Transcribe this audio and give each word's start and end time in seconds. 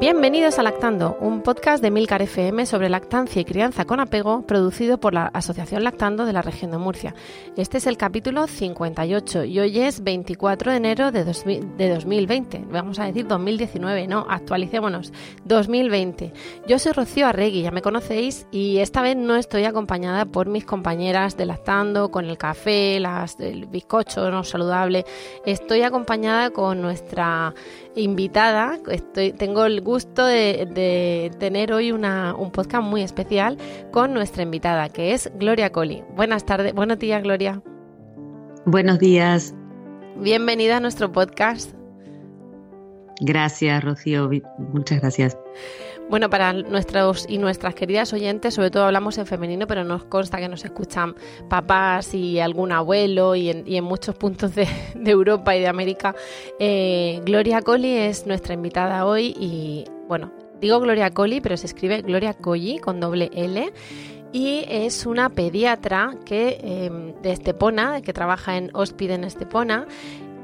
Bienvenidos 0.00 0.58
a 0.58 0.62
Lactando, 0.62 1.18
un 1.20 1.42
podcast 1.42 1.82
de 1.82 1.90
Milcar 1.90 2.22
FM 2.22 2.64
sobre 2.64 2.88
lactancia 2.88 3.42
y 3.42 3.44
crianza 3.44 3.84
con 3.84 4.00
apego, 4.00 4.46
producido 4.46 4.98
por 4.98 5.12
la 5.12 5.26
Asociación 5.26 5.84
Lactando 5.84 6.24
de 6.24 6.32
la 6.32 6.40
región 6.40 6.70
de 6.70 6.78
Murcia. 6.78 7.14
Este 7.58 7.76
es 7.76 7.86
el 7.86 7.98
capítulo 7.98 8.46
58 8.46 9.44
y 9.44 9.60
hoy 9.60 9.78
es 9.78 10.02
24 10.02 10.70
de 10.70 10.76
enero 10.78 11.12
de, 11.12 11.24
2020. 11.24 12.64
Vamos 12.70 12.98
a 12.98 13.04
decir 13.04 13.26
2019, 13.26 14.06
no, 14.06 14.24
actualicémonos. 14.26 15.12
2020. 15.44 16.32
Yo 16.66 16.78
soy 16.78 16.92
Rocío 16.92 17.26
Arregui, 17.26 17.60
ya 17.60 17.70
me 17.70 17.82
conocéis, 17.82 18.46
y 18.50 18.78
esta 18.78 19.02
vez 19.02 19.18
no 19.18 19.36
estoy 19.36 19.64
acompañada 19.66 20.24
por 20.24 20.48
mis 20.48 20.64
compañeras 20.64 21.36
de 21.36 21.44
Lactando, 21.44 22.10
con 22.10 22.24
el 22.24 22.38
café, 22.38 23.00
las, 23.00 23.38
el 23.38 23.66
bizcocho 23.66 24.30
no 24.30 24.44
saludable. 24.44 25.04
Estoy 25.44 25.82
acompañada 25.82 26.48
con 26.48 26.80
nuestra 26.80 27.52
invitada. 27.94 28.78
Estoy, 28.88 29.32
tengo 29.32 29.64
el 29.64 29.80
gusto 29.80 30.24
de, 30.24 31.30
tener 31.38 31.72
hoy 31.72 31.92
una, 31.92 32.34
un 32.34 32.50
podcast 32.50 32.84
muy 32.84 33.02
especial 33.02 33.58
con 33.90 34.14
nuestra 34.14 34.42
invitada, 34.42 34.88
que 34.88 35.12
es 35.12 35.30
Gloria 35.36 35.70
Coli. 35.72 36.02
Buenas 36.14 36.44
tardes, 36.44 36.74
buenos 36.74 36.98
días, 36.98 37.22
Gloria. 37.22 37.62
Buenos 38.66 38.98
días. 38.98 39.54
Bienvenida 40.16 40.76
a 40.76 40.80
nuestro 40.80 41.10
podcast. 41.12 41.72
Gracias, 43.20 43.84
Rocío. 43.84 44.30
Muchas 44.72 45.00
gracias. 45.00 45.36
Bueno, 46.10 46.28
para 46.28 46.52
nuestros 46.52 47.24
y 47.28 47.38
nuestras 47.38 47.76
queridas 47.76 48.12
oyentes, 48.12 48.54
sobre 48.54 48.72
todo 48.72 48.82
hablamos 48.82 49.16
en 49.18 49.26
femenino, 49.26 49.68
pero 49.68 49.84
nos 49.84 50.02
consta 50.02 50.38
que 50.38 50.48
nos 50.48 50.64
escuchan 50.64 51.14
papás 51.48 52.14
y 52.14 52.40
algún 52.40 52.72
abuelo 52.72 53.36
y 53.36 53.48
en, 53.48 53.84
muchos 53.84 54.16
puntos 54.16 54.56
de, 54.56 54.66
Europa 55.06 55.54
y 55.54 55.60
de 55.60 55.68
América. 55.68 56.16
Eh, 56.58 57.20
Gloria 57.24 57.62
Colli 57.62 57.96
es 57.96 58.26
nuestra 58.26 58.54
invitada 58.54 59.06
hoy 59.06 59.36
y, 59.38 59.84
bueno, 60.08 60.32
digo 60.60 60.80
Gloria 60.80 61.12
Colli, 61.12 61.40
pero 61.40 61.56
se 61.56 61.66
escribe 61.66 62.02
Gloria 62.02 62.34
Colli 62.34 62.80
con 62.80 62.98
doble 62.98 63.30
L 63.32 63.72
y 64.32 64.64
es 64.68 65.06
una 65.06 65.28
pediatra 65.28 66.16
que 66.24 66.58
em, 66.60 67.14
de 67.22 67.30
Estepona, 67.30 68.00
que 68.02 68.12
trabaja 68.12 68.56
en 68.56 68.70
Hospital 68.74 69.14
en 69.14 69.24
Estepona, 69.24 69.86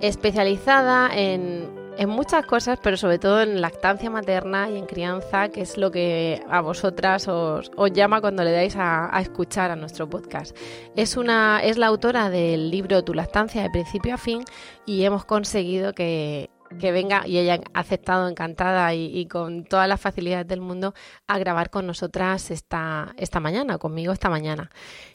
especializada 0.01 1.11
en 1.13 1.86
en 1.99 2.09
muchas 2.09 2.45
cosas, 2.47 2.79
pero 2.83 2.97
sobre 2.97 3.19
todo 3.19 3.41
en 3.41 3.61
lactancia 3.61 4.11
materna 4.11 4.71
y 4.71 4.77
en 4.77 4.87
crianza, 4.87 5.49
que 5.49 5.63
es 5.63 5.79
lo 5.79 5.91
que 5.91 6.43
a 6.49 6.61
vosotras 6.61 7.27
os, 7.29 7.71
llama 7.93 8.21
cuando 8.21 8.45
le 8.45 8.53
dais 8.53 8.77
a, 8.77 9.11
escuchar 9.21 9.71
a 9.71 9.77
nuestro 9.77 10.09
podcast. 10.09 10.57
Es, 10.95 11.17
una, 11.17 11.61
es 11.63 11.79
la 11.79 11.87
autora 11.87 12.29
del 12.31 12.71
libro 12.71 13.03
Tu 13.03 13.15
lactancia 13.15 13.63
de 13.63 13.71
principio 13.71 14.15
a 14.15 14.19
fin 14.19 14.45
y 14.85 15.05
hemos 15.05 15.25
conseguido 15.25 15.95
que, 15.95 16.51
venga 16.71 17.27
y 17.27 17.39
ella 17.39 17.61
ha 17.73 17.81
aceptado 17.81 18.29
encantada 18.29 18.93
y, 18.95 19.27
con 19.27 19.65
todas 19.65 19.89
las 19.89 20.01
facilidades 20.01 20.47
del 20.47 20.61
mundo 20.61 20.95
a 21.27 21.39
grabar 21.39 21.71
con 21.71 21.87
nosotras 21.87 22.51
esta, 22.51 23.15
esta 23.17 23.41
mañana, 23.41 23.79
conmigo 23.79 24.13
esta 24.13 24.29
mañana. 24.29 24.71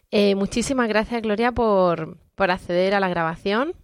Eh, 0.10 0.36
muchísimas 0.36 0.90
gracias 0.90 1.22
Gloria 1.22 1.52
por, 1.52 2.18
por 2.36 2.52
acceder 2.52 2.96
a 2.96 3.00
la 3.00 3.08
grabación 3.08 3.76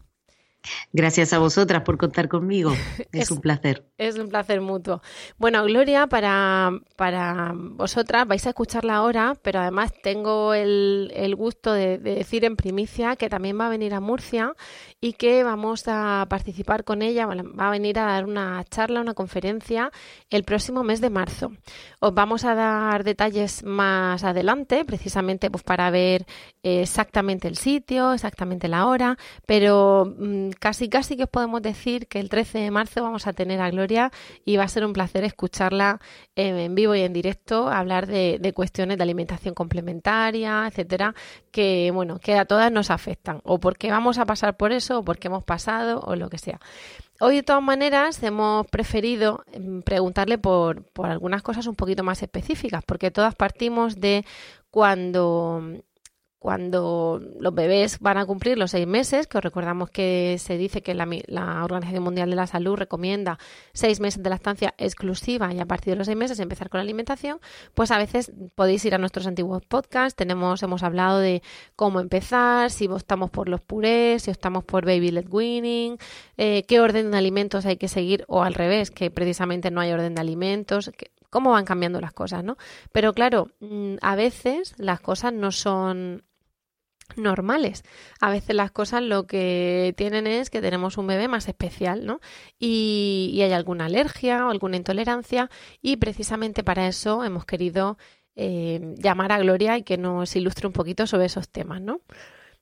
Gracias 0.94 1.34
a 1.34 1.40
vosotras 1.40 1.84
por 1.84 1.98
contar 1.98 2.28
conmigo. 2.28 2.72
Es, 3.12 3.32
un 3.32 3.42
placer. 3.42 3.86
Es 3.98 4.18
un 4.18 4.30
placer 4.30 4.62
mutuo. 4.62 5.02
Bueno, 5.38 5.64
Gloria, 5.64 6.08
para, 6.08 6.72
para 6.96 7.54
vosotras 7.56 8.28
vais 8.28 8.46
a 8.46 8.50
escucharla 8.50 8.96
ahora, 8.96 9.36
pero 9.42 9.60
además 9.60 9.92
tengo 10.04 10.54
el, 10.54 11.12
el 11.16 11.36
gusto 11.36 11.74
de, 11.74 11.98
decir 11.98 12.46
en 12.46 12.56
primicia 12.56 13.16
que 13.16 13.30
también 13.30 13.60
va 13.60 13.68
a 13.68 13.70
venir 13.70 13.94
a 13.94 14.00
Murcia 14.00 14.54
y 15.00 15.14
que 15.14 15.44
vamos 15.44 15.84
a 15.88 16.26
participar 16.30 16.84
con 16.84 17.02
ella. 17.02 17.26
Va 17.28 17.68
a 17.68 17.72
venir 17.72 18.00
a 18.00 18.06
dar 18.06 18.26
una 18.26 18.64
charla, 18.64 19.02
una 19.02 19.14
conferencia 19.14 19.92
el 20.30 20.44
próximo 20.44 20.84
mes 20.84 21.02
de 21.02 21.10
marzo. 21.10 21.52
Os 22.00 22.14
vamos 22.14 22.46
a 22.46 22.56
dar 22.56 23.04
detalles 23.04 23.64
más 23.64 24.24
adelante, 24.24 24.86
precisamente 24.86 25.52
pues, 25.52 25.64
para 25.64 25.90
ver 25.92 26.26
exactamente 26.64 27.48
el 27.48 27.58
sitio, 27.58 28.14
exactamente 28.14 28.68
la 28.68 28.88
hora, 28.88 29.18
pero 29.46 30.14
mm, 30.18 30.50
casi 30.60 30.90
casi 30.90 31.16
que 31.16 31.24
os 31.24 31.30
podemos 31.30 31.62
decir 31.62 32.08
que 32.08 32.20
el 32.20 32.30
13 32.30 32.60
de 32.60 32.72
marzo 32.72 33.04
vamos 33.04 33.28
a 33.28 33.34
tener 33.34 33.62
a 33.62 33.70
Gloria 33.70 34.12
y 34.46 34.58
va 34.58 34.64
a 34.64 34.68
ser 34.68 34.86
un 34.86 34.94
placer 34.94 35.24
escucharla 35.24 36.00
en 36.36 36.76
vivo 36.76 36.96
y 36.96 37.02
en 37.02 37.14
directo 37.14 37.70
hablar 37.70 38.08
de, 38.08 38.54
cuestiones 38.56 38.98
de 38.98 39.04
alimentación 39.04 39.54
complementaria, 39.54 40.66
etcétera, 40.68 41.14
que 41.52 41.92
bueno, 41.94 42.20
que 42.20 42.36
a 42.36 42.46
todas 42.46 42.72
nos 42.72 42.92
afectan, 42.92 43.42
o 43.44 43.60
porque 43.60 43.92
vamos 43.92 44.18
a 44.18 44.26
pasar 44.26 44.58
por 44.58 44.72
eso, 44.72 44.87
o 44.92 45.04
porque 45.04 45.28
hemos 45.28 45.44
pasado, 45.44 46.02
o 46.02 46.16
lo 46.16 46.30
que 46.30 46.38
sea. 46.38 46.60
Hoy, 47.20 47.38
de 47.38 47.44
todas 47.44 47.64
maneras, 47.64 48.22
hemos 48.24 48.68
preferido 48.68 49.44
mm, 49.58 49.80
preguntarle 49.80 50.38
por, 50.38 50.84
por 50.92 51.10
algunas 51.10 51.42
cosas 51.42 51.68
un 51.68 51.76
poquito 51.76 52.04
más 52.04 52.22
específicas, 52.22 52.84
porque 52.86 53.12
todas 53.12 53.36
partimos 53.36 54.00
de 54.00 54.26
cuando 54.70 55.62
cuando 56.40 57.20
los 57.40 57.54
bebés 57.54 58.00
van 58.00 58.18
a 58.18 58.26
cumplir 58.26 58.58
los 58.58 58.72
seis 58.72 58.86
meses, 58.86 59.28
que 59.28 59.38
os 59.40 59.44
recordamos 59.44 59.90
que 59.90 60.38
se 60.40 60.58
dice 60.58 60.82
que 60.82 60.94
la, 60.94 61.08
Organización 61.64 62.04
Mundial 62.04 62.30
de 62.30 62.36
la 62.36 62.48
Salud 62.48 62.76
recomienda 62.76 63.40
seis 63.74 64.00
meses 64.00 64.22
de 64.22 64.30
lactancia 64.30 64.74
exclusiva 64.78 65.54
y 65.54 65.60
a 65.60 65.66
partir 65.66 65.94
de 65.94 65.98
los 65.98 66.06
seis 66.06 66.18
meses 66.18 66.40
empezar 66.40 66.70
con 66.70 66.78
la 66.78 66.84
alimentación, 66.84 67.40
pues 67.74 67.92
a 67.92 67.98
veces 67.98 68.32
podéis 68.56 68.86
ir 68.86 68.94
a 68.94 68.98
nuestros 68.98 69.26
antiguos 69.26 69.64
podcasts, 69.66 70.16
tenemos, 70.16 70.62
hemos 70.62 70.84
hablado 70.84 71.20
de 71.20 71.42
cómo 71.76 72.00
empezar, 72.00 72.70
si 72.70 72.88
optamos 72.88 73.32
por 73.32 73.50
los 73.50 73.62
purés, 73.62 74.24
si 74.24 74.32
optamos 74.32 74.64
por 74.64 74.86
baby 74.86 75.12
led 75.12 75.28
weaning, 75.30 75.98
eh, 76.38 76.64
qué 76.68 76.80
orden 76.80 77.12
de 77.12 77.18
alimentos 77.18 77.66
hay 77.66 77.78
que 77.78 77.88
seguir 77.88 78.26
o 78.28 78.44
al 78.44 78.54
revés, 78.54 78.92
que 78.92 79.10
precisamente 79.10 79.72
no 79.72 79.82
hay 79.82 79.92
orden 79.92 80.16
de 80.16 80.22
alimentos, 80.22 80.92
cómo 81.30 81.52
van 81.52 81.66
cambiando 81.66 82.02
las 82.02 82.14
cosas, 82.14 82.44
¿no? 82.44 82.58
Pero 82.92 83.14
claro, 83.14 83.48
mm, 83.60 83.96
a 84.02 84.16
veces 84.16 84.74
las 84.78 85.00
cosas 85.00 85.34
no 85.34 85.52
son 85.52 86.24
normales. 87.16 87.84
A 88.20 88.30
veces 88.30 88.56
las 88.56 88.72
cosas 88.72 89.02
lo 89.02 89.28
que 89.28 89.94
tienen 89.98 90.28
es 90.28 90.50
que 90.50 90.62
tenemos 90.62 90.98
un 90.98 91.08
bebé 91.08 91.28
más 91.28 91.48
especial, 91.48 92.06
¿no? 92.06 92.20
Y, 92.60 93.40
hay 93.42 93.54
alguna 93.54 93.86
alergia 93.86 94.46
o 94.46 94.50
alguna 94.50 94.78
intolerancia 94.78 95.50
y 95.82 95.98
precisamente 95.98 96.64
para 96.64 96.88
eso 96.88 97.24
hemos 97.24 97.46
querido 97.46 97.98
eh, 98.36 98.96
llamar 98.98 99.32
a 99.32 99.40
Gloria 99.40 99.78
y 99.78 99.84
que 99.84 99.98
nos 99.98 100.36
ilustre 100.36 100.68
un 100.68 100.74
poquito 100.74 101.08
sobre 101.08 101.26
esos 101.28 101.50
temas, 101.50 101.82
¿no? 101.82 102.02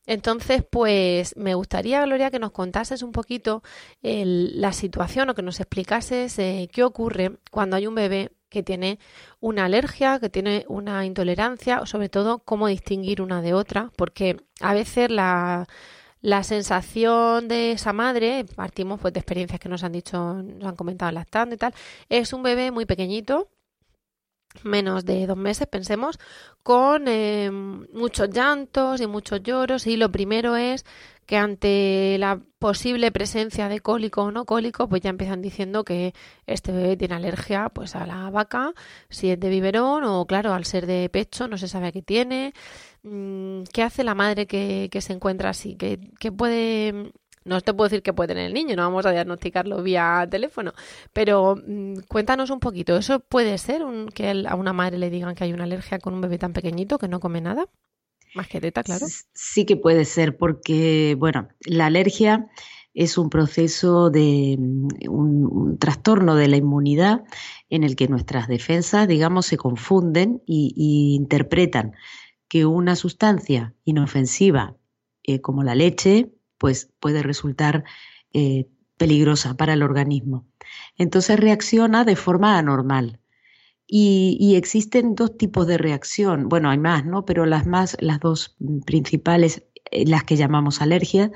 Entonces, 0.08 0.64
pues 0.70 1.36
me 1.36 1.56
gustaría, 1.56 2.06
Gloria, 2.06 2.30
que 2.30 2.38
nos 2.40 2.52
contases 2.52 3.02
un 3.02 3.12
poquito 3.12 3.64
la 4.04 4.72
situación 4.72 5.30
o 5.30 5.36
que 5.36 5.42
nos 5.42 5.60
explicases 5.60 6.38
eh, 6.38 6.70
qué 6.72 6.84
ocurre 6.84 7.40
cuando 7.50 7.76
hay 7.76 7.88
un 7.88 7.96
bebé 7.96 8.32
que 8.56 8.64
tiene 8.64 9.00
una 9.42 9.66
alergia, 9.66 10.20
que 10.20 10.30
tiene 10.30 10.66
una 10.70 11.06
intolerancia, 11.06 11.82
o 11.82 11.86
sobre 11.86 12.08
todo 12.08 12.40
cómo 12.40 12.68
distinguir 12.68 13.22
una 13.22 13.42
de 13.42 13.54
otra, 13.54 13.92
porque 13.98 14.38
a 14.62 14.74
veces 14.74 15.12
la, 15.12 15.68
la 16.22 16.42
sensación 16.44 17.50
de 17.50 17.74
esa 17.74 17.92
madre, 17.92 18.46
partimos 18.56 19.02
pues 19.02 19.14
de 19.14 19.20
experiencias 19.20 19.60
que 19.60 19.68
nos 19.68 19.84
han 19.84 19.92
dicho, 19.92 20.36
nos 20.42 20.70
han 20.70 20.78
comentado 20.78 21.12
lactando 21.12 21.56
y 21.56 21.58
tal, 21.58 21.74
es 22.08 22.32
un 22.32 22.44
bebé 22.44 22.72
muy 22.72 22.86
pequeñito, 22.86 23.50
menos 24.64 25.04
de 25.04 25.28
dos 25.28 25.38
meses, 25.38 25.68
pensemos, 25.68 26.18
con 26.64 27.10
eh, 27.10 27.52
muchos 27.52 28.30
llantos 28.30 29.02
y 29.02 29.08
muchos 29.08 29.44
lloros 29.44 29.86
y 29.86 29.98
lo 29.98 30.10
primero 30.12 30.56
es 30.56 30.86
que 31.26 31.38
ante 31.38 32.18
la 32.20 32.40
posible 32.60 33.12
presencia 33.12 33.70
de 33.70 33.80
cólico 33.80 34.24
o 34.24 34.32
no 34.32 34.46
cólico, 34.46 34.88
pues 34.88 35.02
ya 35.02 35.10
empiezan 35.10 35.42
diciendo 35.42 35.84
que 35.84 36.14
este 36.48 36.72
bebé 36.72 36.98
tiene 36.98 37.16
alergia 37.16 37.70
pues 37.70 37.96
a 37.96 38.06
la 38.06 38.30
vaca, 38.30 38.74
si 39.10 39.30
es 39.32 39.40
de 39.40 39.50
biberón 39.50 40.04
o 40.04 40.26
claro, 40.26 40.54
al 40.54 40.66
ser 40.66 40.86
de 40.86 41.10
pecho 41.10 41.48
no 41.48 41.58
se 41.58 41.68
sabe 41.68 41.88
a 41.88 41.92
qué 41.92 42.02
tiene. 42.02 42.54
Mm, 43.04 43.64
¿Qué 43.74 43.84
hace 43.84 44.04
la 44.04 44.16
madre 44.16 44.48
que, 44.48 44.90
se 45.02 45.14
encuentra 45.14 45.50
así? 45.52 45.76
¿Qué, 45.76 46.32
puede 46.32 47.12
No 47.44 47.62
te 47.62 47.74
puedo 47.74 47.90
decir 47.90 48.04
que 48.04 48.14
puede 48.14 48.30
tener 48.30 48.46
el 48.48 48.54
niño, 48.54 48.76
no 48.76 48.84
vamos 48.84 49.06
a 49.06 49.12
diagnosticarlo 49.12 49.84
vía 49.84 50.28
teléfono, 50.30 50.74
pero 51.14 51.56
mm, 51.56 52.00
cuéntanos 52.08 52.50
un 52.50 52.60
poquito, 52.60 52.98
¿eso 52.98 53.20
puede 53.20 53.58
ser 53.58 53.84
que 54.14 54.46
a 54.48 54.56
una 54.56 54.74
madre 54.74 54.98
le 54.98 55.10
digan 55.10 55.36
que 55.36 55.44
hay 55.44 55.54
una 55.54 55.66
alergia 55.66 56.00
con 56.00 56.14
un 56.16 56.22
bebé 56.22 56.38
tan 56.40 56.54
pequeñito 56.54 56.98
que 56.98 57.08
no 57.08 57.20
come 57.20 57.42
nada? 57.42 57.68
Claro. 58.86 59.06
Sí 59.34 59.66
que 59.66 59.78
puede 59.78 60.06
ser, 60.06 60.38
porque, 60.38 61.16
bueno, 61.18 61.48
la 61.66 61.86
alergia 61.86 62.48
es 62.96 63.18
un 63.18 63.30
proceso 63.30 64.10
de 64.10 64.58
mm, 64.58 64.88
un, 65.10 65.78
trastorno 65.78 66.36
de 66.36 66.48
la 66.48 66.58
inmunidad 66.58 67.24
en 67.70 67.84
el 67.84 67.96
que 67.96 68.08
nuestras 68.08 68.48
defensas, 68.48 69.08
digamos, 69.08 69.46
se 69.46 69.58
confunden 69.58 70.42
y, 70.46 71.16
interpretan 71.16 71.94
que 72.48 72.66
una 72.66 72.96
sustancia 72.96 73.74
inofensiva 73.84 74.78
eh, 75.24 75.42
como 75.42 75.64
la 75.64 75.76
leche, 75.76 76.32
pues 76.58 76.92
puede 77.00 77.22
resultar 77.22 77.84
eh, 78.34 78.68
peligrosa 78.98 79.56
para 79.56 79.74
el 79.74 79.84
organismo. 79.84 80.48
Entonces 80.98 81.40
reacciona 81.40 82.06
de 82.06 82.16
forma 82.16 82.58
anormal. 82.58 83.20
Y, 83.88 84.56
existen 84.56 85.16
dos 85.16 85.38
tipos 85.38 85.68
de 85.68 85.78
reacción. 85.78 86.50
Bueno, 86.50 86.70
hay 86.70 86.78
más, 86.78 87.06
¿no? 87.06 87.26
Pero 87.26 87.46
las 87.46 87.68
más, 87.68 87.98
las 88.00 88.20
dos 88.20 88.56
principales, 88.86 89.64
eh, 89.92 90.06
las 90.08 90.24
que 90.24 90.38
llamamos 90.38 90.82
alergias, 90.82 91.32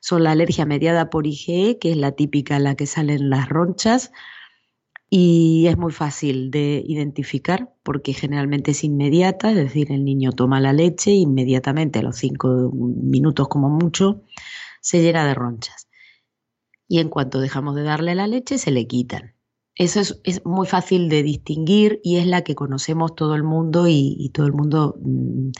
son 0.00 0.24
la 0.24 0.32
alergia 0.32 0.64
mediada 0.64 1.10
por 1.10 1.26
IgE, 1.26 1.78
que 1.78 1.90
es 1.90 1.96
la 1.96 2.12
típica 2.12 2.58
la 2.58 2.74
que 2.74 2.86
salen 2.86 3.28
las 3.28 3.48
ronchas, 3.48 4.12
y 5.12 5.66
es 5.66 5.76
muy 5.76 5.90
fácil 5.90 6.52
de 6.52 6.84
identificar 6.86 7.74
porque 7.82 8.12
generalmente 8.12 8.70
es 8.70 8.84
inmediata, 8.84 9.50
es 9.50 9.56
decir, 9.56 9.90
el 9.90 10.04
niño 10.04 10.30
toma 10.30 10.60
la 10.60 10.72
leche 10.72 11.10
inmediatamente 11.10 11.98
a 11.98 12.02
los 12.02 12.16
cinco 12.16 12.70
minutos 12.72 13.48
como 13.48 13.68
mucho 13.68 14.22
se 14.80 15.02
llena 15.02 15.26
de 15.26 15.34
ronchas. 15.34 15.88
Y 16.86 17.00
en 17.00 17.08
cuanto 17.08 17.40
dejamos 17.40 17.74
de 17.74 17.82
darle 17.82 18.14
la 18.14 18.28
leche 18.28 18.56
se 18.56 18.70
le 18.70 18.86
quitan. 18.86 19.34
Eso 19.80 20.00
es, 20.24 20.44
muy 20.44 20.66
fácil 20.66 21.08
de 21.08 21.22
distinguir 21.22 22.02
y 22.04 22.18
es 22.18 22.26
la 22.26 22.42
que 22.44 22.54
conocemos 22.54 23.14
todo 23.14 23.34
el 23.34 23.42
mundo 23.42 23.86
y, 23.88 24.30
todo 24.34 24.44
el 24.44 24.52
mundo 24.52 24.98
mm, 25.00 25.52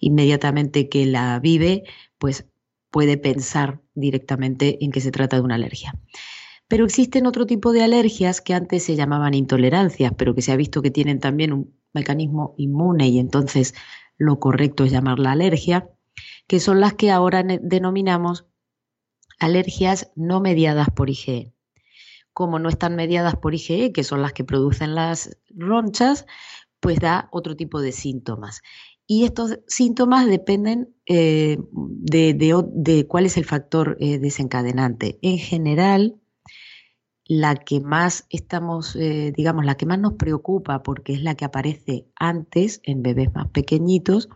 inmediatamente 0.00 0.88
que 0.88 1.06
la 1.06 1.38
vive, 1.38 1.84
pues 2.18 2.48
puede 2.90 3.18
pensar 3.18 3.80
directamente 3.94 4.84
en 4.84 4.90
que 4.90 5.00
se 5.00 5.12
trata 5.12 5.36
de 5.36 5.42
una 5.42 5.54
alergia. 5.54 5.94
Pero 6.66 6.86
existen 6.86 7.26
otro 7.26 7.46
tipo 7.46 7.70
de 7.70 7.84
alergias 7.84 8.40
que 8.40 8.52
antes 8.52 8.82
se 8.82 8.96
llamaban 8.96 9.34
intolerancias, 9.34 10.12
pero 10.18 10.34
que 10.34 10.42
se 10.42 10.50
ha 10.50 10.56
visto 10.56 10.82
que 10.82 10.90
tienen 10.90 11.20
también 11.20 11.52
un 11.52 11.78
mecanismo 11.94 12.56
inmune 12.58 13.06
y 13.06 13.20
entonces 13.20 13.76
lo 14.16 14.40
correcto 14.40 14.82
es 14.82 14.90
llamarla 14.90 15.30
alergia, 15.30 15.88
que 16.48 16.58
son 16.58 16.80
las 16.80 16.94
que 16.94 17.12
ahora 17.12 17.44
denominamos 17.44 18.44
alergias 19.38 20.10
no 20.16 20.40
mediadas 20.40 20.88
por 20.90 21.10
IgE. 21.10 21.54
Como 22.38 22.60
no 22.60 22.68
están 22.68 22.94
mediadas 22.94 23.34
por 23.34 23.52
IgE, 23.52 23.90
que 23.90 24.04
son 24.04 24.22
las 24.22 24.32
que 24.32 24.44
producen 24.44 24.94
las 24.94 25.36
ronchas, 25.50 26.24
pues 26.78 27.00
da 27.00 27.28
otro 27.32 27.56
tipo 27.56 27.80
de 27.80 27.90
síntomas. 27.90 28.62
Y 29.08 29.24
estos 29.24 29.58
síntomas 29.66 30.24
dependen 30.28 30.94
eh, 31.06 31.58
de, 31.72 33.06
cuál 33.08 33.26
es 33.26 33.36
el 33.38 33.44
factor 33.44 33.96
eh, 33.98 34.20
desencadenante. 34.20 35.18
En 35.20 35.38
general, 35.38 36.20
la 37.24 37.56
que 37.56 37.80
más 37.80 38.24
estamos, 38.30 38.94
eh, 38.94 39.32
digamos, 39.36 39.64
la 39.64 39.76
que 39.76 39.86
más 39.86 39.98
nos 39.98 40.12
preocupa, 40.12 40.84
porque 40.84 41.14
es 41.14 41.22
la 41.24 41.34
que 41.34 41.44
aparece 41.44 42.06
antes 42.14 42.80
en 42.84 43.02
bebés 43.02 43.34
más 43.34 43.48
pequeñitos, 43.48 44.28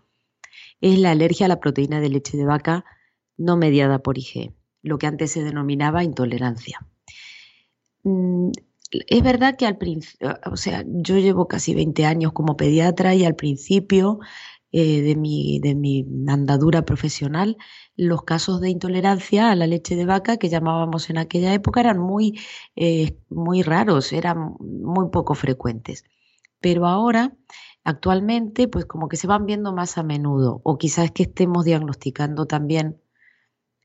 es 0.81 0.99
la 0.99 1.12
alergia 1.12 1.46
a 1.46 1.50
la 1.50 1.60
proteína 1.60 2.00
de 2.00 2.08
leche 2.08 2.37
de 2.37 2.46
vaca 2.46 2.84
no 3.37 3.56
mediada 3.56 4.00
por 4.00 4.19
IgE, 4.19 4.56
lo 4.82 4.99
que 4.99 5.06
antes 5.06 5.31
se 5.31 5.44
denominaba 5.44 6.02
intolerancia. 6.02 6.84
Mm, 8.04 8.50
es 8.90 9.22
verdad 9.22 9.56
que 9.56 9.66
al 9.66 9.78
principio, 9.78 10.38
o 10.50 10.56
sea, 10.56 10.84
yo 10.87 11.19
llevo 11.19 11.49
casi 11.49 11.75
20 11.75 12.04
años 12.04 12.32
como 12.32 12.56
pediatra 12.56 13.14
y 13.14 13.25
al 13.25 13.37
principio 13.37 14.19
eh, 14.72 15.02
de, 15.02 15.16
mi, 15.16 15.60
de 15.60 15.75
mi 15.75 16.06
andadura 16.28 16.82
profesional, 16.84 17.56
los 17.96 18.22
casos 18.25 18.60
de 18.60 18.70
intolerancia 18.70 19.50
a 19.50 19.56
la 19.56 19.66
leche 19.66 19.96
de 19.96 20.06
vaca 20.06 20.37
que 20.38 20.49
llamábamos 20.49 21.10
en 21.10 21.19
aquella 21.19 21.54
época 21.54 21.81
eran 21.81 21.99
muy, 21.99 22.40
eh, 22.76 23.19
muy 23.28 23.62
raros, 23.62 24.12
eran 24.12 24.56
muy 24.60 25.10
poco 25.10 25.34
frecuentes. 25.34 26.04
Pero 26.60 26.87
ahora, 26.87 27.37
actualmente, 27.84 28.69
pues 28.69 28.87
como 28.87 29.08
que 29.08 29.16
se 29.16 29.26
van 29.26 29.46
viendo 29.46 29.72
más 29.75 29.99
a 29.99 30.02
menudo, 30.02 30.60
o 30.64 30.78
quizás 30.78 31.10
que 31.12 31.25
estemos 31.25 31.64
diagnosticando 31.64 32.46
también 32.46 33.00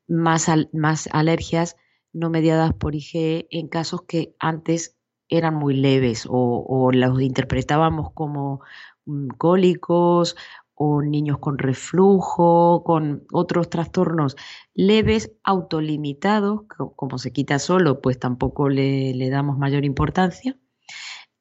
más, 0.07 0.47
más 0.73 1.09
alergias 1.11 1.75
no 2.17 2.29
mediadas 2.29 2.73
por 2.73 2.95
IgE 2.95 3.47
en 3.51 3.67
casos 3.67 4.01
que 4.03 4.35
antes 4.39 4.97
eran 5.29 5.55
muy 5.55 5.75
leves 5.75 6.25
o, 6.27 6.65
o 6.67 6.91
los 6.91 7.21
interpretábamos 7.21 8.11
como 8.13 8.61
mm, 9.05 9.27
cólicos 9.37 10.35
o 10.79 11.01
niños 11.01 11.39
con 11.39 11.57
reflujo, 11.57 12.83
con 12.83 13.25
otros 13.33 13.67
trastornos 13.69 14.35
leves, 14.75 15.31
autolimitados, 15.43 16.61
como 16.95 17.17
se 17.17 17.33
quita 17.33 17.57
solo, 17.57 17.99
pues 17.99 18.19
tampoco 18.19 18.69
le, 18.69 19.29
damos 19.31 19.57
mayor 19.57 19.85
importancia 19.85 20.55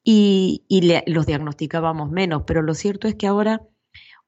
y, 0.03 0.65
los 1.07 1.27
diagnosticábamos 1.27 2.11
menos. 2.11 2.45
Pero 2.47 2.63
lo 2.63 2.73
cierto 2.73 3.09
es 3.09 3.15
que 3.15 3.27
ahora, 3.27 3.61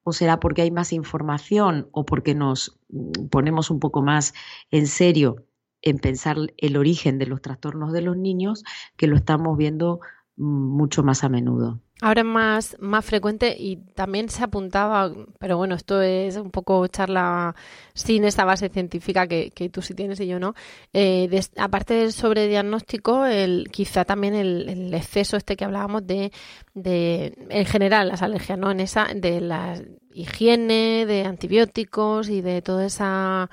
o 0.02 0.12
será 0.12 0.40
porque 0.40 0.60
hay 0.60 0.70
más 0.70 0.92
información 0.92 1.88
o 1.92 2.04
porque 2.04 2.34
nos 2.34 2.78
mm, 2.90 3.28
ponemos 3.30 3.70
un 3.70 3.80
poco 3.80 4.02
más 4.02 4.34
en 4.70 4.86
serio 4.86 5.47
en 5.82 5.98
pensar 5.98 6.36
el 6.56 6.76
origen 6.76 7.18
de 7.18 7.26
los 7.26 7.42
trastornos 7.42 7.92
de 7.92 8.02
los 8.02 8.16
niños, 8.16 8.64
que 8.96 9.06
lo 9.06 9.16
estamos 9.16 9.56
viendo 9.56 10.00
mucho 10.38 11.02
más 11.02 11.24
a 11.24 11.28
menudo. 11.28 11.80
Ahora 12.00 12.20
es 12.20 12.26
más, 12.26 12.76
más 12.78 13.04
frecuente 13.04 13.56
y 13.58 13.76
también 13.94 14.28
se 14.28 14.44
apuntaba, 14.44 15.12
pero 15.40 15.56
bueno, 15.56 15.74
esto 15.74 16.00
es 16.00 16.36
un 16.36 16.52
poco 16.52 16.86
charla 16.86 17.56
sin 17.92 18.22
esta 18.22 18.44
base 18.44 18.68
científica 18.68 19.26
que, 19.26 19.50
que 19.50 19.68
tú 19.68 19.82
sí 19.82 19.94
tienes 19.94 20.20
y 20.20 20.28
yo 20.28 20.38
no. 20.38 20.54
Eh, 20.92 21.28
aparte 21.56 21.94
del 21.94 22.12
sobrediagnóstico, 22.12 23.26
el, 23.26 23.68
quizá 23.72 24.04
también 24.04 24.34
el, 24.34 24.94
exceso 24.94 25.36
este 25.36 25.56
que 25.56 25.64
hablábamos 25.64 26.06
de, 26.06 26.30
de, 26.72 27.34
en 27.50 27.66
general, 27.66 28.06
las 28.06 28.22
alergias, 28.22 28.58
¿no? 28.60 28.70
En 28.70 28.78
esa, 28.78 29.08
de 29.12 29.40
la 29.40 29.82
higiene, 30.12 31.04
de 31.04 31.24
antibióticos 31.24 32.28
y 32.28 32.42
de 32.42 32.62
toda 32.62 32.86
esa 32.86 33.50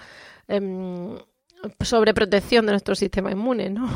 eh, 0.47 1.17
sobreprotección 1.81 2.65
de 2.65 2.73
nuestro 2.73 2.95
sistema 2.95 3.31
inmune, 3.31 3.69
¿no? 3.69 3.89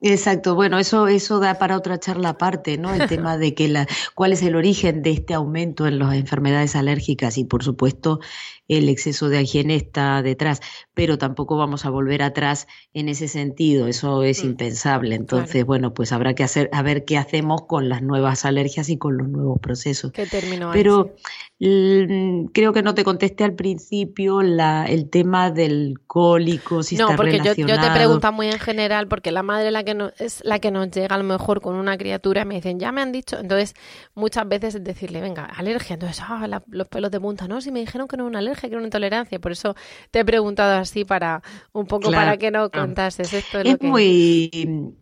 Exacto, 0.00 0.54
bueno, 0.54 0.78
eso, 0.78 1.08
eso 1.08 1.40
da 1.40 1.54
para 1.54 1.76
otra 1.76 1.98
charla 1.98 2.30
aparte, 2.30 2.76
¿no? 2.76 2.92
El 2.92 3.08
tema 3.08 3.38
de 3.38 3.54
que 3.54 3.66
la, 3.68 3.86
cuál 4.14 4.34
es 4.34 4.42
el 4.42 4.54
origen 4.54 5.02
de 5.02 5.10
este 5.10 5.32
aumento 5.32 5.86
en 5.86 5.98
las 5.98 6.14
enfermedades 6.14 6.76
alérgicas 6.76 7.38
y 7.38 7.44
por 7.44 7.64
supuesto 7.64 8.20
el 8.68 8.88
exceso 8.88 9.28
de 9.28 9.42
higiene 9.42 9.76
está 9.76 10.22
detrás, 10.22 10.60
pero 10.94 11.18
tampoco 11.18 11.56
vamos 11.56 11.84
a 11.84 11.90
volver 11.90 12.22
atrás 12.22 12.66
en 12.94 13.08
ese 13.08 13.28
sentido, 13.28 13.86
eso 13.86 14.22
es 14.22 14.42
mm. 14.42 14.46
impensable. 14.46 15.14
Entonces, 15.14 15.64
bueno, 15.64 15.94
pues 15.94 16.12
habrá 16.12 16.34
que 16.34 16.44
hacer, 16.44 16.68
a 16.72 16.82
ver 16.82 17.04
qué 17.04 17.18
hacemos 17.18 17.62
con 17.62 17.88
las 17.88 18.02
nuevas 18.02 18.44
alergias 18.44 18.88
y 18.88 18.98
con 18.98 19.16
los 19.16 19.28
nuevos 19.28 19.58
procesos. 19.60 20.12
¿Qué 20.12 20.26
término 20.26 20.70
Pero 20.72 21.14
creo 21.58 22.72
que 22.72 22.82
no 22.82 22.94
te 22.94 23.02
contesté 23.02 23.44
al 23.44 23.54
principio 23.54 24.42
la, 24.42 24.84
el 24.84 25.08
tema 25.08 25.50
del 25.50 26.00
cólico, 26.06 26.82
si 26.82 26.96
no, 26.96 27.16
porque 27.16 27.38
Yo, 27.38 27.54
yo 27.54 27.80
te 27.80 27.90
pregunto 27.90 28.30
muy 28.32 28.48
en 28.48 28.58
general, 28.58 29.08
porque 29.08 29.30
la 29.30 29.42
madre 29.42 29.70
la 29.70 29.82
que 29.84 29.94
no, 29.94 30.10
es 30.18 30.44
la 30.44 30.58
que 30.58 30.70
nos 30.70 30.90
llega 30.90 31.14
a 31.14 31.18
lo 31.18 31.24
mejor 31.24 31.60
con 31.60 31.76
una 31.76 31.96
criatura 31.96 32.42
y 32.42 32.44
me 32.44 32.54
dicen, 32.56 32.78
ya 32.78 32.92
me 32.92 33.00
han 33.00 33.12
dicho, 33.12 33.38
entonces 33.38 33.74
muchas 34.14 34.46
veces 34.48 34.74
es 34.74 34.84
decirle, 34.84 35.20
venga, 35.20 35.44
alergia, 35.44 35.94
entonces, 35.94 36.22
ah, 36.26 36.46
los 36.68 36.88
pelos 36.88 37.10
de 37.10 37.20
punta, 37.20 37.48
no, 37.48 37.60
si 37.60 37.70
me 37.72 37.80
dijeron 37.80 38.08
que 38.08 38.16
no 38.16 38.24
es 38.24 38.28
una 38.28 38.40
alergia, 38.40 38.55
que 38.62 38.68
era 38.68 38.78
una 38.78 38.86
intolerancia, 38.86 39.38
por 39.38 39.52
eso 39.52 39.74
te 40.10 40.20
he 40.20 40.24
preguntado 40.24 40.78
así 40.78 41.04
para 41.04 41.42
un 41.72 41.86
poco 41.86 42.10
para 42.10 42.36
que 42.36 42.50
no 42.50 42.70
contases 42.70 43.32
esto. 43.32 43.60
Es, 43.60 43.80
muy 43.80 44.94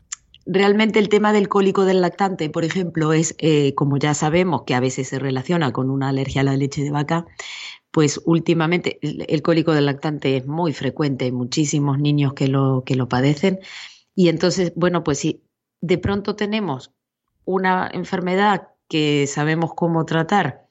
Realmente 0.46 0.99
el 0.99 1.08
tema 1.08 1.32
del 1.32 1.49
cólico 1.49 1.87
del 1.87 2.02
lactante, 2.02 2.50
por 2.50 2.64
ejemplo, 2.64 3.14
es, 3.14 3.34
eh, 3.38 3.75
como 3.75 3.96
ya 3.96 4.12
sabemos, 4.12 4.64
que 4.64 4.75
a 4.75 4.80
veces 4.80 5.08
se 5.08 5.18
relaciona 5.18 5.73
con 5.73 5.88
una 5.88 6.11
alergia 6.11 6.42
a 6.42 6.44
la 6.44 6.56
leche 6.56 6.82
de 6.82 6.90
vaca, 6.90 7.25
pues 7.90 8.20
últimamente 8.26 8.99
el, 9.00 9.40
cólico 9.40 9.73
del 9.73 9.87
lactante 9.87 10.37
es 10.37 10.46
muy 10.46 10.75
frecuente, 10.75 11.25
hay 11.25 11.32
muchísimos 11.32 11.99
niños 11.99 12.34
que 12.34 12.49
lo, 12.49 12.82
que 12.84 12.94
lo 12.94 13.08
padecen. 13.08 13.61
Y 14.14 14.28
entonces, 14.28 14.73
bueno, 14.76 15.02
pues 15.02 15.18
si 15.18 15.42
de 15.80 15.96
pronto 15.96 16.37
tenemos 16.37 16.92
una 17.46 17.88
enfermedad 17.92 18.68
que 18.88 19.26
sabemos 19.26 19.73
cómo 19.75 20.04
tratar 20.04 20.66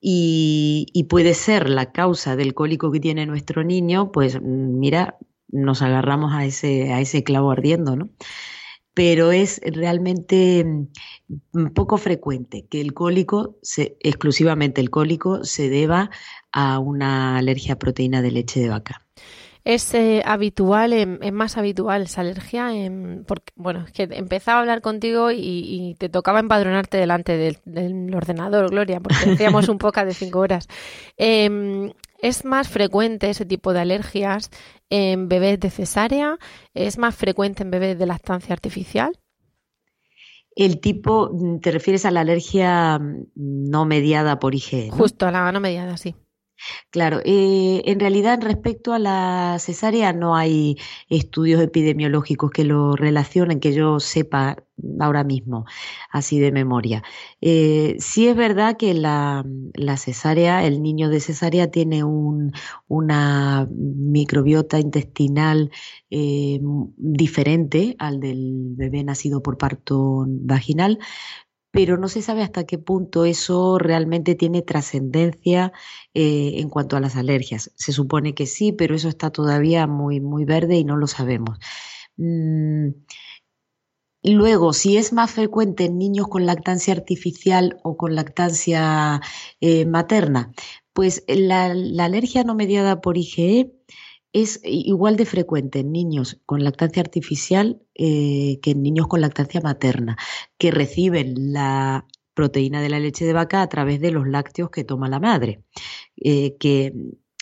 y, 0.00 1.06
puede 1.08 1.34
ser 1.34 1.68
la 1.68 1.92
causa 1.92 2.36
del 2.36 2.54
cólico 2.54 2.90
que 2.92 3.00
tiene 3.00 3.26
nuestro 3.26 3.64
niño, 3.64 4.12
pues 4.12 4.40
mira, 4.42 5.18
nos 5.48 5.82
agarramos 5.82 6.32
a 6.34 6.44
ese, 6.44 6.92
a 6.92 7.00
ese 7.00 7.24
clavo 7.24 7.50
ardiendo, 7.50 7.96
¿no? 7.96 8.10
pero 8.98 9.30
es 9.30 9.60
realmente 9.64 10.64
mm, 11.52 11.66
poco 11.68 11.98
frecuente 11.98 12.66
que 12.68 12.80
el 12.80 12.94
cólico, 12.94 13.56
exclusivamente 14.00 14.80
el 14.80 14.90
cólico, 14.90 15.44
se 15.44 15.68
deba 15.68 16.10
a 16.50 16.80
una 16.80 17.38
alergia 17.38 17.74
a 17.74 17.78
proteína 17.78 18.22
de 18.22 18.32
leche 18.32 18.58
de 18.58 18.70
vaca. 18.70 19.06
Es 19.68 19.92
eh, 19.92 20.22
habitual, 20.24 20.94
es 20.94 21.32
más 21.32 21.58
habitual 21.58 22.04
esa 22.04 22.22
alergia, 22.22 22.70
porque, 23.26 23.52
bueno, 23.54 23.84
es 23.84 23.92
que 23.92 24.08
empezaba 24.12 24.56
a 24.56 24.60
hablar 24.62 24.80
contigo 24.80 25.30
y, 25.30 25.94
te 25.98 26.08
tocaba 26.08 26.40
empadronarte 26.40 26.96
delante 26.96 27.36
del, 27.36 28.14
ordenador, 28.14 28.70
Gloria, 28.70 28.98
porque 28.98 29.18
hacíamos 29.32 29.68
un 29.68 29.76
poco 29.76 30.02
de 30.02 30.14
cinco 30.14 30.38
horas. 30.38 30.68
Em, 31.18 31.92
es 32.22 32.46
más 32.46 32.68
frecuente 32.68 33.28
ese 33.28 33.44
tipo 33.44 33.74
de 33.74 33.80
alergias 33.80 34.50
en 34.88 35.28
bebés 35.28 35.60
de 35.60 35.68
cesárea, 35.68 36.38
es 36.72 36.96
más 36.96 37.14
frecuente 37.14 37.62
en 37.62 37.70
bebés 37.70 37.98
de 37.98 38.06
lactancia 38.06 38.54
artificial. 38.54 39.20
El 40.56 40.80
tipo, 40.80 41.30
¿te 41.60 41.72
refieres 41.72 42.06
a 42.06 42.10
la 42.10 42.20
alergia 42.20 42.98
no 43.34 43.84
mediada 43.84 44.38
por 44.38 44.54
IgE? 44.54 44.88
Justo, 44.88 45.26
a 45.26 45.30
la 45.30 45.52
no 45.52 45.60
mediada, 45.60 45.98
sí. 45.98 46.14
Claro, 46.90 47.20
eh, 47.24 47.82
en 47.86 48.00
realidad 48.00 48.38
respecto 48.42 48.92
a 48.92 48.98
la 48.98 49.56
cesárea 49.60 50.12
no 50.12 50.36
hay 50.36 50.76
estudios 51.08 51.60
epidemiológicos 51.60 52.50
que 52.50 52.64
lo 52.64 52.96
relacionen, 52.96 53.60
que 53.60 53.72
yo 53.74 54.00
sepa 54.00 54.56
ahora 55.00 55.24
mismo, 55.24 55.64
así 56.10 56.38
de 56.40 56.52
memoria. 56.52 57.02
Eh, 57.40 57.96
sí 57.98 58.28
es 58.28 58.36
verdad 58.36 58.76
que 58.76 58.94
la, 58.94 59.44
cesárea, 59.96 60.64
el 60.64 60.82
niño 60.82 61.08
de 61.10 61.20
cesárea 61.20 61.70
tiene 61.70 62.04
una 62.88 63.68
microbiota 63.70 64.78
intestinal 64.78 65.70
eh, 66.10 66.60
diferente 66.96 67.96
al 67.98 68.20
del 68.20 68.74
bebé 68.76 69.04
nacido 69.04 69.42
por 69.42 69.58
parto 69.58 70.24
vaginal, 70.26 70.98
pero 71.70 71.98
no 71.98 72.08
se 72.08 72.22
sabe 72.22 72.42
hasta 72.42 72.64
qué 72.64 72.78
punto 72.78 73.24
eso 73.24 73.78
realmente 73.78 74.34
tiene 74.34 74.62
trascendencia 74.62 75.72
eh, 76.14 76.54
en 76.56 76.68
cuanto 76.70 76.96
a 76.96 77.00
las 77.00 77.16
alergias. 77.16 77.70
Se 77.76 77.92
supone 77.92 78.34
que 78.34 78.46
sí, 78.46 78.72
pero 78.72 78.94
eso 78.94 79.08
está 79.08 79.30
todavía 79.30 79.86
muy, 79.86 80.20
muy 80.20 80.44
verde 80.44 80.76
y 80.76 80.84
no 80.84 80.96
lo 80.96 81.06
sabemos. 81.06 81.58
Mm, 82.16 82.90
luego, 84.22 84.72
si 84.72 84.96
es 84.96 85.12
más 85.12 85.30
frecuente 85.32 85.84
en 85.86 85.98
niños 85.98 86.28
con 86.28 86.46
lactancia 86.46 86.94
artificial 86.94 87.78
o 87.82 87.96
con 87.96 88.14
lactancia 88.14 89.20
eh, 89.60 89.86
materna, 89.86 90.52
pues 90.92 91.24
la, 91.28 91.74
la, 91.74 92.06
alergia 92.06 92.44
no 92.44 92.54
mediada 92.54 93.00
por 93.00 93.16
IgE 93.18 93.77
es 94.42 94.60
igual 94.64 95.16
de 95.16 95.26
frecuente 95.26 95.80
en 95.80 95.92
niños 95.92 96.40
con 96.46 96.64
lactancia 96.64 97.02
artificial 97.02 97.80
eh, 97.94 98.58
que 98.62 98.72
en 98.72 98.82
niños 98.82 99.08
con 99.08 99.20
lactancia 99.20 99.60
materna, 99.60 100.16
que 100.58 100.70
reciben 100.70 101.52
la 101.52 102.06
proteína 102.34 102.80
de 102.80 102.88
la 102.88 103.00
leche 103.00 103.24
de 103.24 103.32
vaca 103.32 103.62
a 103.62 103.68
través 103.68 104.00
de 104.00 104.12
los 104.12 104.26
lácteos 104.26 104.70
que 104.70 104.84
toma 104.84 105.08
la 105.08 105.18
madre. 105.18 105.62
Eh, 106.16 106.56
que 106.58 106.92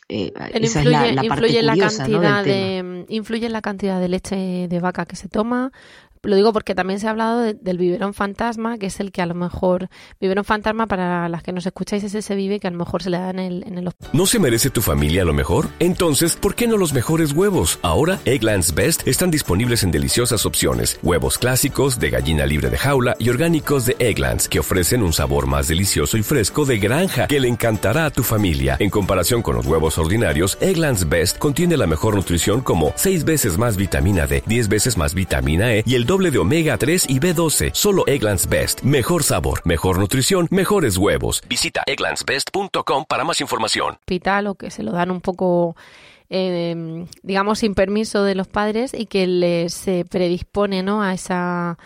eh, 0.08 0.32
esa 0.54 0.80
es 0.80 0.86
la, 0.86 1.22
parte 1.28 1.48
curiosa, 1.48 2.06
de, 2.44 3.04
influye 3.08 3.46
en 3.46 3.52
la 3.52 3.60
cantidad 3.60 4.00
de 4.00 4.08
leche 4.08 4.68
de 4.68 4.80
vaca 4.80 5.04
que 5.04 5.16
se 5.16 5.28
toma, 5.28 5.72
lo 6.22 6.36
digo 6.36 6.52
porque 6.52 6.74
también 6.74 7.00
se 7.00 7.06
ha 7.06 7.10
hablado 7.10 7.40
del 7.40 7.78
biberón 7.78 8.14
fantasma, 8.14 8.78
que 8.78 8.86
es 8.86 9.00
el 9.00 9.12
que 9.12 9.22
a 9.22 9.26
lo 9.26 9.34
mejor. 9.34 9.88
Biberón 10.20 10.44
fantasma, 10.44 10.86
para 10.86 11.28
las 11.28 11.42
que 11.42 11.52
nos 11.52 11.66
escucháis, 11.66 12.04
es 12.04 12.14
ese 12.14 12.34
vive 12.34 12.60
que 12.60 12.68
a 12.68 12.70
lo 12.70 12.78
mejor 12.78 13.02
se 13.02 13.10
le 13.10 13.18
da 13.18 13.30
en 13.30 13.38
el, 13.38 13.64
en 13.66 13.78
el 13.78 13.90
¿No 14.12 14.26
se 14.26 14.38
merece 14.38 14.70
tu 14.70 14.82
familia 14.82 15.24
lo 15.24 15.32
mejor? 15.32 15.68
Entonces, 15.78 16.36
¿por 16.36 16.54
qué 16.54 16.66
no 16.66 16.76
los 16.76 16.92
mejores 16.92 17.32
huevos? 17.32 17.78
Ahora, 17.82 18.18
Egglands 18.24 18.74
Best 18.74 19.06
están 19.06 19.30
disponibles 19.30 19.82
en 19.82 19.90
deliciosas 19.90 20.46
opciones: 20.46 20.98
huevos 21.02 21.38
clásicos, 21.38 22.00
de 22.00 22.10
gallina 22.10 22.46
libre 22.46 22.70
de 22.70 22.78
jaula 22.78 23.16
y 23.18 23.28
orgánicos 23.28 23.86
de 23.86 23.96
Egglands, 23.98 24.48
que 24.48 24.58
ofrecen 24.58 25.02
un 25.02 25.12
sabor 25.12 25.46
más 25.46 25.68
delicioso 25.68 26.16
y 26.16 26.22
fresco 26.22 26.64
de 26.64 26.78
granja 26.78 27.26
que 27.26 27.40
le 27.40 27.48
encantará 27.48 28.06
a 28.06 28.10
tu 28.10 28.22
familia. 28.22 28.76
En 28.80 28.90
comparación 28.90 29.42
con 29.42 29.56
los 29.56 29.66
huevos 29.66 29.98
ordinarios, 29.98 30.58
Egglands 30.60 31.08
Best 31.08 31.38
contiene 31.38 31.76
la 31.76 31.86
mejor 31.86 32.16
nutrición 32.16 32.60
como 32.60 32.92
6 32.96 33.24
veces 33.24 33.58
más 33.58 33.76
vitamina 33.76 34.26
D, 34.26 34.42
10 34.46 34.68
veces 34.68 34.96
más 34.96 35.14
vitamina 35.14 35.74
E 35.74 35.84
y 35.86 35.94
el 35.94 36.06
doble 36.06 36.15
de 36.16 36.38
omega 36.38 36.78
3 36.78 37.10
y 37.10 37.20
B12. 37.20 37.70
Solo 37.74 38.04
Egglands 38.06 38.48
Best. 38.48 38.80
Mejor 38.80 39.22
sabor, 39.22 39.60
mejor 39.66 39.98
nutrición, 39.98 40.48
mejores 40.50 40.96
huevos. 40.96 41.42
Visita 41.48 41.82
egglandsbest.com 41.86 43.04
para 43.06 43.24
más 43.24 43.42
información. 43.42 43.96
Hospital 44.00 44.46
o 44.46 44.54
que 44.54 44.70
se 44.70 44.82
lo 44.82 44.92
dan 44.92 45.10
un 45.10 45.20
poco 45.20 45.76
eh, 46.30 47.06
digamos 47.22 47.60
sin 47.60 47.74
permiso 47.74 48.24
de 48.24 48.34
los 48.34 48.48
padres 48.48 48.94
y 48.94 49.06
que 49.06 49.26
les 49.26 49.74
se 49.74 50.04
predispone 50.04 50.82
¿no? 50.82 51.02
a 51.02 51.14
esa 51.14 51.78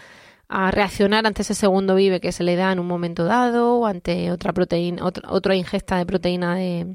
a 0.49 0.71
reaccionar 0.71 1.27
ante 1.27 1.43
ese 1.43 1.55
segundo 1.55 1.95
vive 1.95 2.21
que 2.21 2.33
se 2.33 2.43
le 2.43 2.57
da 2.57 2.73
en 2.73 2.81
un 2.81 2.87
momento 2.87 3.25
dado 3.25 3.77
o 3.77 3.87
ante 3.87 4.33
otra 4.33 4.53
proteína 4.53 5.05
otra, 5.05 5.31
otra 5.31 5.55
ingesta 5.55 5.97
de 5.97 6.07
proteína 6.07 6.57
de, 6.57 6.95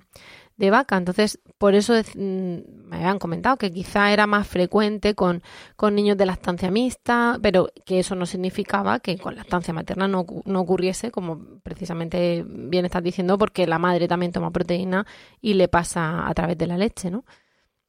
de 0.58 0.72
vaca. 0.72 0.98
Entonces, 0.98 1.40
por 1.58 1.76
eso 1.76 1.94
mm, 1.94 2.58
me 2.88 2.96
habían 2.98 3.20
comentado 3.20 3.58
que 3.58 3.72
quizá 3.72 4.12
era 4.12 4.28
más 4.28 4.48
frecuente 4.48 5.16
con, 5.16 5.44
con 5.76 5.96
niños 5.96 6.18
de 6.18 6.26
lactancia 6.26 6.72
mixta, 6.72 7.40
pero 7.42 7.70
que 7.86 8.00
eso 8.00 8.16
no 8.16 8.26
significaba 8.26 9.00
que 9.00 9.18
con 9.18 9.36
lactancia 9.36 9.74
materna 9.74 10.08
no, 10.08 10.26
no 10.46 10.62
ocurriese, 10.62 11.12
como 11.12 11.60
precisamente 11.62 12.46
bien 12.48 12.86
estás 12.86 13.04
diciendo, 13.04 13.38
porque 13.38 13.68
la 13.68 13.80
madre 13.80 14.08
también 14.08 14.32
toma 14.32 14.52
proteína 14.52 15.06
y 15.42 15.56
le 15.56 15.68
pasa 15.68 16.28
a 16.28 16.34
través 16.34 16.58
de 16.58 16.68
la 16.68 16.78
leche, 16.78 17.12
¿no? 17.12 17.26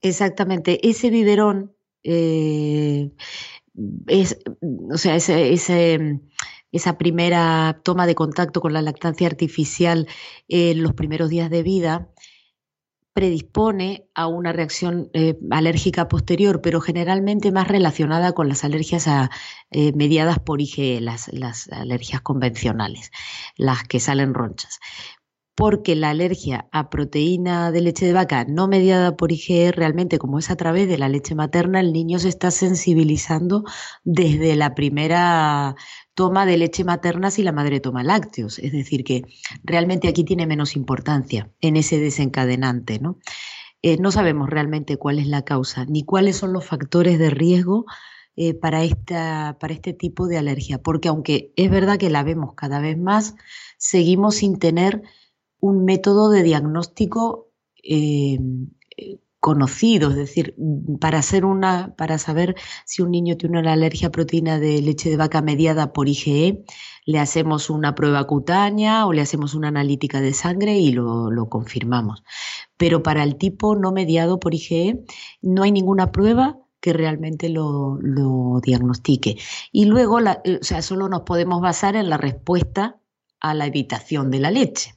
Exactamente. 0.03 0.89
Ese 0.89 1.11
biberón 1.11 1.75
eh, 2.03 3.11
es, 4.07 4.39
o 4.91 4.99
sea, 4.99 5.17
ese, 5.17 5.53
ese 5.53 6.21
esa 6.73 6.99
primera 6.99 7.81
toma 7.83 8.07
de 8.07 8.15
contacto 8.15 8.61
con 8.61 8.73
la 8.73 8.83
lactancia 8.83 9.27
artificial 9.27 10.07
en 10.49 10.83
los 10.83 10.95
primeros 10.95 11.31
días 11.31 11.51
de 11.51 11.63
vida, 11.63 12.11
predispone 13.17 14.11
a 14.15 14.27
una 14.27 14.53
reacción 14.53 15.09
eh, 15.15 15.39
alérgica 15.51 16.07
posterior, 16.07 16.61
pero 16.61 16.83
generalmente 16.83 17.51
más 17.51 17.67
relacionada 17.67 18.33
con 18.33 18.47
las 18.47 18.63
alergias 18.63 19.09
eh, 19.71 19.93
mediadas 19.95 20.39
por 20.39 20.61
IgE, 20.61 21.01
las, 21.01 21.33
las 21.33 21.67
alergias 21.73 22.21
convencionales, 22.21 23.11
las 23.57 23.85
que 23.85 24.01
salen 24.01 24.35
ronchas 24.35 24.81
porque 25.57 25.97
la 25.97 26.11
alergia 26.11 26.69
a 26.71 26.91
proteína 26.91 27.73
de 27.73 27.81
leche 27.81 28.05
de 28.05 28.13
vaca 28.13 28.45
no 28.45 28.69
mediada 28.69 29.17
por 29.17 29.33
IgE, 29.33 29.73
realmente 29.73 30.19
como 30.19 30.39
es 30.39 30.51
a 30.51 30.57
través 30.57 30.87
de 30.87 30.99
la 30.99 31.09
leche 31.09 31.35
materna, 31.35 31.81
el 31.81 31.95
niño 31.95 32.19
se 32.19 32.29
está 32.29 32.51
sensibilizando 32.51 33.65
desde 34.05 34.55
la 34.55 34.75
primera 34.75 35.75
toma 36.15 36.45
de 36.45 36.59
leche 36.59 36.85
materna 36.85 37.31
si 37.31 37.43
la 37.43 37.53
madre 37.53 37.81
toma 37.81 38.05
lácteos. 38.05 38.59
Es 38.59 38.71
decir, 38.73 39.03
que 39.03 39.25
realmente 39.65 40.09
aquí 40.09 40.25
tiene 40.25 40.47
menos 40.47 40.77
importancia 40.77 41.51
en 41.63 41.77
ese 41.77 41.99
desencadenante. 41.99 42.99
No, 42.99 43.19
eh, 43.81 43.97
no 43.97 44.13
sabemos 44.13 44.51
realmente 44.51 44.99
cuál 44.99 45.19
es 45.19 45.27
la 45.27 45.43
causa 45.43 45.87
ni 45.87 46.05
cuáles 46.05 46.37
son 46.37 46.53
los 46.53 46.67
factores 46.67 47.19
de 47.19 47.31
riesgo 47.31 47.87
eh, 48.37 48.53
para, 48.53 48.85
esta, 48.85 49.57
para 49.59 49.73
este 49.73 49.95
tipo 49.95 50.29
de 50.29 50.37
alergia, 50.37 50.83
porque 50.83 51.09
aunque 51.09 51.55
es 51.57 51.71
verdad 51.71 51.97
que 51.97 52.11
la 52.11 52.23
vemos 52.23 52.53
cada 52.55 52.81
vez 52.81 52.99
más, 52.99 53.37
seguimos 53.79 54.35
sin 54.37 54.59
tener 54.59 55.03
un 55.61 55.85
método 55.85 56.31
de 56.31 56.43
diagnóstico 56.43 57.51
eh, 57.83 58.39
conocido, 59.47 60.11
es 60.11 60.17
decir, 60.17 60.57
para 61.01 61.19
hacer 61.19 61.45
una, 61.45 61.95
para 61.95 62.19
saber 62.19 62.57
si 62.85 63.03
un 63.03 63.13
niño 63.13 63.37
tiene 63.37 63.61
una 63.61 63.75
alergia 63.75 64.09
a 64.09 64.11
proteína 64.11 64.59
de 64.59 64.83
leche 64.83 65.09
de 65.09 65.17
vaca 65.17 65.41
mediada 65.41 65.93
por 65.93 66.09
IgE, 66.09 66.65
le 67.05 67.21
hacemos 67.21 67.71
una 67.71 67.95
prueba 67.95 68.25
cutánea 68.25 69.07
o 69.07 69.13
le 69.13 69.21
hacemos 69.23 69.55
una 69.55 69.69
analítica 69.69 70.21
de 70.21 70.33
sangre 70.33 70.79
y 70.79 70.91
lo, 70.91 71.31
confirmamos. 71.49 72.25
Pero 72.77 73.05
para 73.05 73.23
el 73.23 73.37
tipo 73.37 73.77
no 73.77 73.93
mediado 73.93 74.41
por 74.41 74.53
IgE 74.53 75.05
no 75.43 75.63
hay 75.63 75.71
ninguna 75.71 76.11
prueba 76.11 76.59
que 76.81 76.93
realmente 76.93 77.49
lo, 77.49 78.01
diagnostique. 78.65 79.39
Y 79.71 79.85
luego, 79.85 80.17
o 80.17 80.23
sea, 80.61 80.83
solo 80.83 81.09
nos 81.09 81.23
podemos 81.23 81.61
basar 81.61 81.95
en 81.95 82.11
la 82.11 82.17
respuesta 82.17 82.99
a 83.39 83.55
la 83.55 83.67
evitación 83.67 84.33
de 84.33 84.41
la 84.41 84.51
leche 84.51 84.96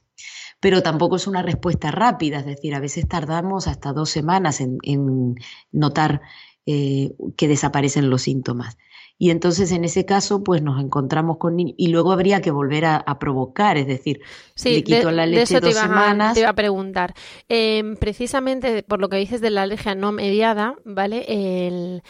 pero 0.60 0.82
tampoco 0.82 1.16
es 1.16 1.26
una 1.26 1.42
respuesta 1.42 1.90
rápida, 1.90 2.40
es 2.40 2.46
decir, 2.46 2.74
a 2.74 2.80
veces 2.80 3.08
tardamos 3.08 3.66
hasta 3.66 3.92
dos 3.92 4.10
semanas 4.10 4.60
en, 4.60 5.34
notar 5.72 6.20
eh, 6.66 7.12
que 7.36 7.48
desaparecen 7.48 8.10
los 8.10 8.22
síntomas. 8.22 8.76
Y 9.22 9.30
entonces 9.30 9.70
en 9.72 9.84
ese 9.84 10.06
caso, 10.06 10.42
pues 10.42 10.62
nos 10.62 10.82
encontramos 10.82 11.36
con 11.36 11.56
niños 11.56 11.74
y 11.76 11.88
luego 11.88 12.12
habría 12.12 12.40
que 12.40 12.50
volver 12.50 12.86
a, 12.86 13.18
provocar, 13.18 13.76
es 13.76 13.86
decir, 13.86 14.20
sí, 14.54 14.70
le 14.70 14.82
quito 14.82 15.10
la 15.10 15.26
leche 15.26 15.60
dos 15.60 15.74
semanas. 15.74 16.32
te 16.32 16.40
iba 16.40 16.48
a 16.48 16.54
preguntar. 16.54 17.12
Em, 17.46 17.96
precisamente 17.96 18.82
por 18.82 18.98
lo 18.98 19.10
que 19.10 19.16
dices 19.16 19.42
de 19.42 19.50
la 19.50 19.62
alergia 19.62 19.94
no 19.94 20.10
mediada, 20.10 20.76
¿vale? 20.86 21.26
El, 21.28 22.02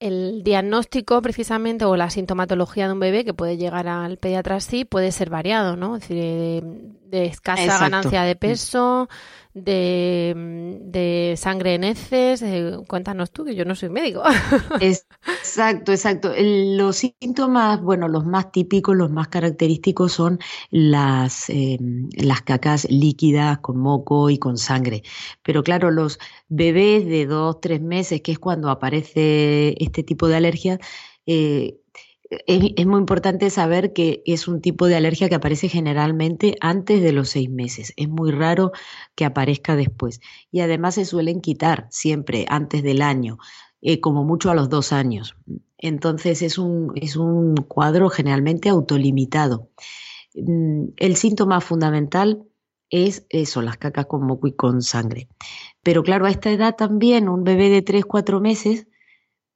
el 0.00 0.42
diagnóstico 0.42 1.22
precisamente 1.22 1.86
o 1.86 1.96
la 1.96 2.10
sintomatología 2.10 2.88
de 2.88 2.92
un 2.92 3.00
bebé 3.00 3.24
que 3.24 3.32
puede 3.32 3.56
llegar 3.56 3.88
al 3.88 4.18
pediatra 4.18 4.56
así 4.56 4.84
puede 4.84 5.12
ser 5.12 5.30
variado, 5.30 5.76
¿no? 5.76 5.96
Es 5.96 6.08
decir, 6.08 6.62
de 7.10 7.26
escasa 7.26 7.78
ganancia 7.78 8.22
de 8.22 8.36
peso, 8.36 9.08
de, 9.52 11.34
sangre 11.36 11.74
en 11.74 11.84
heces. 11.84 12.42
cuéntanos 12.86 13.32
tú, 13.32 13.44
que 13.44 13.54
yo 13.54 13.64
no 13.64 13.74
soy 13.74 13.88
médico. 13.88 14.22
exacto, 14.80 15.92
exacto. 15.92 16.32
Los 16.38 16.96
síntomas, 16.96 17.82
bueno, 17.82 18.06
los 18.06 18.24
más 18.24 18.52
típicos, 18.52 18.96
los 18.96 19.10
más 19.10 19.28
característicos 19.28 20.12
son 20.12 20.38
las, 20.70 21.50
em, 21.50 22.08
las 22.16 22.42
cacas 22.42 22.88
líquidas 22.88 23.58
con 23.58 23.78
moco 23.78 24.30
y 24.30 24.38
con 24.38 24.56
sangre. 24.56 25.02
Pero 25.42 25.64
claro, 25.64 25.90
los 25.90 26.20
bebés 26.48 27.04
de 27.06 27.26
dos, 27.26 27.60
tres 27.60 27.80
meses, 27.80 28.22
que 28.22 28.32
es 28.32 28.38
cuando 28.38 28.70
aparece 28.70 29.74
este 29.82 30.04
tipo 30.04 30.28
de 30.28 30.36
alergia, 30.36 30.78
eh, 31.26 31.79
es, 32.30 32.86
muy 32.86 33.00
importante 33.00 33.50
saber 33.50 33.92
que 33.92 34.22
es 34.24 34.46
un 34.46 34.60
tipo 34.60 34.86
de 34.86 34.96
alergia 34.96 35.28
que 35.28 35.34
aparece 35.34 35.68
generalmente 35.68 36.56
antes 36.60 37.02
de 37.02 37.12
los 37.12 37.30
seis 37.30 37.50
meses. 37.50 37.92
Es 37.96 38.08
muy 38.08 38.30
raro 38.30 38.70
que 39.16 39.24
aparezca 39.24 39.74
después. 39.74 40.20
Y 40.50 40.60
además 40.60 40.94
se 40.94 41.04
suelen 41.04 41.40
quitar 41.40 41.88
siempre 41.90 42.46
antes 42.48 42.82
del 42.82 43.02
año, 43.02 43.38
eh, 43.82 44.00
como 44.00 44.24
mucho 44.24 44.50
a 44.50 44.54
los 44.54 44.68
dos 44.68 44.92
años. 44.92 45.36
Entonces 45.76 46.42
es 46.42 46.58
un, 46.58 46.92
es 46.94 47.16
un 47.16 47.56
cuadro 47.56 48.08
generalmente 48.10 48.68
autolimitado. 48.68 49.70
Mm, 50.34 50.90
el 50.96 51.16
síntoma 51.16 51.60
fundamental 51.60 52.44
es 52.90 53.26
eso, 53.28 53.62
las 53.62 53.76
cacas 53.76 54.06
con 54.06 54.24
moco 54.24 54.46
y 54.46 54.52
con 54.52 54.82
sangre. 54.82 55.28
Pero 55.82 56.02
claro, 56.02 56.26
a 56.26 56.30
esta 56.30 56.50
edad 56.50 56.76
también 56.76 57.28
un 57.28 57.44
bebé 57.44 57.70
de 57.70 57.82
tres, 57.82 58.04
cuatro 58.04 58.40
meses 58.40 58.86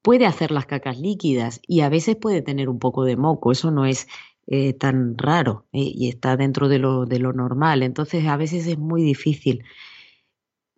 puede 0.04 0.26
hacer 0.26 0.50
las 0.50 0.66
cacas 0.66 0.98
líquidas 0.98 1.62
y 1.66 1.80
a 1.80 1.88
veces 1.88 2.14
puede 2.16 2.42
tener 2.42 2.68
un 2.68 2.78
poco 2.78 3.04
de 3.04 3.16
moco, 3.16 3.52
eso 3.52 3.70
no 3.70 3.86
es 3.86 4.06
eh, 4.46 4.74
tan 4.74 5.16
raro 5.16 5.64
eh, 5.72 5.80
y 5.80 6.10
está 6.10 6.36
dentro 6.36 6.68
de 6.68 6.78
lo, 6.78 7.06
de 7.06 7.18
lo 7.18 7.32
normal. 7.32 7.82
Entonces 7.82 8.26
a 8.26 8.36
veces 8.36 8.66
es 8.66 8.76
muy 8.76 9.02
difícil 9.02 9.64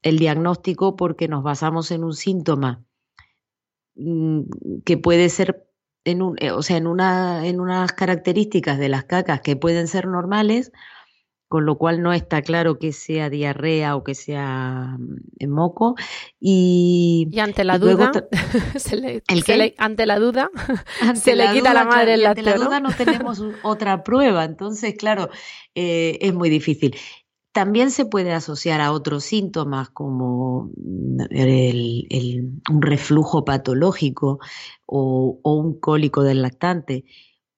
el 0.03 0.21
diagnóstico 0.21 0.95
porque 0.95 1.27
nos 1.27 1.43
basamos 1.43 1.91
en 1.91 2.05
un 2.05 2.15
síntoma 2.15 2.85
mm, 3.97 4.43
que 4.85 4.97
puede 4.97 5.29
ser 5.29 5.67
en 6.05 6.23
un, 6.23 6.37
eh, 6.39 6.53
o 6.53 6.63
sea, 6.63 6.77
en, 6.77 6.87
una, 6.87 7.49
en 7.49 7.59
unas 7.59 7.91
características 7.91 8.79
de 8.79 8.89
las 8.89 9.07
cacas 9.07 9.41
que 9.41 9.57
pueden 9.57 9.89
ser 9.89 10.07
normales, 10.07 10.71
con 11.49 11.65
lo 11.65 11.79
cual 11.79 12.03
no 12.03 12.13
está 12.13 12.43
claro 12.43 12.79
que 12.79 12.93
sea 12.93 13.31
diarrea 13.31 13.97
o 13.97 14.03
que 14.03 14.15
sea 14.15 14.97
mm, 14.99 15.49
moco. 15.49 15.95
Y, 16.41 17.29
ante 17.41 17.65
la 17.65 17.79
duda, 17.79 18.11
se 18.77 18.97
le, 18.97 19.23
ante 19.79 20.07
la 20.07 20.19
duda, 20.19 20.51
se 21.15 21.37
le 21.37 21.53
quita 21.53 21.73
la 21.73 21.85
madre 21.85 22.15
el 22.15 22.27
Ante 22.27 22.43
la 22.43 22.55
duda 22.57 22.81
no 22.81 22.93
tenemos 22.93 23.43
otra 23.63 24.03
prueba, 24.03 24.45
entonces, 24.45 24.95
claro, 24.97 25.29
eh, 25.75 26.19
es 26.21 26.35
muy 26.35 26.51
difícil. 26.51 26.97
También 27.53 27.91
se 27.91 28.05
puede 28.05 28.33
asociar 28.33 28.83
a 28.83 28.93
otros 28.93 29.25
síntomas 29.25 29.89
como 29.91 30.73
mm, 30.77 31.21
un 32.71 32.83
reflujo 32.83 33.45
patológico 33.45 34.41
o, 34.85 35.41
un 35.43 35.79
cólico 35.79 36.23
del 36.23 36.43
lactante, 36.43 37.05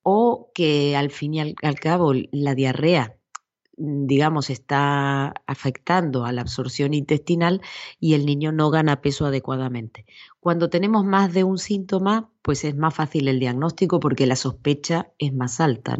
o 0.03 0.51
que 0.55 0.95
al 0.95 1.11
fin 1.11 1.35
y 1.35 1.41
al 1.41 1.81
cabo 1.81 2.13
la 2.31 2.55
diarrea 2.55 3.18
digamos, 3.79 4.51
está 4.51 5.33
afectando 5.47 6.25
a 6.25 6.33
la 6.33 6.41
absorción 6.43 6.95
intestinal 6.95 7.63
y 8.01 8.15
el 8.15 8.27
niño 8.27 8.53
no 8.53 8.71
gana 8.71 9.01
peso 9.01 9.27
adecuadamente. 9.27 10.05
Cuando 10.41 10.69
tenemos 10.69 11.05
más 11.05 11.33
de 11.33 11.45
un 11.45 11.59
síntoma, 11.59 12.31
pues 12.43 12.65
es 12.65 12.77
más 12.77 12.95
fácil 12.95 13.29
el 13.29 13.39
diagnóstico 13.39 14.01
porque 14.01 14.27
la 14.27 14.37
sospecha 14.37 15.13
es 15.19 15.33
más 15.33 15.61
alta. 15.61 15.97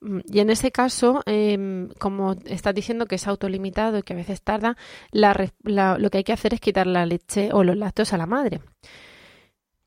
Mm, 0.00 0.20
y 0.26 0.40
en 0.40 0.50
ese 0.50 0.72
caso, 0.72 1.22
em, 1.26 1.88
como 1.98 2.32
estás 2.46 2.74
diciendo 2.74 3.06
que 3.06 3.14
es 3.14 3.26
autolimitado 3.26 3.98
y 3.98 4.02
que 4.02 4.12
a 4.12 4.16
veces 4.16 4.42
tarda, 4.42 4.76
lo 5.12 6.10
que 6.10 6.18
hay 6.18 6.24
que 6.24 6.32
hacer 6.32 6.54
es 6.54 6.60
quitar 6.60 6.86
la 6.86 7.06
leche 7.06 7.50
o 7.52 7.64
los 7.64 7.76
lácteos 7.76 8.12
a 8.12 8.18
la 8.18 8.26
madre. 8.26 8.60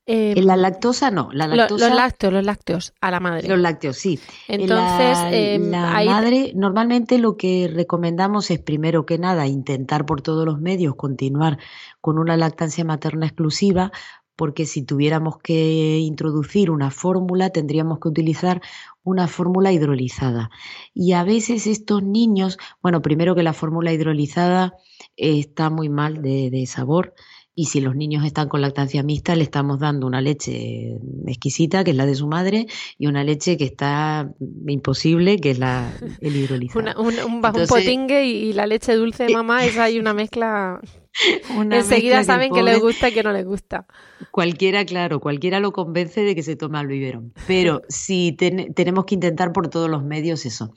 Em, 0.09 0.41
la 0.45 0.55
lactosa 0.55 1.11
no, 1.11 1.29
la 1.33 1.47
lactosa, 1.47 1.89
los 1.89 1.97
lácteos, 1.97 2.31
los 2.31 2.45
lácteos 2.45 2.93
a 3.01 3.11
la 3.11 3.19
madre. 3.19 3.45
Los 3.49 3.59
lácteos, 3.59 3.97
sí. 3.97 4.17
Entonces, 4.47 5.17
la, 5.17 5.31
em, 5.33 5.69
madre, 5.69 6.53
normalmente 6.55 7.17
lo 7.17 7.35
que 7.35 7.69
recomendamos 7.71 8.49
es 8.49 8.59
primero 8.59 9.05
que 9.05 9.17
nada 9.17 9.47
intentar 9.47 10.05
por 10.05 10.21
todos 10.21 10.45
los 10.45 10.61
medios 10.61 10.95
continuar 10.95 11.57
con 11.99 12.19
una 12.19 12.37
lactancia 12.37 12.85
materna 12.85 13.25
exclusiva, 13.25 13.91
porque 14.37 14.65
si 14.65 14.81
tuviéramos 14.81 15.39
que 15.39 15.97
introducir 15.97 16.71
una 16.71 16.89
fórmula 16.89 17.49
tendríamos 17.49 17.99
que 17.99 18.07
utilizar 18.07 18.61
una 19.03 19.27
fórmula 19.27 19.73
hidrolizada. 19.73 20.51
Y 20.93 21.13
a 21.13 21.25
veces 21.25 21.67
estos 21.67 22.01
niños, 22.01 22.57
bueno, 22.81 23.01
primero 23.01 23.35
que 23.35 23.43
la 23.43 23.53
fórmula 23.53 23.91
hidrolizada 23.91 24.75
está 25.17 25.69
muy 25.69 25.89
mal 25.89 26.21
de, 26.21 26.49
de 26.49 26.65
sabor 26.65 27.13
y 27.59 27.65
si 27.65 27.81
los 27.81 27.95
niños 27.95 28.23
están 28.23 28.49
con 28.49 28.61
lactancia 28.61 29.01
mixta, 29.01 29.35
le 29.35 29.41
estamos 29.41 29.79
dando 29.79 30.05
una 30.05 30.21
leche 30.21 30.99
exquisita, 31.25 31.83
que 31.83 31.89
es 31.89 31.97
la 31.97 32.05
de 32.05 32.13
su 32.13 32.27
madre, 32.27 32.67
y 32.99 33.07
una 33.07 33.23
leche 33.23 33.57
que 33.57 33.63
está 33.63 34.31
imposible, 34.67 35.39
que 35.39 35.49
es 35.49 35.57
la 35.57 35.91
el 36.21 36.35
hidrolizado. 36.35 37.01
un, 37.01 37.15
un, 37.19 37.41
potingue 37.41 38.25
y, 38.25 38.53
la 38.53 38.67
leche 38.67 38.93
dulce 38.93 39.23
de 39.25 39.33
mamá, 39.33 39.65
esa 39.65 39.85
hay 39.85 39.97
una 39.97 40.13
mezcla... 40.13 40.79
Enseguida 41.71 42.23
saben 42.23 42.53
que, 42.53 42.61
les 42.61 42.79
gusta 42.79 43.09
y 43.09 43.11
que 43.11 43.23
no 43.23 43.31
les 43.33 43.43
gusta. 43.43 43.87
Cualquiera, 44.29 44.85
claro, 44.85 45.19
cualquiera 45.19 45.59
lo 45.59 45.71
convence 45.71 46.21
de 46.21 46.35
que 46.35 46.43
se 46.43 46.55
toma 46.55 46.81
el 46.81 46.87
biberón. 46.87 47.33
Pero 47.47 47.81
si 47.89 48.33
tenemos 48.33 49.05
que 49.05 49.15
intentar 49.15 49.51
por 49.51 49.67
todos 49.69 49.89
los 49.89 50.03
medios 50.03 50.45
eso, 50.45 50.75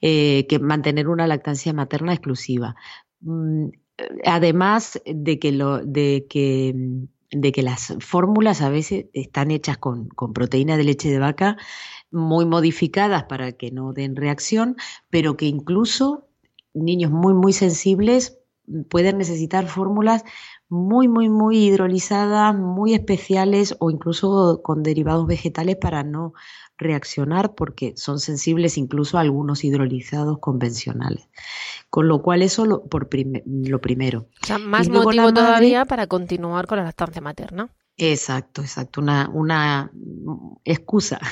eh, 0.00 0.46
que 0.48 0.60
mantener 0.60 1.08
una 1.08 1.26
lactancia 1.26 1.72
materna 1.72 2.12
exclusiva. 2.12 2.76
Además 4.24 5.00
de 5.04 5.38
que, 5.38 5.52
lo, 5.52 5.84
de 5.84 6.26
que, 6.28 6.74
de 7.30 7.52
que 7.52 7.62
las 7.62 7.94
fórmulas 8.00 8.62
a 8.62 8.70
veces 8.70 9.06
están 9.12 9.50
hechas 9.50 9.78
con, 9.78 10.08
con 10.08 10.32
proteína 10.32 10.76
de 10.76 10.84
leche 10.84 11.10
de 11.10 11.18
vaca 11.18 11.56
muy 12.10 12.44
modificadas 12.46 13.24
para 13.24 13.52
que 13.52 13.70
no 13.70 13.92
den 13.92 14.16
reacción, 14.16 14.76
pero 15.10 15.36
que 15.36 15.46
incluso 15.46 16.28
niños 16.74 17.10
muy, 17.10 17.34
muy 17.34 17.52
sensibles 17.52 18.38
pueden 18.88 19.18
necesitar 19.18 19.66
fórmulas 19.66 20.24
muy, 20.68 21.08
muy, 21.08 21.28
muy 21.28 21.66
hidrolizadas, 21.66 22.56
muy 22.56 22.94
especiales 22.94 23.76
o 23.80 23.90
incluso 23.90 24.60
con 24.62 24.82
derivados 24.82 25.26
vegetales 25.26 25.76
para 25.76 26.04
no 26.04 26.32
reaccionar 26.80 27.54
porque 27.54 27.92
son 27.96 28.18
sensibles 28.18 28.76
incluso 28.78 29.18
a 29.18 29.20
algunos 29.20 29.62
hidrolizados 29.62 30.38
convencionales. 30.38 31.28
Con 31.90 32.08
lo 32.08 32.22
cual 32.22 32.42
eso 32.42 32.66
lo, 32.66 32.84
por 32.84 33.08
lo 33.44 33.80
primero. 33.80 34.26
O 34.42 34.46
sea, 34.46 34.58
más 34.58 34.88
motivo 34.88 35.32
todavía 35.32 35.84
para 35.84 36.06
continuar 36.06 36.66
con 36.66 36.78
la 36.78 36.84
lactancia 36.84 37.20
materna. 37.20 37.68
Exacto, 37.96 38.62
exacto, 38.62 39.02
una, 39.02 39.30
una 39.32 39.92
excusa. 40.64 41.20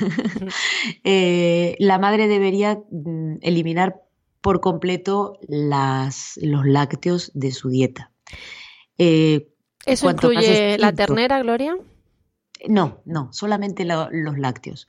Eh, 1.04 1.76
la 1.78 1.98
madre 1.98 2.28
debería 2.28 2.80
mm, 2.90 3.37
eliminar 3.40 4.02
por 4.40 4.61
completo 4.61 5.38
las, 5.48 6.38
los 6.42 6.66
lácteos 6.66 7.30
de 7.34 7.52
su 7.52 7.70
dieta. 7.70 8.11
Eh, 8.98 9.48
¿Eso 9.87 10.11
incluye 10.11 10.78
la 10.78 10.92
ternera, 10.92 11.40
Gloria? 11.40 11.76
No, 12.68 13.00
no, 13.04 13.32
solamente 13.32 13.84
los 13.84 14.38
lácteos 14.38 14.88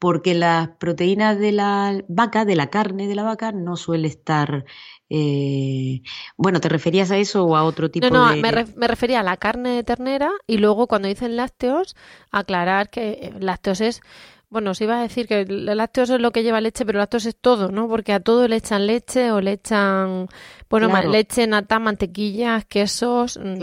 porque 0.00 0.34
las 0.34 0.70
proteínas 0.78 1.38
de 1.38 1.52
la 1.52 2.02
vaca, 2.08 2.46
de 2.46 2.56
la 2.56 2.70
carne 2.70 3.06
de 3.06 3.14
la 3.14 3.22
vaca, 3.22 3.52
no 3.52 3.76
suele 3.76 4.08
estar... 4.08 4.64
Eh, 5.10 6.00
bueno, 6.38 6.60
¿te 6.60 6.70
referías 6.70 7.10
a 7.10 7.18
eso 7.18 7.44
o 7.44 7.54
a 7.54 7.64
otro 7.64 7.90
tipo 7.90 8.06
de...? 8.06 8.10
No, 8.10 8.34
no, 8.34 8.36
me, 8.36 8.86
refería 8.88 9.20
a 9.20 9.22
la 9.22 9.36
carne 9.36 9.70
de 9.70 9.84
ternera 9.84 10.30
y 10.46 10.56
luego 10.56 10.86
cuando 10.86 11.06
dicen 11.06 11.36
lácteos, 11.36 11.96
aclarar 12.30 12.88
que 12.88 13.10
eh, 13.10 13.32
lácteos 13.38 13.82
es... 13.82 14.00
Bueno, 14.48 14.70
os 14.70 14.80
iba 14.80 14.98
a 14.98 15.02
decir 15.02 15.28
que 15.28 15.44
lácteos 15.44 16.08
es 16.10 16.20
lo 16.20 16.32
que 16.32 16.42
lleva 16.42 16.62
leche, 16.62 16.86
pero 16.86 16.98
lácteos 16.98 17.26
es 17.26 17.36
todo, 17.36 17.70
¿no? 17.70 17.86
Porque 17.86 18.14
a 18.14 18.20
todo 18.20 18.48
le 18.48 18.56
echan 18.56 18.86
leche 18.86 19.30
o 19.30 19.40
le 19.40 19.52
echan, 19.52 20.28
bueno, 20.68 20.88
leche, 21.02 21.46
nata, 21.46 21.78
mantequillas, 21.78 22.64
quesos. 22.64 23.38
Mm, 23.38 23.60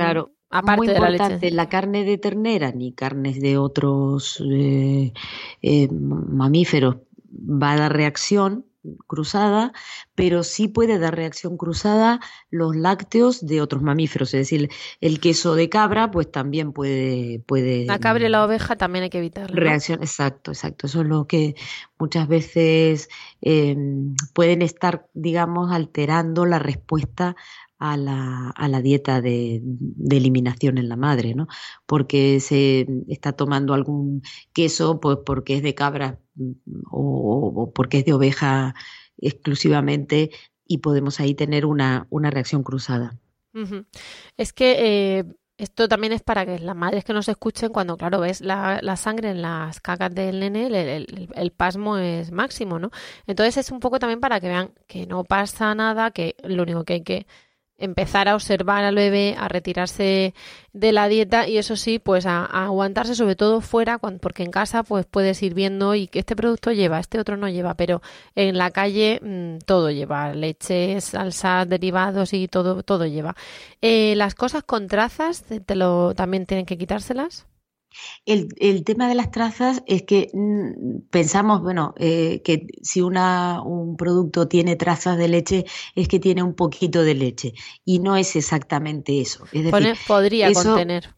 claro, 0.49 0.77
muy 0.77 0.89
importante, 0.89 1.51
la, 1.51 1.69
carne 1.69 2.03
de 2.03 2.17
ternera 2.17 2.71
ni 2.71 2.93
carnes 2.93 3.41
de 3.41 3.57
otros 3.57 4.43
eh, 4.49 5.13
eh, 5.61 5.87
mamíferos 5.91 6.97
va 7.31 7.73
a 7.73 7.77
dar 7.77 7.93
reacción 7.93 8.65
cruzada, 9.07 9.73
pero 10.15 10.43
sí 10.43 10.67
puede 10.67 10.99
dar 10.99 11.15
reacción 11.15 11.57
cruzada 11.57 12.19
los 12.49 12.75
lácteos 12.75 13.45
de 13.45 13.61
otros 13.61 13.81
mamíferos, 13.81 14.33
es 14.33 14.41
decir, 14.41 14.69
el 15.01 15.19
queso 15.19 15.55
de 15.55 15.69
cabra, 15.69 16.11
pues 16.11 16.31
también 16.31 16.71
puede... 16.71 17.39
puede 17.39 17.85
la 17.85 17.99
cabra 17.99 18.25
y 18.25 18.29
la 18.29 18.45
oveja 18.45 18.75
también 18.75 19.03
hay 19.03 19.09
que 19.09 19.17
evitar. 19.17 19.51
Reacción, 19.51 20.01
exacto, 20.01 20.51
exacto. 20.51 20.87
Eso 20.87 21.01
es 21.01 21.07
lo 21.07 21.27
que 21.27 21.55
muchas 21.99 22.27
veces 22.27 23.09
eh, 23.41 23.75
pueden 24.33 24.61
estar, 24.61 25.07
digamos, 25.13 25.71
alterando 25.71 26.45
la 26.45 26.59
respuesta 26.59 27.35
a 27.79 27.97
la, 27.97 28.49
a 28.49 28.67
la 28.67 28.81
dieta 28.81 29.21
de, 29.21 29.61
eliminación 30.09 30.77
en 30.77 30.89
la 30.89 30.95
madre, 30.95 31.35
¿no? 31.35 31.47
Porque 31.85 32.39
se 32.39 32.87
está 33.07 33.33
tomando 33.33 33.73
algún 33.73 34.23
queso, 34.53 34.99
pues 34.99 35.19
porque 35.25 35.57
es 35.57 35.63
de 35.63 35.75
cabra 35.75 36.19
mm, 36.35 36.51
o, 36.91 37.71
porque 37.73 37.99
es 37.99 38.05
de 38.05 38.13
oveja 38.13 38.73
exclusivamente 39.17 40.31
y 40.65 40.79
podemos 40.79 41.19
ahí 41.19 41.33
tener 41.33 41.65
una, 41.65 42.07
una 42.09 42.29
reacción 42.31 42.63
cruzada. 42.63 43.17
Es 44.37 44.53
que 44.53 45.17
eh, 45.19 45.25
esto 45.57 45.87
también 45.87 46.13
es 46.13 46.21
para 46.21 46.45
que 46.45 46.59
las 46.59 46.75
madres 46.75 47.03
que 47.03 47.13
nos 47.13 47.27
escuchen, 47.27 47.71
cuando, 47.71 47.97
claro, 47.97 48.19
ves 48.19 48.41
la, 48.41 48.79
la 48.83 48.95
sangre 48.95 49.31
en 49.31 49.41
las 49.41 49.81
cacas 49.81 50.13
del 50.13 50.39
nene, 50.39 50.67
el, 50.67 51.29
el, 51.33 51.51
pasmo 51.51 51.97
es 51.97 52.31
máximo, 52.31 52.77
¿no? 52.77 52.91
Entonces 53.25 53.57
es 53.57 53.71
un 53.71 53.79
poco 53.79 53.97
también 53.97 54.19
para 54.19 54.39
que 54.39 54.47
vean 54.49 54.71
que 54.87 55.07
no 55.07 55.23
pasa 55.23 55.73
nada, 55.73 56.11
que 56.11 56.35
lo 56.43 56.61
único 56.61 56.83
que 56.83 56.93
hay 56.93 57.01
que 57.01 57.27
empezar 57.77 58.27
a 58.27 58.35
observar 58.35 58.83
al 58.83 58.95
bebé, 58.95 59.35
a 59.37 59.47
retirarse 59.47 60.33
de 60.73 60.91
la 60.91 61.07
dieta 61.07 61.47
y 61.47 61.57
eso 61.57 61.75
sí, 61.75 61.99
pues 61.99 62.25
a, 62.25 62.45
aguantarse 62.45 63.15
sobre 63.15 63.35
todo 63.35 63.61
fuera, 63.61 63.99
porque 63.99 64.43
en 64.43 64.51
casa 64.51 64.83
pues 64.83 65.05
puedes 65.05 65.41
ir 65.43 65.53
viendo 65.53 65.95
y 65.95 66.07
que 66.07 66.19
este 66.19 66.35
producto 66.35 66.71
lleva, 66.71 66.99
este 66.99 67.19
otro 67.19 67.37
no 67.37 67.49
lleva, 67.49 67.75
pero 67.75 68.01
en 68.35 68.57
la 68.57 68.71
calle 68.71 69.19
mm, 69.21 69.59
todo 69.65 69.91
lleva, 69.91 70.33
leche, 70.33 70.99
salsas, 71.01 71.69
derivados 71.69 72.33
y 72.33 72.47
todo, 72.47 72.83
todo 72.83 73.05
lleva. 73.05 73.35
Eh, 73.81 74.15
las 74.15 74.35
cosas 74.35 74.63
con 74.63 74.87
trazas, 74.87 75.43
te 75.43 75.75
lo, 75.75 76.13
también 76.15 76.45
tienen 76.45 76.65
que 76.65 76.77
quitárselas. 76.77 77.47
El, 78.25 78.49
el, 78.57 78.83
tema 78.83 79.07
de 79.07 79.15
las 79.15 79.31
trazas 79.31 79.83
es 79.85 80.03
que 80.03 80.29
mm, 80.33 81.07
pensamos, 81.09 81.61
bueno, 81.61 81.93
eh, 81.97 82.41
que 82.43 82.67
si 82.81 83.01
una, 83.01 83.61
un 83.61 83.97
producto 83.97 84.47
tiene 84.47 84.75
trazas 84.75 85.17
de 85.17 85.27
leche 85.27 85.65
es 85.95 86.07
que 86.07 86.19
tiene 86.19 86.43
un 86.43 86.53
poquito 86.53 87.03
de 87.03 87.15
leche 87.15 87.53
y 87.85 87.99
no 87.99 88.17
es 88.17 88.35
exactamente 88.35 89.21
eso. 89.21 89.45
Es 89.51 89.71
podría 90.07 90.51
contener. 90.53 91.13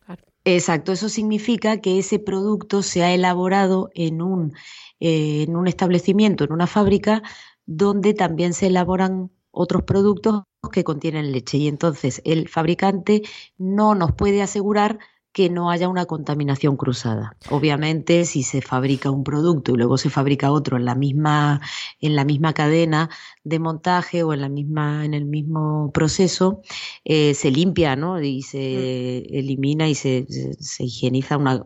Exacto, 0.46 0.92
eso 0.92 1.10
significa 1.10 1.82
que 1.82 2.00
ese 2.00 2.18
producto 2.18 2.82
se 2.82 3.04
ha 3.04 3.14
elaborado 3.14 3.90
en 3.94 4.22
un, 4.22 4.54
eh, 5.00 5.44
en 5.48 5.56
un 5.56 5.68
establecimiento, 5.68 6.44
en 6.44 6.54
una 6.54 6.66
fábrica, 6.68 7.22
donde 7.66 8.14
también 8.14 8.54
se 8.54 8.68
elaboran 8.68 9.32
otros 9.52 9.84
productos 9.84 10.44
que 10.72 10.84
contienen 10.84 11.32
leche 11.32 11.58
y 11.58 11.68
entonces 11.68 12.22
el 12.26 12.48
fabricante 12.48 13.24
no 13.58 13.96
nos 13.96 14.14
puede 14.14 14.42
asegurar 14.42 15.00
que 15.32 15.50
no 15.50 15.70
haya 15.70 15.88
una 15.88 16.06
contaminación 16.06 16.76
cruzada. 16.76 17.38
Obviamente, 17.50 18.26
si 18.26 18.44
se 18.44 18.62
fabrica 18.62 19.12
un 19.12 19.24
producto 19.24 19.72
y 19.72 19.78
luego 19.78 19.98
se 19.98 20.10
fabrica 20.10 20.52
otro 20.52 20.78
en 20.78 20.86
la 20.86 20.96
misma, 20.96 21.62
en 22.00 22.16
la 22.16 22.26
misma 22.26 22.54
cadena 22.54 23.10
de 23.44 23.60
montaje 23.60 24.24
o 24.24 24.34
en 24.34 24.42
la 24.42 24.50
misma, 24.50 25.06
en 25.06 25.14
el 25.14 25.26
mismo 25.26 25.92
proceso, 25.94 26.62
eh, 27.06 27.36
se 27.36 27.52
limpia, 27.52 27.96
¿no? 27.96 28.20
Y 28.22 28.42
se 28.42 29.24
mm. 29.30 29.36
elimina 29.36 29.88
y 29.88 29.96
se, 29.96 30.26
se, 30.60 30.84
higieniza 30.84 31.38
una, 31.38 31.64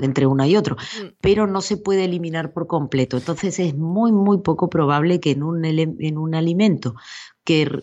entre 0.00 0.26
uno 0.26 0.44
y 0.44 0.56
otro, 0.56 0.76
mm. 0.76 1.06
pero 1.20 1.46
no 1.46 1.60
se 1.60 1.76
puede 1.76 2.04
eliminar 2.04 2.52
por 2.52 2.66
completo. 2.66 3.16
Entonces 3.16 3.58
es 3.60 3.76
muy, 3.76 4.10
muy 4.10 4.38
poco 4.38 4.68
probable 4.68 5.20
que 5.20 5.30
en 5.30 5.44
un, 5.44 5.64
en 5.64 6.18
un 6.18 6.34
alimento 6.34 6.94
que 7.44 7.82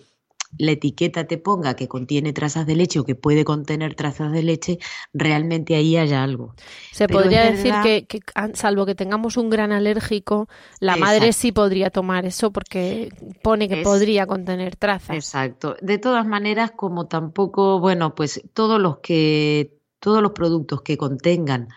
la 0.58 0.72
etiqueta 0.72 1.26
te 1.28 1.38
ponga 1.38 1.76
que 1.76 1.88
contiene 1.88 2.34
trazas 2.34 2.66
de 2.66 2.76
leche 2.76 3.00
o 3.00 3.04
que 3.04 3.16
puede 3.16 3.46
contener 3.46 3.96
trazas 3.96 4.32
de 4.32 4.44
leche, 4.44 4.80
realmente 5.14 5.76
ahí 5.76 5.98
haya 5.98 6.24
algo. 6.24 6.56
Se 6.92 7.08
podría 7.08 7.52
decir 7.52 7.74
que, 7.84 8.08
salvo 8.54 8.86
que 8.86 8.96
tengamos 8.96 9.38
un 9.38 9.50
gran 9.50 9.72
alérgico, 9.72 10.48
la 10.80 10.96
madre 10.96 11.34
sí 11.34 11.52
podría 11.52 11.90
tomar 11.90 12.26
eso 12.26 12.52
porque 12.52 13.14
pone 13.42 13.68
que 13.68 13.78
podría 13.78 14.28
contener 14.28 14.76
trazas. 14.76 15.16
Exacto. 15.16 15.76
De 15.82 15.98
todas 15.98 16.26
maneras, 16.26 16.72
como 16.72 17.08
tampoco, 17.08 17.80
bueno, 17.80 18.16
pues 18.16 18.42
todos 18.54 18.80
los 18.80 19.00
que, 19.00 19.80
todos 20.00 20.22
los 20.22 20.32
productos 20.32 20.82
que 20.82 20.98
contengan, 20.98 21.70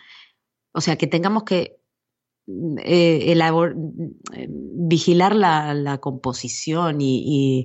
o 0.72 0.80
sea, 0.80 0.96
que 0.96 1.06
tengamos 1.06 1.44
que 1.44 1.78
eh, 2.84 3.34
vigilar 4.46 5.36
la, 5.36 5.98
composición 6.00 6.98
y, 7.00 7.64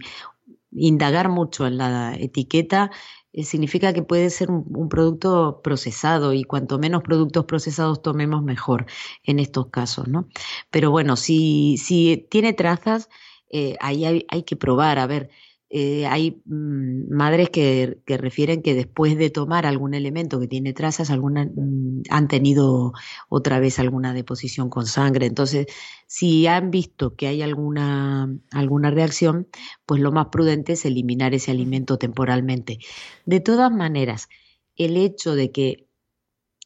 indagar 0.76 1.30
mucho 1.30 1.68
en 1.68 1.78
la 1.78 2.16
etiqueta 2.16 2.92
eh, 3.34 3.44
significa 3.44 3.94
que 3.94 4.04
puede 4.04 4.30
ser 4.30 4.52
un, 4.52 4.90
producto 4.90 5.62
procesado 5.64 6.34
y 6.34 6.44
cuanto 6.44 6.78
menos 6.80 7.02
productos 7.04 7.46
procesados 7.46 8.02
tomemos 8.02 8.44
mejor 8.44 8.86
en 9.24 9.40
estos 9.40 9.68
casos, 9.70 10.08
¿no? 10.08 10.28
Pero 10.70 10.92
bueno, 10.92 11.16
si, 11.16 11.78
si 11.78 12.28
tiene 12.30 12.54
trazas, 12.54 13.10
eh, 13.50 13.76
ahí 13.82 14.06
hay, 14.06 14.26
hay, 14.30 14.44
que 14.44 14.56
probar, 14.56 15.00
a 15.00 15.08
ver, 15.08 15.30
eh, 15.76 16.06
hay 16.06 16.40
mm, 16.46 17.12
madres 17.12 17.50
que, 17.50 17.98
refieren 18.06 18.62
que 18.62 18.76
después 18.76 19.18
de 19.18 19.32
tomar 19.32 19.66
algún 19.66 19.96
elemento 19.96 20.40
que 20.40 20.48
tiene 20.48 20.72
trazas, 20.72 21.10
alguna, 21.10 21.46
mm, 21.46 22.04
han 22.12 22.28
tenido 22.28 22.94
otra 23.28 23.60
vez 23.60 23.80
alguna 23.80 24.14
deposición 24.14 24.70
con 24.70 24.86
sangre. 24.86 25.26
Entonces, 25.26 25.66
si 26.06 26.46
han 26.46 26.70
visto 26.70 27.16
que 27.16 27.26
hay 27.26 27.42
alguna, 27.42 28.30
alguna 28.52 28.92
reacción, 28.92 29.48
pues 29.88 30.00
lo 30.00 30.12
más 30.12 30.28
prudente 30.28 30.74
es 30.74 30.86
eliminar 30.86 31.34
ese 31.34 31.50
alimento 31.50 31.98
temporalmente. 31.98 32.78
De 33.26 33.40
todas 33.40 33.72
maneras, 33.72 34.30
el 34.76 34.96
hecho 34.96 35.34
de 35.36 35.52
que 35.52 35.88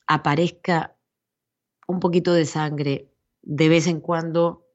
aparezca 0.05 0.97
un 1.87 2.01
poquito 2.01 2.33
de 2.33 2.45
sangre 2.45 3.09
de 3.41 3.69
vez 3.69 3.87
en 3.87 4.01
cuando 4.01 4.66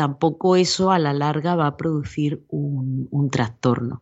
tampoco 0.00 0.56
eso 0.56 0.90
a 0.92 0.98
la 0.98 1.12
larga 1.12 1.56
va 1.56 1.66
a 1.66 1.76
producir 1.76 2.42
un, 2.48 3.28
trastorno. 3.30 4.00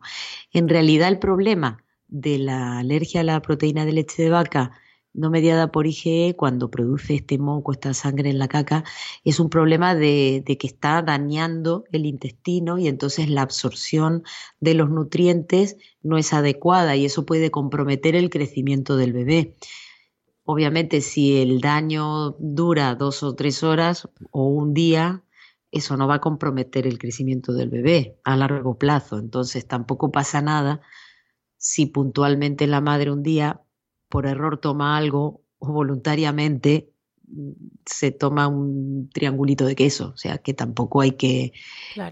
En 0.53 0.69
realidad 0.69 1.09
el 1.09 1.19
problema 1.19 1.83
de 2.07 2.39
la 2.39 2.79
alergia 2.79 3.19
a 3.19 3.25
la 3.25 3.41
proteína 3.41 3.83
de 3.83 3.91
leche 3.91 4.23
de 4.23 4.29
vaca 4.29 4.71
no 5.13 5.29
mediada 5.29 5.73
por 5.73 5.87
IgE, 5.87 6.35
cuando 6.37 6.71
produce 6.71 7.15
este 7.15 7.37
moco, 7.37 7.73
esta 7.73 7.93
sangre 7.93 8.29
en 8.29 8.39
la 8.39 8.47
caca, 8.47 8.85
es 9.25 9.41
un 9.41 9.49
problema 9.49 9.93
de, 9.93 10.41
que 10.57 10.67
está 10.67 11.01
dañando 11.01 11.83
el 11.91 12.05
intestino 12.05 12.77
y 12.77 12.87
entonces 12.87 13.29
la 13.29 13.41
absorción 13.41 14.23
de 14.61 14.75
los 14.75 14.89
nutrientes 14.89 15.75
no 16.01 16.17
es 16.17 16.31
adecuada 16.31 16.95
y 16.95 17.03
eso 17.03 17.25
puede 17.25 17.51
comprometer 17.51 18.15
el 18.15 18.29
crecimiento 18.29 18.95
del 18.95 19.11
bebé. 19.11 19.57
Obviamente, 20.45 21.01
si 21.01 21.41
el 21.41 21.59
daño 21.59 22.37
dura 22.39 22.95
dos 22.95 23.21
o 23.21 23.35
tres 23.35 23.63
horas 23.63 24.07
o 24.31 24.47
un 24.47 24.73
día, 24.73 25.25
eso 25.71 25.97
no 25.97 26.07
va 26.07 26.15
a 26.15 26.21
comprometer 26.21 26.87
el 26.87 26.97
crecimiento 26.97 27.53
del 27.53 27.69
bebé 27.69 28.17
a 28.23 28.35
largo 28.35 28.77
plazo. 28.77 29.17
Entonces 29.19 29.67
tampoco 29.67 30.11
pasa 30.11 30.41
nada 30.41 30.81
si 31.57 31.85
puntualmente 31.85 32.67
la 32.67 32.81
madre 32.81 33.11
un 33.11 33.23
día 33.23 33.61
por 34.07 34.25
error 34.25 34.57
toma 34.57 34.97
algo 34.97 35.43
o 35.59 35.71
voluntariamente 35.71 36.89
se 37.85 38.11
toma 38.11 38.47
un 38.47 39.09
triangulito 39.13 39.65
de 39.65 39.75
queso, 39.75 40.13
o 40.15 40.17
sea 40.17 40.39
que 40.39 40.53
tampoco 40.53 41.01
hay 41.01 41.11
que 41.11 41.53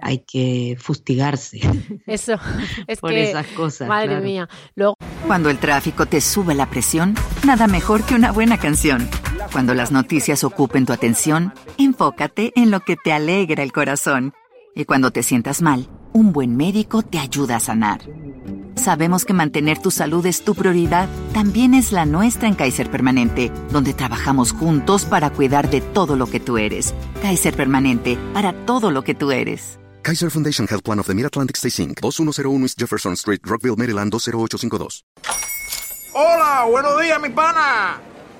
hay 0.01 0.19
que 0.19 0.75
fustigarse. 0.79 1.59
Eso 2.05 2.35
es 2.87 2.99
por 2.99 3.13
esas 3.13 3.47
cosas. 3.47 3.87
Madre 3.87 4.21
mía. 4.21 4.47
Luego 4.75 4.95
cuando 5.25 5.49
el 5.49 5.57
tráfico 5.57 6.05
te 6.05 6.21
sube 6.21 6.53
la 6.53 6.69
presión, 6.69 7.15
nada 7.45 7.67
mejor 7.67 8.03
que 8.03 8.15
una 8.15 8.31
buena 8.31 8.57
canción. 8.57 9.09
Cuando 9.51 9.73
las 9.73 9.91
noticias 9.91 10.43
ocupen 10.43 10.85
tu 10.85 10.93
atención, 10.93 11.53
enfócate 11.77 12.51
en 12.55 12.69
lo 12.69 12.81
que 12.81 12.95
te 12.95 13.13
alegra 13.13 13.63
el 13.63 13.71
corazón. 13.71 14.33
Y 14.75 14.85
cuando 14.85 15.11
te 15.11 15.23
sientas 15.23 15.61
mal, 15.61 15.89
un 16.13 16.33
buen 16.33 16.57
médico 16.57 17.01
te 17.01 17.17
ayuda 17.17 17.55
a 17.55 17.59
sanar. 17.59 18.01
Sabemos 18.75 19.25
que 19.25 19.33
mantener 19.33 19.79
tu 19.79 19.89
salud 19.89 20.25
es 20.25 20.43
tu 20.43 20.53
prioridad, 20.53 21.09
también 21.33 21.73
es 21.73 21.91
la 21.91 22.05
nuestra 22.05 22.47
en 22.47 22.53
Kaiser 22.53 22.91
Permanente, 22.91 23.51
donde 23.71 23.93
trabajamos 23.93 24.51
juntos 24.51 25.05
para 25.05 25.31
cuidar 25.31 25.69
de 25.69 25.81
todo 25.81 26.15
lo 26.15 26.27
que 26.27 26.39
tú 26.39 26.57
eres. 26.57 26.93
Kaiser 27.21 27.55
Permanente, 27.55 28.17
para 28.33 28.53
todo 28.53 28.91
lo 28.91 29.03
que 29.03 29.15
tú 29.15 29.31
eres. 29.31 29.79
Kaiser 30.03 30.29
Foundation 30.29 30.67
Health 30.69 30.83
Plan 30.83 30.99
of 30.99 31.07
the 31.07 31.15
Mid-Atlantic 31.15 31.57
Stay 31.57 31.85
Inc., 31.85 31.99
2101 32.01 32.63
East 32.63 32.79
Jefferson 32.79 33.13
Street, 33.13 33.41
Rockville, 33.43 33.75
Maryland, 33.75 34.11
20852. 34.11 35.03
Hola, 36.13 36.65
buenos 36.69 37.01
días, 37.01 37.19
mi 37.21 37.29
pana. 37.29 37.99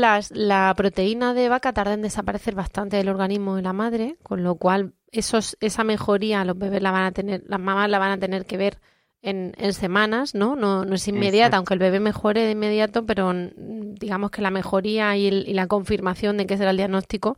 La 0.00 0.74
proteína 0.76 1.34
de 1.34 1.48
vaca 1.48 1.72
tarda 1.72 1.94
en 1.94 2.02
desaparecer 2.02 2.54
bastante 2.54 2.96
del 2.96 3.08
organismo 3.08 3.56
de 3.56 3.62
la 3.62 3.72
madre, 3.72 4.16
con 4.22 4.42
lo 4.42 4.56
cual 4.56 4.94
esos, 5.12 5.56
esa 5.60 5.84
mejoría 5.84 6.44
los 6.44 6.58
bebés 6.58 6.82
la 6.82 6.90
van 6.90 7.04
a 7.04 7.12
tener, 7.12 7.42
las 7.46 7.60
mamás 7.60 7.88
la 7.90 7.98
van 7.98 8.12
a 8.12 8.18
tener 8.18 8.46
que 8.46 8.56
ver 8.56 8.80
en, 9.20 9.54
en 9.58 9.72
semanas, 9.72 10.34
¿no? 10.34 10.56
¿no? 10.56 10.84
No 10.84 10.94
es 10.94 11.06
inmediata, 11.06 11.56
aunque 11.56 11.74
el 11.74 11.80
bebé 11.80 12.00
mejore 12.00 12.42
de 12.42 12.52
inmediato, 12.52 13.06
pero 13.06 13.32
digamos 13.56 14.30
que 14.30 14.42
la 14.42 14.50
mejoría 14.50 15.16
y, 15.16 15.28
y 15.28 15.54
la 15.54 15.68
confirmación 15.68 16.36
de 16.36 16.46
que 16.46 16.56
será 16.56 16.70
el 16.70 16.76
diagnóstico 16.76 17.36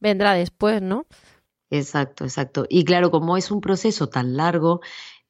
vendrá 0.00 0.34
después, 0.34 0.82
¿no? 0.82 1.06
Exacto, 1.70 2.24
exacto. 2.24 2.66
Y 2.68 2.84
claro, 2.84 3.10
como 3.10 3.38
es 3.38 3.50
un 3.50 3.62
proceso 3.62 4.08
tan 4.08 4.36
largo, 4.36 4.80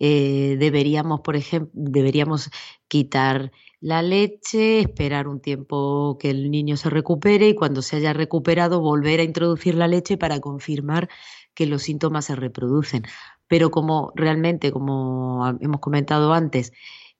eh, 0.00 0.56
deberíamos, 0.58 1.20
por 1.20 1.36
ejemplo, 1.36 1.70
deberíamos 1.72 2.50
quitar 2.88 3.52
la 3.82 4.00
leche, 4.00 4.80
esperar 4.80 5.26
un 5.26 5.40
tiempo 5.40 6.16
que 6.18 6.30
el 6.30 6.52
niño 6.52 6.76
se 6.76 6.88
recupere 6.88 7.48
y 7.48 7.54
cuando 7.56 7.82
se 7.82 7.96
haya 7.96 8.12
recuperado 8.12 8.80
volver 8.80 9.18
a 9.18 9.24
introducir 9.24 9.74
la 9.74 9.88
leche 9.88 10.16
para 10.16 10.40
confirmar 10.40 11.08
que 11.52 11.66
los 11.66 11.82
síntomas 11.82 12.26
se 12.26 12.36
reproducen. 12.36 13.02
Pero 13.48 13.72
como 13.72 14.12
realmente, 14.14 14.70
como 14.70 15.58
hemos 15.60 15.80
comentado 15.80 16.32
antes, 16.32 16.72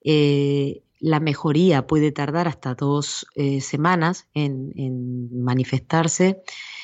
eh, 0.05 0.83
la 1.01 1.19
mejoría 1.19 1.89
puede 1.89 2.13
tardar 2.13 2.47
hasta 2.47 2.77
dos 2.77 3.27
eh, 3.35 3.61
semanas 3.61 4.29
en 4.33 5.29
manifestarse, 5.33 6.43
Mm, 6.43 6.82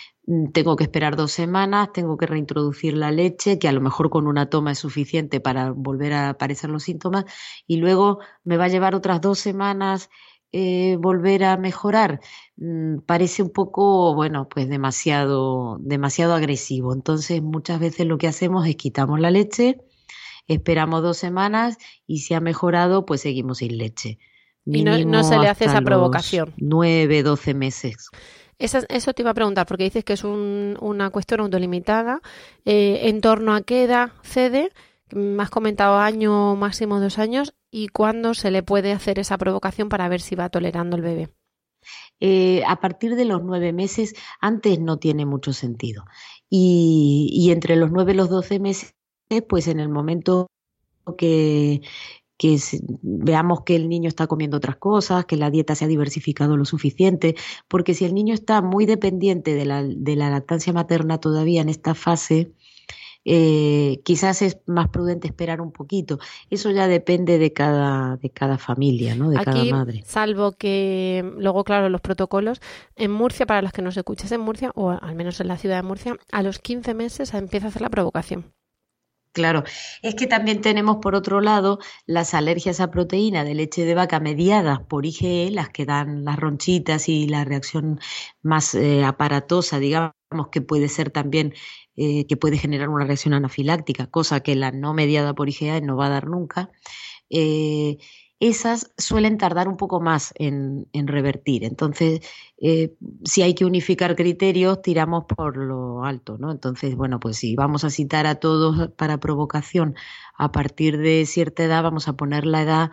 tengo 0.52 0.76
que 0.76 0.84
esperar 0.84 1.16
dos 1.16 1.32
semanas, 1.32 1.90
tengo 1.92 2.18
que 2.18 2.26
reintroducir 2.26 2.94
la 2.94 3.10
leche, 3.10 3.58
que 3.58 3.68
a 3.68 3.72
lo 3.72 3.80
mejor 3.80 4.10
con 4.10 4.26
una 4.26 4.50
toma 4.50 4.72
es 4.72 4.78
suficiente 4.78 5.40
para 5.40 5.70
volver 5.70 6.12
a 6.12 6.30
aparecer 6.30 6.68
los 6.68 6.82
síntomas, 6.82 7.24
y 7.66 7.78
luego 7.78 8.18
me 8.44 8.58
va 8.58 8.64
a 8.64 8.68
llevar 8.68 8.94
otras 8.94 9.20
dos 9.20 9.38
semanas 9.38 10.10
eh, 10.52 10.96
volver 11.00 11.44
a 11.44 11.56
mejorar. 11.56 12.20
Mm, 12.56 12.98
parece 13.06 13.42
un 13.42 13.50
poco, 13.50 14.14
bueno, 14.14 14.48
pues 14.48 14.68
demasiado, 14.68 15.78
demasiado 15.80 16.34
agresivo. 16.34 16.92
Entonces, 16.92 17.42
muchas 17.42 17.80
veces 17.80 18.06
lo 18.06 18.18
que 18.18 18.28
hacemos 18.28 18.66
es 18.66 18.76
quitamos 18.76 19.20
la 19.20 19.30
leche, 19.30 19.80
esperamos 20.46 21.02
dos 21.02 21.16
semanas 21.16 21.78
y 22.06 22.18
si 22.18 22.34
ha 22.34 22.40
mejorado, 22.40 23.06
pues 23.06 23.22
seguimos 23.22 23.58
sin 23.58 23.78
leche. 23.78 24.18
y 24.66 24.84
no, 24.84 25.24
se 25.24 25.38
le 25.38 25.48
hace 25.48 25.66
esa 25.66 25.80
provocación. 25.80 26.52
Nueve, 26.58 27.22
doce 27.22 27.54
meses 27.54 28.10
eso 28.59 29.12
te 29.12 29.23
iba 29.23 29.31
a 29.31 29.35
preguntar, 29.35 29.66
porque 29.66 29.85
dices 29.85 30.05
que 30.05 30.14
es 30.14 30.25
una 30.25 31.11
cuestión 31.11 31.40
autolimitada. 31.40 32.21
Eh, 32.64 33.01
¿En 33.05 33.21
torno 33.21 33.55
a 33.55 33.62
qué 33.62 33.85
edad 33.85 34.12
cede? 34.23 34.71
Me 35.11 35.42
has 35.42 35.51
comentado 35.51 35.99
año, 35.99 36.57
máximo 36.57 37.01
dos 37.01 37.18
años. 37.18 37.55
¿Y 37.71 37.88
cuándo 37.88 38.35
se 38.35 38.51
le 38.51 38.62
puede 38.62 38.92
hacer 38.92 39.18
esa 39.18 39.38
provocación 39.38 39.88
para 39.88 40.09
ver 40.09 40.21
si 40.21 40.35
va 40.35 40.49
tolerando 40.49 40.97
el 40.97 41.03
bebé? 41.03 41.29
Eh, 42.21 42.62
a 42.66 42.81
partir 42.81 43.14
de 43.14 43.25
los 43.25 43.42
nueve 43.44 43.73
meses, 43.73 44.14
antes 44.40 44.81
no 44.81 44.99
tiene 44.99 45.25
mucho 45.25 45.53
sentido. 45.53 46.05
Y, 46.51 47.31
y 47.33 47.53
entre 47.53 47.77
los 47.77 47.92
nueve 47.92 48.12
y 48.12 48.16
los 48.16 48.29
doce 48.29 48.59
meses, 48.59 48.94
pues 49.49 49.68
en 49.68 49.81
el 49.81 49.88
momento 49.88 50.49
que, 51.16 51.83
que 52.38 52.57
veamos 53.03 53.62
que 53.64 53.77
el 53.77 53.88
niño 53.88 54.09
está 54.09 54.29
comiendo 54.29 54.57
otras 54.57 54.77
cosas, 54.77 55.27
que 55.27 55.37
la 55.37 55.51
dieta 55.51 55.74
se 55.74 55.85
ha 55.85 55.88
diversificado 55.88 56.57
lo 56.57 56.64
suficiente, 56.64 57.35
porque 57.66 57.94
si 57.94 58.05
el 58.05 58.14
niño 58.14 58.33
está 58.33 58.62
muy 58.62 58.87
dependiente 58.87 59.55
de 59.55 59.66
la, 59.66 59.83
de 59.83 60.16
la 60.16 60.31
lactancia 60.31 60.72
materna 60.72 61.18
todavía 61.18 61.61
en 61.61 61.68
esta 61.68 61.94
fase, 61.94 62.53
eh, 63.24 64.01
quizás 64.05 64.40
es 64.40 64.59
más 64.66 64.88
prudente 64.88 65.27
esperar 65.27 65.61
un 65.61 65.72
poquito. 65.72 66.18
Eso 66.48 66.70
ya 66.70 66.88
depende 66.88 67.38
de 67.38 67.53
cada, 67.53 68.16
de 68.16 68.31
cada 68.31 68.57
familia, 68.57 69.16
¿no? 69.16 69.31
de 69.31 69.37
cada 69.42 69.64
madre. 69.64 70.03
Salvo 70.07 70.53
que 70.53 71.31
luego, 71.37 71.64
claro, 71.64 71.88
los 71.88 72.01
protocolos, 72.01 72.61
en 72.96 73.11
Murcia, 73.11 73.44
para 73.44 73.61
los 73.62 73.72
que 73.72 73.83
nos 73.83 73.96
escuches 73.96 74.33
en 74.33 74.40
Murcia, 74.40 74.70
o 74.74 74.90
al 74.90 75.14
menos 75.14 75.40
en 75.40 75.48
la 75.48 75.59
ciudad 75.59 75.77
de 75.77 75.83
Murcia, 75.83 76.16
a 76.33 76.42
los 76.42 76.59
15 76.59 76.94
meses 76.94 77.35
empieza 77.35 77.66
a 77.66 77.68
hacer 77.70 77.83
la 77.83 77.90
provocación. 77.90 78.55
Claro, 79.34 79.62
es 80.02 80.14
que 80.14 80.26
también 80.26 80.60
tenemos 80.62 80.96
por 80.96 81.14
otro 81.14 81.40
lado 81.40 81.78
las 82.06 82.34
alergias 82.34 82.80
a 82.80 82.90
proteína 82.90 83.44
de 83.44 83.54
leche 83.54 83.84
de 83.84 83.94
vaca 83.94 84.20
mediadas 84.20 84.80
por 84.80 85.06
IgE, 85.06 85.50
las 85.52 85.68
que 85.68 85.84
dan 85.84 86.24
las 86.24 86.38
ronchitas 86.38 87.08
y 87.08 87.26
la 87.28 87.44
reacción 87.44 88.00
más 88.42 88.74
eh, 88.74 89.04
aparatosa, 89.04 89.78
digamos, 89.78 90.14
que 90.50 90.60
puede 90.62 90.88
ser 90.88 91.10
también, 91.10 91.54
eh, 91.96 92.26
que 92.26 92.36
puede 92.36 92.58
generar 92.58 92.88
una 92.88 93.04
reacción 93.04 93.34
anafiláctica, 93.34 94.06
cosa 94.10 94.40
que 94.40 94.56
la 94.56 94.72
no 94.72 94.94
mediada 94.94 95.34
por 95.34 95.48
IgE 95.48 95.80
no 95.82 95.96
va 95.96 96.06
a 96.06 96.10
dar 96.10 96.26
nunca. 96.26 96.70
Eh, 97.30 97.98
esas 98.40 98.92
suelen 98.96 99.37
tardar 99.37 99.66
un 99.68 99.77
poco 99.77 100.01
más 100.01 100.33
en, 100.37 100.87
revertir. 100.92 101.64
Entonces, 101.64 102.20
eh, 102.59 102.94
si 103.24 103.42
hay 103.42 103.55
que 103.55 103.64
unificar 103.64 104.14
criterios, 104.14 104.81
tiramos 104.81 105.24
por 105.24 105.57
lo 105.57 106.05
alto, 106.05 106.38
¿no? 106.38 106.53
Entonces, 106.53 106.94
bueno, 106.94 107.18
pues 107.18 107.38
si 107.38 107.57
vamos 107.57 107.85
a 107.85 107.90
citar 107.90 108.27
a 108.27 108.37
todos 108.37 108.90
para 108.92 109.18
provocación 109.18 109.96
a 110.37 110.53
partir 110.53 110.98
de 110.98 111.27
cierta 111.27 111.64
edad, 111.64 111.83
vamos 111.83 112.07
a 112.07 112.12
poner 112.12 112.46
la 112.46 112.62
edad 112.62 112.90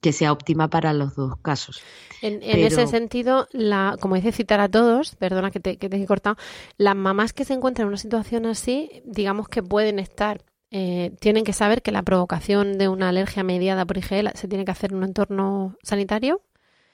que 0.00 0.12
sea 0.12 0.32
óptima 0.32 0.70
para 0.70 0.92
los 0.92 1.14
dos 1.14 1.36
casos. 1.42 1.82
En, 2.22 2.42
ese 2.42 2.86
sentido, 2.86 3.48
la, 3.52 3.96
como 4.00 4.14
dice 4.14 4.32
citar 4.32 4.60
a 4.60 4.68
todos, 4.68 5.16
perdona 5.16 5.50
que 5.50 5.60
te, 5.60 5.78
que 5.78 5.88
te 5.88 6.02
he 6.02 6.06
cortado, 6.06 6.36
las 6.76 6.94
mamás 6.94 7.32
que 7.32 7.44
se 7.44 7.54
encuentran 7.54 7.86
en 7.86 7.88
una 7.88 7.96
situación 7.96 8.46
así, 8.46 9.02
digamos 9.04 9.48
que 9.48 9.62
pueden 9.62 9.98
estar 9.98 10.42
eh, 10.70 11.12
tienen 11.20 11.44
que 11.44 11.52
saber 11.52 11.82
que 11.82 11.92
la 11.92 12.02
provocación 12.02 12.78
de 12.78 12.88
una 12.88 13.08
alergia 13.08 13.42
mediada 13.42 13.84
por 13.84 13.98
IgE 13.98 14.24
se 14.34 14.48
tiene 14.48 14.64
que 14.64 14.70
hacer 14.70 14.92
en 14.92 14.98
un 14.98 15.04
entorno 15.04 15.76
sanitario. 15.82 16.42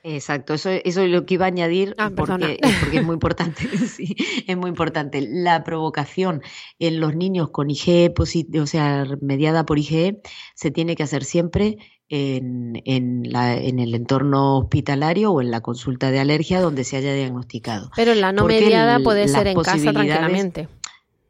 Exacto, 0.08 0.54
eso, 0.54 0.70
eso 0.70 1.02
es 1.02 1.10
lo 1.10 1.26
que 1.26 1.34
iba 1.34 1.46
a 1.46 1.48
añadir 1.48 1.96
ah, 1.98 2.12
porque, 2.14 2.60
porque, 2.80 2.98
es 2.98 3.04
muy 3.04 3.14
importante, 3.14 3.66
sí, 3.88 4.14
es 4.46 4.56
muy 4.56 4.68
importante. 4.68 5.20
La 5.20 5.64
provocación 5.64 6.42
en 6.78 7.00
los 7.00 7.16
niños 7.16 7.50
con 7.50 7.70
IgE, 7.70 8.14
o 8.16 8.66
sea, 8.66 9.04
mediada 9.20 9.66
por 9.66 9.80
IgE, 9.80 10.20
se 10.54 10.70
tiene 10.70 10.94
que 10.94 11.02
hacer 11.02 11.24
siempre 11.24 11.78
en, 12.08 12.80
en, 12.84 13.24
la, 13.32 13.56
en, 13.56 13.80
el 13.80 13.96
entorno 13.96 14.58
hospitalario 14.58 15.32
o 15.32 15.40
en 15.40 15.50
la 15.50 15.60
consulta 15.60 16.12
de 16.12 16.20
alergia 16.20 16.60
donde 16.60 16.84
se 16.84 16.96
haya 16.96 17.12
diagnosticado. 17.12 17.90
Pero 17.96 18.14
la 18.14 18.32
no 18.32 18.46
mediada 18.46 19.00
puede 19.00 19.26
ser 19.26 19.48
en 19.48 19.60
casa 19.60 19.92
tranquilamente. 19.92 20.68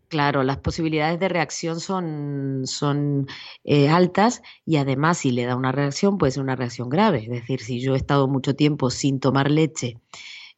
Claro, 0.08 0.44
las 0.44 0.58
posibilidades 0.58 1.18
de 1.18 1.28
reacción 1.28 1.80
son, 1.80 2.62
son 2.64 3.26
eh, 3.64 3.88
altas 3.88 4.40
y 4.64 4.76
además 4.76 5.18
si 5.18 5.32
le 5.32 5.46
da 5.46 5.56
una 5.56 5.72
reacción 5.72 6.16
puede 6.16 6.30
ser 6.30 6.44
una 6.44 6.54
reacción 6.54 6.88
grave. 6.88 7.24
Es 7.24 7.30
decir, 7.30 7.60
si 7.60 7.80
yo 7.80 7.94
he 7.94 7.96
estado 7.96 8.28
mucho 8.28 8.54
tiempo 8.54 8.90
sin 8.90 9.18
tomar 9.18 9.50
leche 9.50 9.98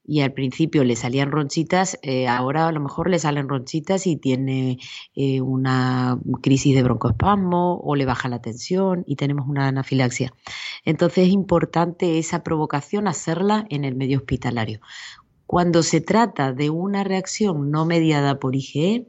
y 0.04 0.20
al 0.20 0.32
principio 0.32 0.84
le 0.84 0.96
salían 0.96 1.30
ronchitas, 1.30 1.98
eh, 2.02 2.28
ahora 2.28 2.68
a 2.68 2.72
lo 2.72 2.80
mejor 2.80 3.08
le 3.08 3.18
salen 3.18 3.48
ronchitas 3.48 4.06
y 4.06 4.16
tiene 4.16 4.78
eh, 5.14 5.40
una 5.40 6.18
crisis 6.42 6.74
de 6.74 6.82
broncoespasmo 6.82 7.80
o 7.82 7.94
le 7.94 8.04
baja 8.04 8.28
la 8.28 8.42
tensión 8.42 9.04
y 9.06 9.16
tenemos 9.16 9.48
una 9.48 9.68
anafilaxia. 9.68 10.34
Entonces 10.84 11.28
es 11.28 11.32
importante 11.32 12.18
esa 12.18 12.42
provocación 12.42 13.08
hacerla 13.08 13.66
en 13.70 13.84
el 13.84 13.96
medio 13.96 14.18
hospitalario. 14.18 14.80
Cuando 15.46 15.82
se 15.82 16.02
trata 16.02 16.52
de 16.52 16.68
una 16.68 17.04
reacción 17.04 17.70
no 17.70 17.86
mediada 17.86 18.38
por 18.38 18.54
IgE, 18.54 19.06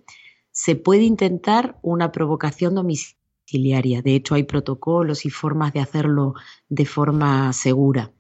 se 0.60 0.76
puede 0.76 1.04
intentar 1.04 1.78
una 1.82 2.12
provocación 2.12 2.76
domiciliaria. 2.76 4.02
De 4.02 4.14
hecho, 4.14 4.36
hay 4.36 4.44
protocolos 4.44 5.26
y 5.26 5.30
formas 5.30 5.72
de 5.72 5.80
hacerlo 5.80 6.34
de 6.68 6.86
forma 6.86 7.54
segura. 7.54 8.12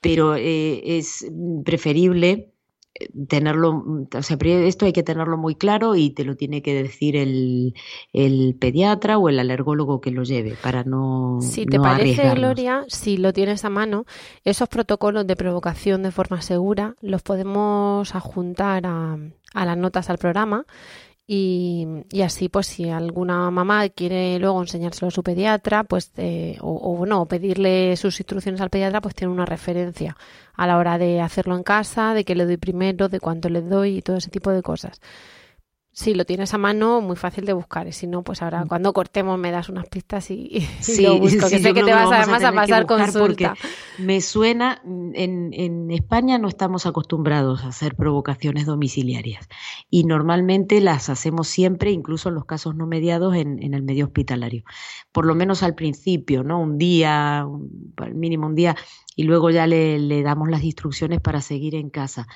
Pero 0.00 0.36
eh, 0.36 0.98
es 0.98 1.26
preferible 1.64 2.52
eh, 2.94 3.08
tenerlo, 3.26 4.06
o 4.14 4.22
sea, 4.22 4.38
esto 4.40 4.86
hay 4.86 4.92
que 4.92 5.02
tenerlo 5.02 5.36
muy 5.36 5.56
claro 5.56 5.96
y 5.96 6.10
te 6.10 6.22
lo 6.22 6.36
tiene 6.36 6.62
que 6.62 6.80
decir 6.80 7.16
el, 7.16 7.74
pediatra 8.60 9.18
o 9.18 9.28
el 9.28 9.40
alergólogo 9.40 10.00
que 10.00 10.12
lo 10.12 10.22
lleve 10.22 10.54
para 10.62 10.84
no. 10.84 11.38
Si 11.40 11.66
te 11.66 11.80
parece, 11.80 12.36
Gloria, 12.36 12.84
si 12.86 13.16
lo 13.16 13.32
tienes 13.32 13.64
a 13.64 13.68
mano, 13.68 14.04
esos 14.44 14.68
protocolos 14.68 15.26
de 15.26 15.34
provocación 15.34 16.04
de 16.04 16.12
forma 16.12 16.40
segura 16.40 16.94
los 17.00 17.22
podemos 17.22 18.14
adjuntar 18.14 18.86
a, 18.86 19.18
a 19.54 19.64
las 19.64 19.76
notas 19.76 20.08
al 20.08 20.18
programa 20.18 20.64
y, 21.30 22.22
así, 22.22 22.48
pues, 22.48 22.66
si 22.68 22.88
alguna 22.88 23.50
mamá 23.50 23.86
quiere 23.90 24.38
luego 24.38 24.62
enseñárselo 24.62 25.08
a 25.08 25.10
su 25.10 25.22
pediatra, 25.22 25.84
pues, 25.84 26.10
eh, 26.16 26.56
o, 26.62 26.72
o, 26.72 27.04
no, 27.04 27.26
pedirle 27.26 27.94
sus 27.98 28.18
instrucciones 28.18 28.62
al 28.62 28.70
pediatra, 28.70 29.02
pues 29.02 29.14
tiene 29.14 29.34
una 29.34 29.44
referencia 29.44 30.16
a 30.54 30.66
la 30.66 30.78
hora 30.78 30.96
de 30.96 31.20
hacerlo 31.20 31.54
en 31.54 31.64
casa, 31.64 32.14
de 32.14 32.24
qué 32.24 32.34
le 32.34 32.46
doy 32.46 32.56
primero, 32.56 33.10
de 33.10 33.20
cuánto 33.20 33.50
le 33.50 33.60
doy 33.60 33.98
y 33.98 34.02
todo 34.02 34.16
ese 34.16 34.30
tipo 34.30 34.50
de 34.52 34.62
cosas. 34.62 35.02
Si 35.98 36.14
lo 36.14 36.24
tienes 36.24 36.54
a 36.54 36.58
mano, 36.58 37.00
muy 37.00 37.16
fácil 37.16 37.44
de 37.44 37.52
buscar. 37.52 37.88
Y 37.88 37.92
si 37.92 38.06
no, 38.06 38.22
pues 38.22 38.40
ahora 38.40 38.64
mm. 38.64 38.68
cuando 38.68 38.92
cortemos 38.92 39.36
me 39.36 39.50
das 39.50 39.68
unas 39.68 39.88
pistas 39.88 40.30
y, 40.30 40.64
lo 41.02 41.18
busco. 41.18 41.48
que 41.48 41.58
sé 41.58 41.74
que 41.74 41.82
te 41.82 41.92
vas 41.92 42.12
además 42.12 42.44
a, 42.44 42.52
pasar 42.52 42.86
consulta. 42.86 43.56
Me 43.98 44.20
suena, 44.20 44.80
en, 44.84 45.50
en 45.52 45.90
España 45.90 46.38
no 46.38 46.46
estamos 46.46 46.86
acostumbrados 46.86 47.64
a 47.64 47.68
hacer 47.70 47.96
provocaciones 47.96 48.64
domiciliarias. 48.64 49.48
Y 49.90 50.04
normalmente 50.04 50.80
las 50.80 51.08
hacemos 51.08 51.48
siempre, 51.48 51.90
incluso 51.90 52.28
en 52.28 52.36
los 52.36 52.44
casos 52.44 52.76
no 52.76 52.86
mediados, 52.86 53.34
en, 53.34 53.60
en 53.60 53.74
el 53.74 53.82
medio 53.82 54.04
hospitalario. 54.04 54.62
Por 55.10 55.26
lo 55.26 55.34
menos 55.34 55.64
al 55.64 55.74
principio, 55.74 56.44
¿no? 56.44 56.60
Un 56.60 56.78
día, 56.78 57.40
al 57.40 58.14
mínimo 58.14 58.46
un 58.46 58.54
día, 58.54 58.76
y 59.18 59.24
luego 59.24 59.50
ya 59.50 59.66
le, 59.66 59.98
le 59.98 60.22
damos 60.22 60.48
las 60.48 60.62
instrucciones 60.62 61.20
para 61.20 61.40
seguir 61.40 61.74
en 61.74 61.90
casa 61.90 62.28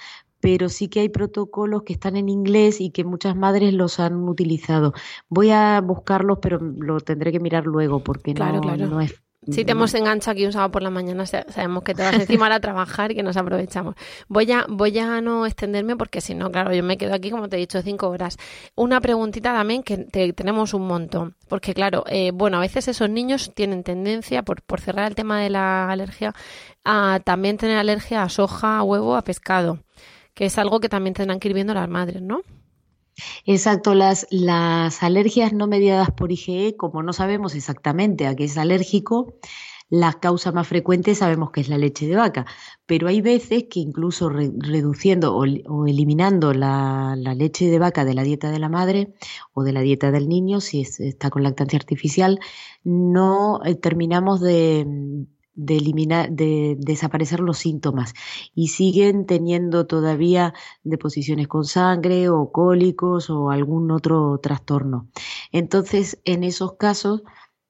pero 0.43 0.69
sí 0.69 0.89
que 0.89 0.99
hay 0.99 1.09
protocolos 1.09 1.85
que 1.85 1.93
están 1.93 2.17
en 2.17 2.29
inglés 2.29 2.81
y 2.81 2.91
que 2.91 3.05
muchas 3.05 3.37
madres 3.37 3.73
los 3.73 4.01
han 4.01 4.29
utilizado. 4.29 4.93
Voy 5.29 5.51
a 5.51 5.81
buscarlos, 5.81 6.41
pero 6.43 6.59
lo 6.59 6.99
tendré 6.99 7.31
que 7.31 7.39
mirar 7.39 7.65
luego 7.65 8.03
porque 8.03 8.35
no, 8.35 8.61
no 8.61 9.01
es 9.01 9.23
Si 9.49 9.65
te 9.65 9.71
hemos 9.71 9.95
enganchado 9.95 10.33
aquí 10.33 10.45
un 10.45 10.53
sábado 10.53 10.73
por 10.73 10.83
la 10.83 10.91
mañana, 10.91 11.27
sabemos 11.27 11.85
que 11.85 11.95
te 11.95 12.03
vas 12.03 12.15
encima 12.15 12.53
a 12.53 12.59
trabajar 12.59 13.13
y 13.13 13.15
que 13.15 13.23
nos 13.23 13.37
aprovechamos. 13.37 13.95
Voy 14.27 14.51
a, 14.51 14.67
voy 14.69 14.99
a 14.99 15.21
no 15.21 15.47
extenderme 15.47 15.97
porque 15.97 16.21
si 16.21 16.35
no, 16.35 16.51
claro, 16.51 16.75
yo 16.75 16.83
me 16.83 16.99
quedo 16.99 17.15
aquí, 17.15 17.31
como 17.31 17.49
te 17.49 17.55
he 17.55 17.61
dicho, 17.61 17.81
cinco 17.81 18.09
horas. 18.09 18.37
Una 18.75 19.01
preguntita 19.01 19.53
también 19.53 19.85
que 19.85 19.97
tenemos 20.35 20.75
un 20.75 20.89
montón. 20.89 21.37
Porque 21.53 21.75
claro, 21.75 22.05
eh, 22.09 22.31
bueno, 22.33 22.57
a 22.57 22.61
veces 22.61 22.89
esos 22.89 23.11
niños 23.11 23.53
tienen 23.55 23.83
tendencia, 23.85 24.43
por, 24.43 24.63
por 24.63 24.81
cerrar 24.81 25.07
el 25.07 25.15
tema 25.15 25.39
de 25.39 25.51
la 25.51 25.91
alergia, 25.91 26.35
a 26.85 27.21
también 27.25 27.57
tener 27.57 27.79
alergia 27.79 28.23
a 28.23 28.29
soja, 28.29 28.79
a 28.79 28.83
huevo, 28.83 29.17
a 29.17 29.23
pescado. 29.23 29.79
Que 30.35 30.47
es 30.47 30.59
algo 30.59 30.81
que 30.81 30.89
también 30.89 31.15
tendrán 31.15 31.41
que 31.41 31.49
ir 31.49 31.55
viendo 31.55 31.75
las 31.75 31.89
madres, 31.89 32.23
¿no? 32.23 32.43
Exacto, 33.45 33.95
las, 33.95 34.27
las 34.31 35.03
alergias 35.03 35.53
no 35.53 35.67
mediadas 35.67 36.11
por 36.11 36.33
IgE, 36.33 36.77
como 36.77 37.03
no 37.03 37.13
sabemos 37.13 37.55
exactamente 37.55 38.27
a 38.27 38.35
qué 38.35 38.45
es 38.45 38.57
alérgico, 38.57 39.35
la 39.93 40.15
causa 40.15 40.53
más 40.53 40.69
frecuente 40.69 41.15
sabemos 41.15 41.51
que 41.51 41.61
es 41.61 41.69
la 41.69 41.77
leche 41.77 42.07
de 42.07 42.17
vaca, 42.17 42.47
pero 42.87 43.09
hay 43.09 43.21
veces 43.21 43.65
que 43.69 43.81
incluso 43.81 44.31
reduciendo 44.31 45.37
o, 45.37 45.87
eliminando 45.87 46.55
la, 46.55 47.15
leche 47.37 47.67
de 47.67 47.79
vaca 47.79 48.07
de 48.07 48.15
la 48.15 48.23
dieta 48.23 48.51
de 48.51 48.59
la 48.59 48.71
madre 48.71 49.13
o 49.53 49.65
de 49.65 49.73
la 49.75 49.83
dieta 49.83 50.11
del 50.11 50.31
niño, 50.31 50.63
si 50.63 50.81
está 50.81 51.29
con 51.29 51.43
lactancia 51.43 51.79
artificial, 51.79 52.41
no 52.85 53.61
eh, 53.67 53.75
terminamos 53.75 54.41
de, 54.41 55.27
de 55.55 55.77
eliminar, 55.77 56.31
de 56.31 56.77
desaparecer 56.79 57.41
los 57.41 57.59
síntomas 57.59 58.15
y 58.55 58.69
siguen 58.69 59.27
teniendo 59.27 59.87
todavía 59.87 60.55
deposiciones 60.83 61.49
con 61.49 61.65
sangre 61.65 62.29
o 62.29 62.51
cólicos 62.53 63.29
o 63.31 63.51
algún 63.51 63.91
otro 63.91 64.39
trastorno. 64.43 65.09
Entonces, 65.51 66.21
en 66.25 66.45
esos 66.45 66.75
casos 66.77 67.23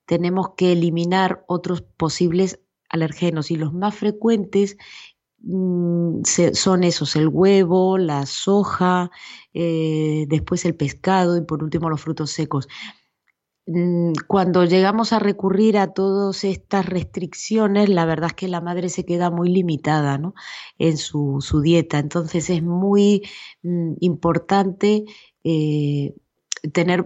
tenemos 0.06 0.50
que 0.56 0.72
eliminar 0.72 1.44
otros 1.46 1.82
posibles 1.82 2.60
alergenos 2.88 3.50
y 3.50 3.56
los 3.56 3.72
más 3.72 3.94
frecuentes 3.94 4.76
mm, 5.38 6.22
son 6.52 6.84
esos, 6.84 7.16
el 7.16 7.28
huevo, 7.28 7.98
la 7.98 8.26
soja, 8.26 9.10
eh, 9.54 10.26
después 10.28 10.64
el 10.64 10.76
pescado 10.76 11.36
y 11.36 11.42
por 11.42 11.62
último 11.64 11.90
los 11.90 12.00
frutos 12.00 12.30
secos. 12.30 12.68
Mm, 13.66 14.12
cuando 14.26 14.64
llegamos 14.64 15.12
a 15.12 15.20
recurrir 15.20 15.78
a 15.78 15.92
todas 15.92 16.42
estas 16.44 16.86
restricciones, 16.86 17.88
la 17.88 18.04
verdad 18.04 18.30
es 18.30 18.34
que 18.34 18.48
la 18.48 18.60
madre 18.60 18.88
se 18.88 19.04
queda 19.04 19.30
muy 19.30 19.48
limitada 19.50 20.18
¿no? 20.18 20.34
en 20.78 20.96
su, 20.96 21.40
dieta. 21.62 21.98
Entonces 21.98 22.50
es 22.50 22.62
muy 22.62 23.22
mm, 23.62 23.94
importante 24.00 25.04
eh, 25.44 26.14
tener, 26.72 27.04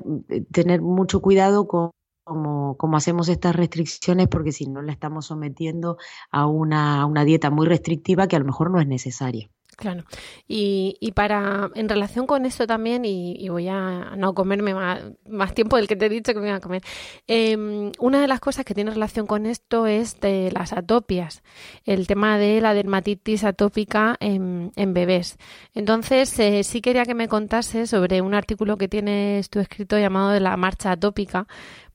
tener 0.53 0.81
mucho 0.83 1.21
cuidado 1.21 1.69
con 1.69 1.90
cómo, 2.25 2.97
hacemos 2.97 3.29
estas 3.29 3.55
restricciones 3.57 4.29
porque 4.29 4.53
si 4.53 4.66
no 4.66 4.83
la 4.83 4.92
estamos 4.92 5.27
sometiendo 5.27 5.99
a 6.31 6.47
una, 6.47 7.03
a 7.03 7.07
una 7.07 7.25
dieta 7.25 7.51
muy 7.51 7.66
restrictiva 7.66 8.29
que 8.29 8.37
a 8.37 8.38
lo 8.40 8.47
mejor 8.47 8.71
no 8.71 8.81
es 8.81 8.87
necesaria. 8.87 9.51
Claro. 9.77 10.05
Y, 10.49 10.97
y, 11.01 11.12
para, 11.12 11.71
en 11.75 11.91
relación 11.91 12.27
con 12.27 12.47
esto 12.47 12.67
también, 12.67 13.05
y, 13.05 13.47
voy 13.51 13.69
a 13.69 14.15
no 14.17 14.35
comerme 14.35 14.75
más, 14.75 15.55
tiempo 15.55 15.77
del 15.77 15.87
que 15.87 15.97
te 15.97 16.07
he 16.07 16.09
dicho 16.09 16.33
que 16.33 16.41
me 16.41 16.49
iba 16.49 16.57
a 16.57 16.61
comer, 16.61 16.83
em, 17.27 17.93
una 17.99 18.23
de 18.23 18.27
las 18.27 18.41
cosas 18.41 18.65
que 18.65 18.75
tiene 18.75 18.91
relación 18.91 19.27
con 19.27 19.45
esto 19.45 19.87
es 19.87 20.19
de 20.21 20.51
las 20.51 20.73
atopias, 20.73 21.43
el 21.85 22.07
tema 22.07 22.39
de 22.39 22.62
la 22.62 22.73
dermatitis 22.73 23.45
atópica 23.45 24.17
en, 24.21 24.73
en 24.77 24.95
bebés. 24.95 25.37
Entonces, 25.75 26.39
eh, 26.39 26.65
sí 26.65 26.81
quería 26.81 27.05
que 27.05 27.15
me 27.15 27.29
contase 27.29 27.87
sobre 27.87 28.23
un 28.23 28.33
artículo 28.35 28.79
que 28.79 28.89
tienes 28.89 29.51
tú 29.51 29.61
escrito 29.61 29.99
llamado 29.99 30.31
de 30.31 30.41
la 30.41 30.57
marcha 30.57 30.93
atópica, 30.93 31.47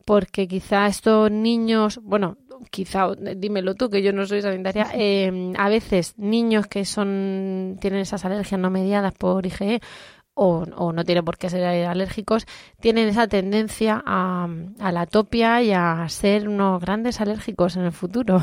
porque 0.05 0.47
quizá 0.47 0.87
estos 0.87 1.31
niños, 1.31 1.99
bueno, 2.03 2.37
quizá, 2.69 3.07
dímelo 3.15 3.75
tú, 3.75 3.89
que 3.89 4.01
yo 4.01 4.13
no 4.13 4.25
soy 4.25 4.41
sanitaria, 4.41 4.87
eh, 4.93 5.53
a 5.57 5.69
veces 5.69 6.17
niños 6.17 6.67
que 6.67 6.85
son 6.85 7.77
tienen 7.81 8.01
esas 8.01 8.25
alergias 8.25 8.59
no 8.59 8.69
mediadas 8.69 9.13
por 9.13 9.45
IgE 9.45 9.81
o, 10.33 10.63
o, 10.75 10.93
no 10.93 11.03
tienen 11.03 11.25
por 11.25 11.37
qué 11.37 11.49
ser 11.49 11.63
alérgicos, 11.85 12.45
tienen 12.79 13.09
esa 13.09 13.27
tendencia 13.27 14.01
a, 14.05 14.47
a 14.79 14.91
la 14.91 15.01
atopia 15.01 15.61
y 15.61 15.71
a 15.71 16.07
ser 16.09 16.47
unos 16.47 16.81
grandes 16.81 17.19
alérgicos 17.21 17.75
en 17.75 17.83
el 17.83 17.91
futuro. 17.91 18.41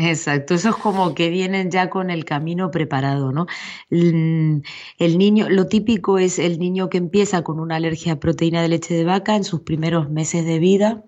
Exacto, 0.00 0.54
eso 0.54 0.68
es 0.68 0.76
como 0.76 1.12
que 1.12 1.28
vienen 1.28 1.72
ya 1.72 1.90
con 1.90 2.10
el 2.10 2.24
camino 2.24 2.70
preparado, 2.70 3.32
¿no? 3.32 3.46
El 3.90 4.62
niño, 5.18 5.48
lo 5.48 5.66
típico 5.66 6.18
es 6.18 6.38
el 6.38 6.60
niño 6.60 6.88
que 6.88 6.98
empieza 6.98 7.42
con 7.42 7.58
una 7.58 7.76
alergia 7.76 8.12
a 8.12 8.20
proteína 8.20 8.62
de 8.62 8.68
leche 8.68 8.94
de 8.94 9.04
vaca 9.04 9.34
en 9.34 9.42
sus 9.42 9.62
primeros 9.62 10.08
meses 10.08 10.44
de 10.44 10.60
vida, 10.60 11.02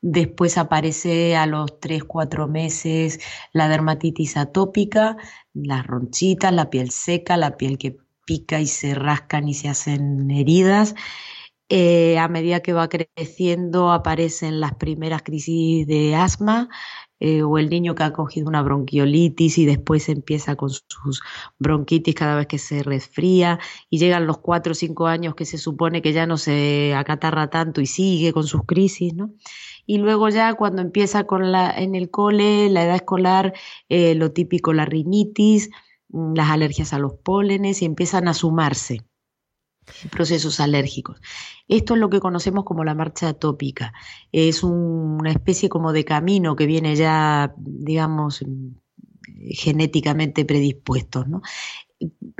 después 0.00 0.58
aparece 0.58 1.36
a 1.36 1.46
los 1.46 1.80
3, 1.80 2.04
4 2.04 2.48
meses 2.48 3.20
la 3.52 3.68
dermatitis 3.68 4.36
atópica, 4.36 5.16
las 5.54 5.86
ronchitas, 5.86 6.52
la 6.52 6.70
piel 6.70 6.90
seca, 6.90 7.36
la 7.36 7.56
piel 7.56 7.78
que 7.78 7.96
pica 8.26 8.60
y 8.60 8.66
se 8.66 8.94
rascan 8.94 9.48
y 9.48 9.54
se 9.54 9.68
hacen 9.68 10.30
heridas. 10.30 10.94
Eh, 11.70 12.18
a 12.18 12.28
medida 12.28 12.60
que 12.60 12.72
va 12.72 12.88
creciendo 12.88 13.92
aparecen 13.92 14.60
las 14.60 14.74
primeras 14.76 15.22
crisis 15.22 15.86
de 15.86 16.16
asma, 16.16 16.68
eh, 17.20 17.42
o 17.42 17.58
el 17.58 17.68
niño 17.68 17.94
que 17.94 18.04
ha 18.04 18.12
cogido 18.12 18.48
una 18.48 18.62
bronquiolitis 18.62 19.58
y 19.58 19.66
después 19.66 20.08
empieza 20.08 20.56
con 20.56 20.70
sus 20.70 21.20
bronquitis 21.58 22.14
cada 22.14 22.36
vez 22.36 22.46
que 22.46 22.58
se 22.58 22.82
resfría 22.82 23.58
y 23.90 23.98
llegan 23.98 24.26
los 24.26 24.38
cuatro 24.38 24.72
o 24.72 24.74
cinco 24.74 25.06
años 25.06 25.34
que 25.34 25.44
se 25.44 25.58
supone 25.58 26.02
que 26.02 26.12
ya 26.12 26.26
no 26.26 26.36
se 26.36 26.94
acatarra 26.94 27.50
tanto 27.50 27.80
y 27.80 27.86
sigue 27.86 28.32
con 28.32 28.44
sus 28.44 28.62
crisis, 28.64 29.14
¿no? 29.14 29.32
Y 29.86 29.98
luego 29.98 30.28
ya 30.28 30.54
cuando 30.54 30.82
empieza 30.82 31.24
con 31.24 31.50
la, 31.50 31.70
en 31.70 31.94
el 31.94 32.10
cole, 32.10 32.68
la 32.70 32.84
edad 32.84 32.96
escolar, 32.96 33.54
eh, 33.88 34.14
lo 34.14 34.32
típico, 34.32 34.72
la 34.72 34.84
rinitis, 34.84 35.70
mm, 36.10 36.34
las 36.34 36.50
alergias 36.50 36.92
a 36.92 36.98
los 36.98 37.14
pólenes 37.14 37.82
y 37.82 37.86
empiezan 37.86 38.28
a 38.28 38.34
sumarse 38.34 39.07
procesos 40.10 40.60
alérgicos. 40.60 41.20
Esto 41.68 41.94
es 41.94 42.00
lo 42.00 42.10
que 42.10 42.20
conocemos 42.20 42.64
como 42.64 42.84
la 42.84 42.94
marcha 42.94 43.28
atópica. 43.28 43.92
Es 44.32 44.62
una 44.62 45.30
especie 45.30 45.68
como 45.68 45.92
de 45.92 46.04
camino 46.04 46.56
que 46.56 46.66
viene 46.66 46.96
ya, 46.96 47.54
digamos, 47.56 48.44
genéticamente 49.50 50.44
predispuesto. 50.44 51.24
¿no? 51.24 51.42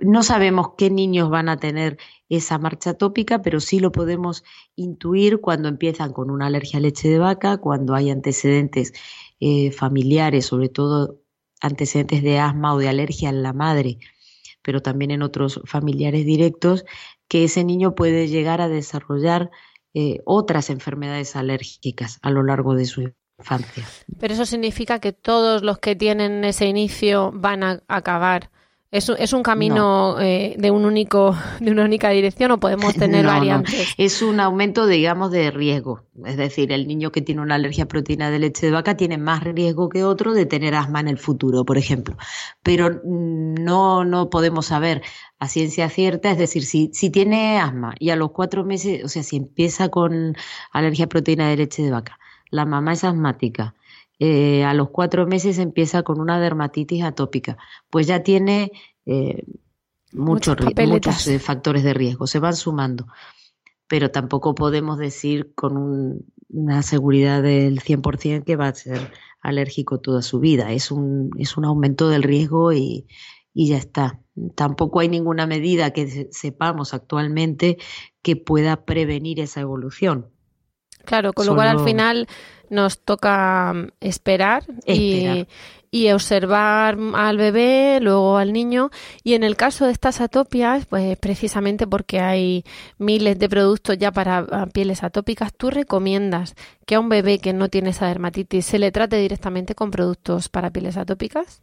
no 0.02 0.22
sabemos 0.22 0.70
qué 0.76 0.90
niños 0.90 1.30
van 1.30 1.48
a 1.48 1.58
tener 1.58 1.98
esa 2.28 2.58
marcha 2.58 2.90
atópica, 2.90 3.42
pero 3.42 3.60
sí 3.60 3.80
lo 3.80 3.90
podemos 3.90 4.44
intuir 4.76 5.40
cuando 5.40 5.68
empiezan 5.68 6.12
con 6.12 6.30
una 6.30 6.46
alergia 6.46 6.78
a 6.78 6.82
leche 6.82 7.08
de 7.08 7.18
vaca, 7.18 7.58
cuando 7.58 7.94
hay 7.94 8.10
antecedentes 8.10 8.92
eh, 9.40 9.72
familiares, 9.72 10.46
sobre 10.46 10.68
todo 10.68 11.20
antecedentes 11.60 12.22
de 12.22 12.38
asma 12.38 12.74
o 12.74 12.78
de 12.78 12.88
alergia 12.88 13.30
en 13.30 13.42
la 13.42 13.52
madre, 13.52 13.98
pero 14.62 14.80
también 14.80 15.10
en 15.10 15.22
otros 15.22 15.60
familiares 15.64 16.24
directos, 16.24 16.84
que 17.28 17.44
ese 17.44 17.64
niño 17.64 17.94
puede 17.94 18.28
llegar 18.28 18.60
a 18.60 18.68
desarrollar 18.68 19.50
eh, 19.94 20.20
otras 20.24 20.70
enfermedades 20.70 21.36
alérgicas 21.36 22.18
a 22.22 22.30
lo 22.30 22.42
largo 22.42 22.74
de 22.74 22.86
su 22.86 23.12
infancia. 23.38 23.84
Pero 24.18 24.34
eso 24.34 24.44
significa 24.44 24.98
que 24.98 25.12
todos 25.12 25.62
los 25.62 25.78
que 25.78 25.94
tienen 25.94 26.44
ese 26.44 26.66
inicio 26.66 27.30
van 27.34 27.62
a 27.62 27.82
acabar 27.88 28.50
¿Es, 28.90 29.10
es 29.10 29.34
un 29.34 29.42
camino 29.42 30.18
eh, 30.18 30.54
de 30.58 30.70
un 30.70 30.86
único 30.86 31.36
de 31.60 31.70
una 31.70 31.84
única 31.84 32.08
dirección 32.08 32.52
o 32.52 32.58
podemos 32.58 32.94
tener 32.94 33.26
variantes? 33.26 33.94
Es 33.98 34.22
un 34.22 34.40
aumento, 34.40 34.86
digamos, 34.86 35.30
de 35.30 35.50
riesgo. 35.50 36.04
Es 36.24 36.38
decir, 36.38 36.72
el 36.72 36.88
niño 36.88 37.12
que 37.12 37.20
tiene 37.20 37.42
una 37.42 37.56
alergia 37.56 37.84
a 37.84 37.88
proteína 37.88 38.30
de 38.30 38.38
leche 38.38 38.64
de 38.64 38.72
vaca 38.72 38.96
tiene 38.96 39.18
más 39.18 39.44
riesgo 39.44 39.90
que 39.90 40.04
otro 40.04 40.32
de 40.32 40.46
tener 40.46 40.74
asma 40.74 41.00
en 41.00 41.08
el 41.08 41.18
futuro, 41.18 41.66
por 41.66 41.76
ejemplo. 41.76 42.16
Pero 42.62 43.02
no, 43.04 44.06
no 44.06 44.30
podemos 44.30 44.66
saber 44.66 45.02
a 45.38 45.48
ciencia 45.48 45.90
cierta, 45.90 46.30
es 46.30 46.38
decir, 46.38 46.64
si, 46.64 46.90
si 46.94 47.10
tiene 47.10 47.58
asma 47.58 47.94
y 47.98 48.08
a 48.08 48.16
los 48.16 48.30
cuatro 48.30 48.64
meses, 48.64 49.04
o 49.04 49.08
sea, 49.08 49.22
si 49.22 49.36
empieza 49.36 49.90
con 49.90 50.34
alergia 50.72 51.04
a 51.04 51.08
proteína 51.08 51.50
de 51.50 51.58
leche 51.58 51.82
de 51.82 51.90
vaca, 51.90 52.18
la 52.50 52.64
mamá 52.64 52.94
es 52.94 53.04
asmática 53.04 53.74
eh, 54.18 54.64
a 54.64 54.74
los 54.74 54.90
cuatro 54.90 55.26
meses 55.26 55.58
empieza 55.58 56.02
con 56.02 56.20
una 56.20 56.40
dermatitis 56.40 57.04
atópica, 57.04 57.56
pues 57.90 58.06
ya 58.06 58.22
tiene 58.22 58.72
eh, 59.06 59.44
muchos, 60.12 60.56
muchos 60.86 61.26
eh, 61.28 61.38
factores 61.38 61.84
de 61.84 61.94
riesgo, 61.94 62.26
se 62.26 62.38
van 62.38 62.56
sumando. 62.56 63.06
Pero 63.86 64.10
tampoco 64.10 64.54
podemos 64.54 64.98
decir 64.98 65.54
con 65.54 66.24
una 66.50 66.82
seguridad 66.82 67.42
del 67.42 67.80
100% 67.80 68.44
que 68.44 68.56
va 68.56 68.68
a 68.68 68.74
ser 68.74 69.12
alérgico 69.40 70.00
toda 70.00 70.20
su 70.22 70.40
vida. 70.40 70.72
Es 70.72 70.90
un, 70.90 71.30
es 71.38 71.56
un 71.56 71.64
aumento 71.64 72.08
del 72.08 72.22
riesgo 72.22 72.72
y, 72.72 73.06
y 73.54 73.68
ya 73.68 73.78
está. 73.78 74.20
Tampoco 74.54 75.00
hay 75.00 75.08
ninguna 75.08 75.46
medida 75.46 75.92
que 75.92 76.28
sepamos 76.32 76.92
actualmente 76.92 77.78
que 78.22 78.36
pueda 78.36 78.84
prevenir 78.84 79.40
esa 79.40 79.60
evolución. 79.60 80.30
Claro, 81.08 81.32
con 81.32 81.46
lo 81.46 81.54
cual 81.54 81.68
al 81.68 81.80
final 81.80 82.28
nos 82.68 83.00
toca 83.00 83.72
mm, 83.72 83.88
esperar, 84.00 84.64
Y, 84.84 85.46
y, 85.90 86.10
observar 86.10 86.98
al 87.14 87.38
bebé, 87.38 87.98
luego 88.02 88.36
al 88.36 88.52
niño. 88.52 88.90
Y 89.24 89.32
en 89.32 89.42
el 89.42 89.56
caso 89.56 89.86
de 89.86 89.92
estas 89.92 90.20
atopias, 90.20 90.84
pues 90.84 91.16
precisamente 91.16 91.86
porque 91.86 92.20
hay 92.20 92.64
miles 92.98 93.38
de 93.38 93.48
productos 93.48 93.96
ya 93.96 94.12
para 94.12 94.46
ah, 94.50 94.66
pieles 94.70 95.02
atópicas, 95.02 95.54
¿tú 95.56 95.70
recomiendas 95.70 96.54
que 96.84 96.96
a 96.96 97.00
un 97.00 97.08
bebé 97.08 97.38
que 97.38 97.54
no 97.54 97.70
tiene 97.70 97.90
esa 97.90 98.08
dermatitis 98.08 98.66
se 98.66 98.78
le 98.78 98.92
trate 98.92 99.16
directamente 99.16 99.74
con 99.74 99.90
productos 99.90 100.50
para 100.50 100.70
pieles 100.70 100.98
atópicas? 100.98 101.62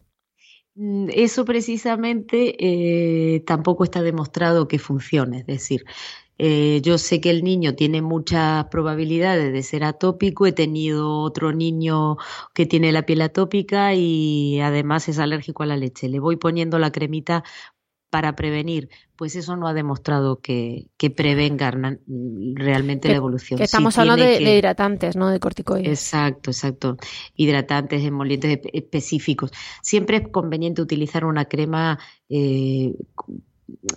Mm, 0.73 1.09
eso 1.13 1.45
precisamente 1.45 2.55
eh, 2.57 3.41
tampoco 3.45 3.83
está 3.83 4.01
demostrado 4.01 4.67
que 4.67 4.79
funcione, 4.79 5.41
es 5.41 5.45
decir, 5.45 5.85
eh, 6.37 6.81
yo 6.83 6.97
sé 6.97 7.21
que 7.21 7.29
el 7.29 7.43
niño 7.43 7.75
tiene 7.75 8.01
muchas 8.01 8.65
probabilidades 8.65 9.53
de 9.53 9.63
ser 9.63 9.83
atópico. 9.83 10.45
He 10.45 10.51
tenido 10.51 11.19
otro 11.19 11.53
niño 11.53 12.17
que 12.53 12.65
tiene 12.65 12.91
la 12.91 13.05
piel 13.05 13.21
atópica 13.21 13.93
y 13.93 14.59
además 14.59 15.07
es 15.07 15.19
alérgico 15.19 15.63
a 15.63 15.67
la 15.67 15.77
leche. 15.77 16.09
Le 16.09 16.19
voy 16.19 16.35
poniendo 16.35 16.79
la 16.79 16.91
cremita 16.91 17.43
para 18.09 18.33
prevenir, 18.33 18.89
pues 19.17 19.35
eso 19.35 19.57
no 19.57 19.67
ha 19.67 19.73
demostrado 19.73 20.39
que, 20.39 20.87
que 20.95 21.09
prevenga 21.09 21.69
realmente 22.53 23.09
la 23.09 23.15
evolución. 23.15 23.61
estamos 23.61 23.97
hablando 23.97 24.23
de, 24.23 24.57
hidratantes, 24.57 25.17
no 25.17 25.29
de 25.29 25.41
corticoides. 25.41 25.87
Exacto, 25.87 26.51
exacto. 26.51 26.97
Hidratantes, 27.35 28.05
emolientes 28.05 28.61
específicos. 28.71 29.51
Siempre 29.81 30.17
es 30.17 30.27
conveniente 30.29 30.81
utilizar 30.81 31.25
una 31.25 31.43
crema 31.45 31.99
eh, 32.29 32.93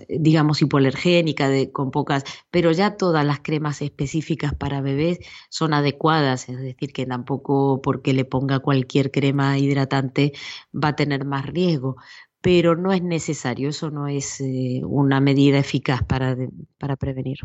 digamos, 0.09 0.63
hipoalergénica, 0.63 1.49
de, 1.49 1.71
con 1.73 1.91
pocas, 1.91 2.25
pero 2.51 2.73
ya 2.73 2.97
todas 2.97 3.25
las 3.25 3.41
cremas 3.41 3.83
específicas 3.83 4.55
para 4.55 4.81
bebés 4.81 5.19
son 5.51 5.75
adecuadas, 5.75 6.49
es 6.49 6.59
decir, 6.59 6.93
que 6.93 7.07
tampoco 7.07 7.81
porque 7.83 8.13
le 8.13 8.25
ponga 8.25 8.61
cualquier 8.61 9.11
crema 9.11 9.59
hidratante 9.59 10.33
va 10.75 10.89
a 10.89 10.97
tener 10.97 11.25
más 11.25 11.47
riesgo, 11.47 11.97
pero 12.41 12.77
no 12.77 12.93
es 12.93 13.03
necesario, 13.03 13.69
eso 13.71 13.91
no 13.91 14.09
es 14.09 14.41
eh, 14.41 14.83
una 14.85 15.21
medida 15.21 15.59
eficaz 15.59 16.03
para, 16.05 16.37
para 16.79 16.97
prevenir. 16.97 17.39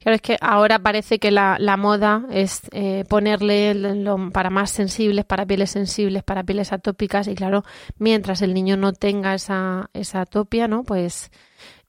Claro, 0.00 0.16
es 0.16 0.22
que 0.22 0.36
ahora 0.40 0.78
parece 0.78 1.18
que 1.18 1.30
la, 1.30 1.56
la 1.58 1.76
moda 1.76 2.26
es 2.30 2.62
eh, 2.72 3.04
ponerle 3.08 3.74
lo, 3.74 4.30
para 4.30 4.50
más 4.50 4.70
sensibles, 4.70 5.24
para 5.24 5.46
pieles 5.46 5.70
sensibles, 5.70 6.22
para 6.22 6.44
pieles 6.44 6.72
atópicas 6.72 7.26
y 7.26 7.34
claro, 7.34 7.64
mientras 7.98 8.42
el 8.42 8.54
niño 8.54 8.76
no 8.76 8.92
tenga 8.92 9.34
esa, 9.34 9.90
esa 9.94 10.20
atopia, 10.22 10.68
¿no? 10.68 10.84
Pues 10.84 11.30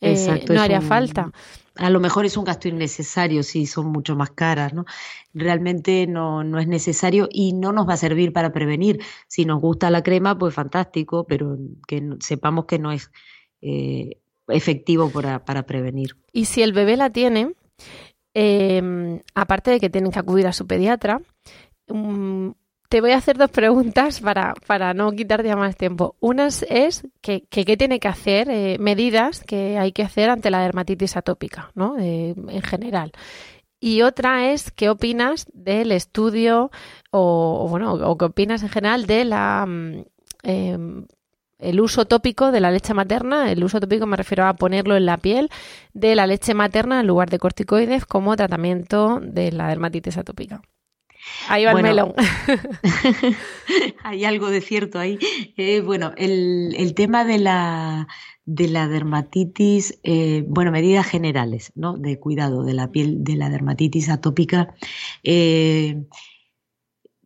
eh, 0.01 0.45
no 0.49 0.61
haría 0.61 0.81
falta. 0.81 1.31
A 1.77 1.89
lo 1.89 1.99
mejor 1.99 2.25
es 2.25 2.37
un 2.37 2.45
gasto 2.45 2.69
innecesario 2.69 3.43
si 3.43 3.65
son 3.65 3.87
mucho 3.87 4.15
más 4.15 4.31
caras, 4.31 4.73
¿no? 4.73 4.85
Realmente 5.33 6.07
no, 6.07 6.43
no 6.43 6.59
es 6.59 6.67
necesario 6.67 7.27
y 7.29 7.51
no 7.51 7.73
nos 7.73 7.87
va 7.87 7.95
a 7.95 7.97
servir 7.97 8.31
para 8.31 8.53
prevenir. 8.53 9.01
Si 9.27 9.43
nos 9.43 9.59
gusta 9.59 9.89
la 9.89 10.01
crema, 10.01 10.37
pues 10.37 10.53
fantástico, 10.53 11.25
pero 11.27 11.57
que 11.85 12.01
sepamos 12.21 12.65
que 12.65 12.79
no 12.79 12.93
es 12.93 13.11
eh, 13.61 14.19
efectivo 14.47 15.09
para, 15.09 15.43
para 15.43 15.65
prevenir. 15.65 16.15
Y 16.31 16.45
si 16.45 16.61
el 16.61 16.71
bebé 16.71 16.95
la 16.95 17.09
tiene, 17.09 17.53
Em, 18.33 19.21
aparte 19.33 19.71
de 19.71 19.79
que 19.79 19.89
tienen 19.89 20.11
que 20.11 20.19
acudir 20.19 20.45
a 20.47 20.53
su 20.53 20.67
pediatra, 20.67 21.21
mm, 21.87 22.49
te 22.89 23.01
voy 23.01 23.11
a 23.11 23.17
hacer 23.17 23.37
dos 23.37 23.49
preguntas 23.49 24.19
para, 24.19 24.53
para 24.67 24.93
no 24.93 25.11
quitarte 25.11 25.55
más 25.55 25.75
tiempo. 25.75 26.15
Una 26.19 26.47
es 26.47 27.07
que, 27.21 27.43
qué 27.49 27.77
tiene 27.77 27.99
que 27.99 28.07
hacer, 28.07 28.49
eh, 28.49 28.77
medidas 28.79 29.41
que 29.43 29.77
hay 29.77 29.91
que 29.91 30.03
hacer 30.03 30.29
ante 30.29 30.51
la 30.51 30.61
dermatitis 30.61 31.17
atópica, 31.17 31.71
¿no? 31.75 31.97
en 31.97 32.61
general. 32.61 33.11
Y 33.79 34.01
otra 34.01 34.51
es 34.51 34.71
qué 34.71 34.89
opinas 34.89 35.45
del 35.53 35.91
estudio 35.91 36.71
o, 37.11 37.67
bueno, 37.69 37.93
o 37.93 38.17
qué 38.17 38.25
opinas 38.25 38.63
en 38.63 38.69
general 38.69 39.05
de 39.05 39.25
la 39.25 39.65
mm, 39.67 40.05
em, 40.43 41.05
el 41.57 41.79
uso 41.79 42.05
tópico 42.05 42.51
de 42.51 42.59
la 42.59 42.71
leche 42.71 42.93
materna, 42.93 43.51
el 43.51 43.63
uso 43.63 43.79
tópico 43.79 44.05
me 44.05 44.17
refiero 44.17 44.45
a 44.45 44.53
ponerlo 44.55 44.95
en 44.95 45.05
la 45.05 45.17
piel 45.17 45.49
de 45.93 46.15
la 46.15 46.27
leche 46.27 46.53
materna 46.53 46.99
en 46.99 47.07
lugar 47.07 47.29
de 47.29 47.39
corticoides 47.39 48.05
como 48.05 48.35
tratamiento 48.35 49.19
de 49.21 49.51
la 49.51 49.67
dermatitis 49.67 50.17
atópica. 50.17 50.61
Ahí 51.47 51.65
va 51.65 51.71
el 51.71 51.81
melón. 51.81 52.13
hay 54.03 54.25
algo 54.25 54.49
de 54.49 54.61
cierto 54.61 54.99
ahí. 54.99 55.17
Eh, 55.57 55.81
bueno, 55.81 56.11
el, 56.17 56.93
tema 56.95 57.25
de 57.25 57.39
la, 57.39 58.07
de 58.45 58.67
la 58.67 58.87
dermatitis, 58.87 59.99
eh, 60.03 60.45
bueno, 60.47 60.71
medidas 60.71 61.07
generales, 61.07 61.71
¿no? 61.75 61.97
De 61.97 62.19
cuidado 62.19 62.63
de 62.63 62.73
la 62.73 62.91
piel, 62.91 63.23
de 63.23 63.35
la 63.37 63.49
dermatitis 63.49 64.09
atópica. 64.09 64.75
Eh, 65.23 66.03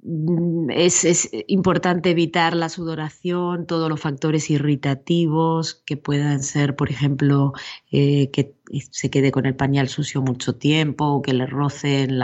Mm, 0.02 0.70
es, 0.72 1.30
importante 1.48 2.12
evitar 2.12 2.56
la 2.56 2.70
sudoración, 2.70 3.66
todos 3.66 3.90
los 3.90 4.00
factores 4.00 4.50
irritativos 4.50 5.76
que 5.86 5.98
puedan 5.98 6.42
ser, 6.42 6.76
por 6.76 6.90
ejemplo, 6.90 7.54
eh, 7.92 8.32
que 8.32 8.56
se 8.92 9.10
quede 9.10 9.32
con 9.32 9.46
el 9.46 9.56
pañal 9.56 9.90
sucio 9.90 10.22
mucho 10.22 10.56
tiempo 10.56 11.06
o 11.06 11.22
que 11.22 11.34
le 11.34 11.46
rocen 11.48 12.18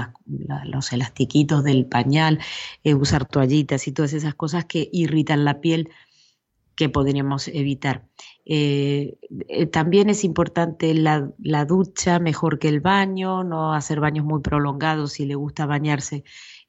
los 0.65 0.93
elastiquitos 0.93 1.63
del 1.63 1.85
pañal, 1.85 2.39
eh, 2.83 2.93
usar 2.93 3.25
toallitas 3.25 3.87
y 3.87 3.91
todas 3.91 4.13
esas 4.13 4.35
cosas 4.35 4.65
que 4.65 4.89
irritan 4.93 5.43
la 5.43 5.59
piel 5.59 5.89
que 6.75 6.89
podríamos 6.89 7.47
evitar. 7.49 8.05
Eh, 8.45 9.17
también 9.71 10.09
es 10.09 10.23
importante 10.23 10.93
la, 10.93 11.31
la 11.39 11.65
ducha 11.65 12.19
mejor 12.19 12.59
que 12.59 12.69
el 12.69 12.79
baño, 12.81 13.43
no 13.43 13.73
hacer 13.73 13.99
baños 13.99 14.25
muy 14.25 14.41
prolongados 14.41 15.13
si 15.13 15.25
le 15.25 15.35
gusta 15.35 15.65
bañarse 15.65 16.23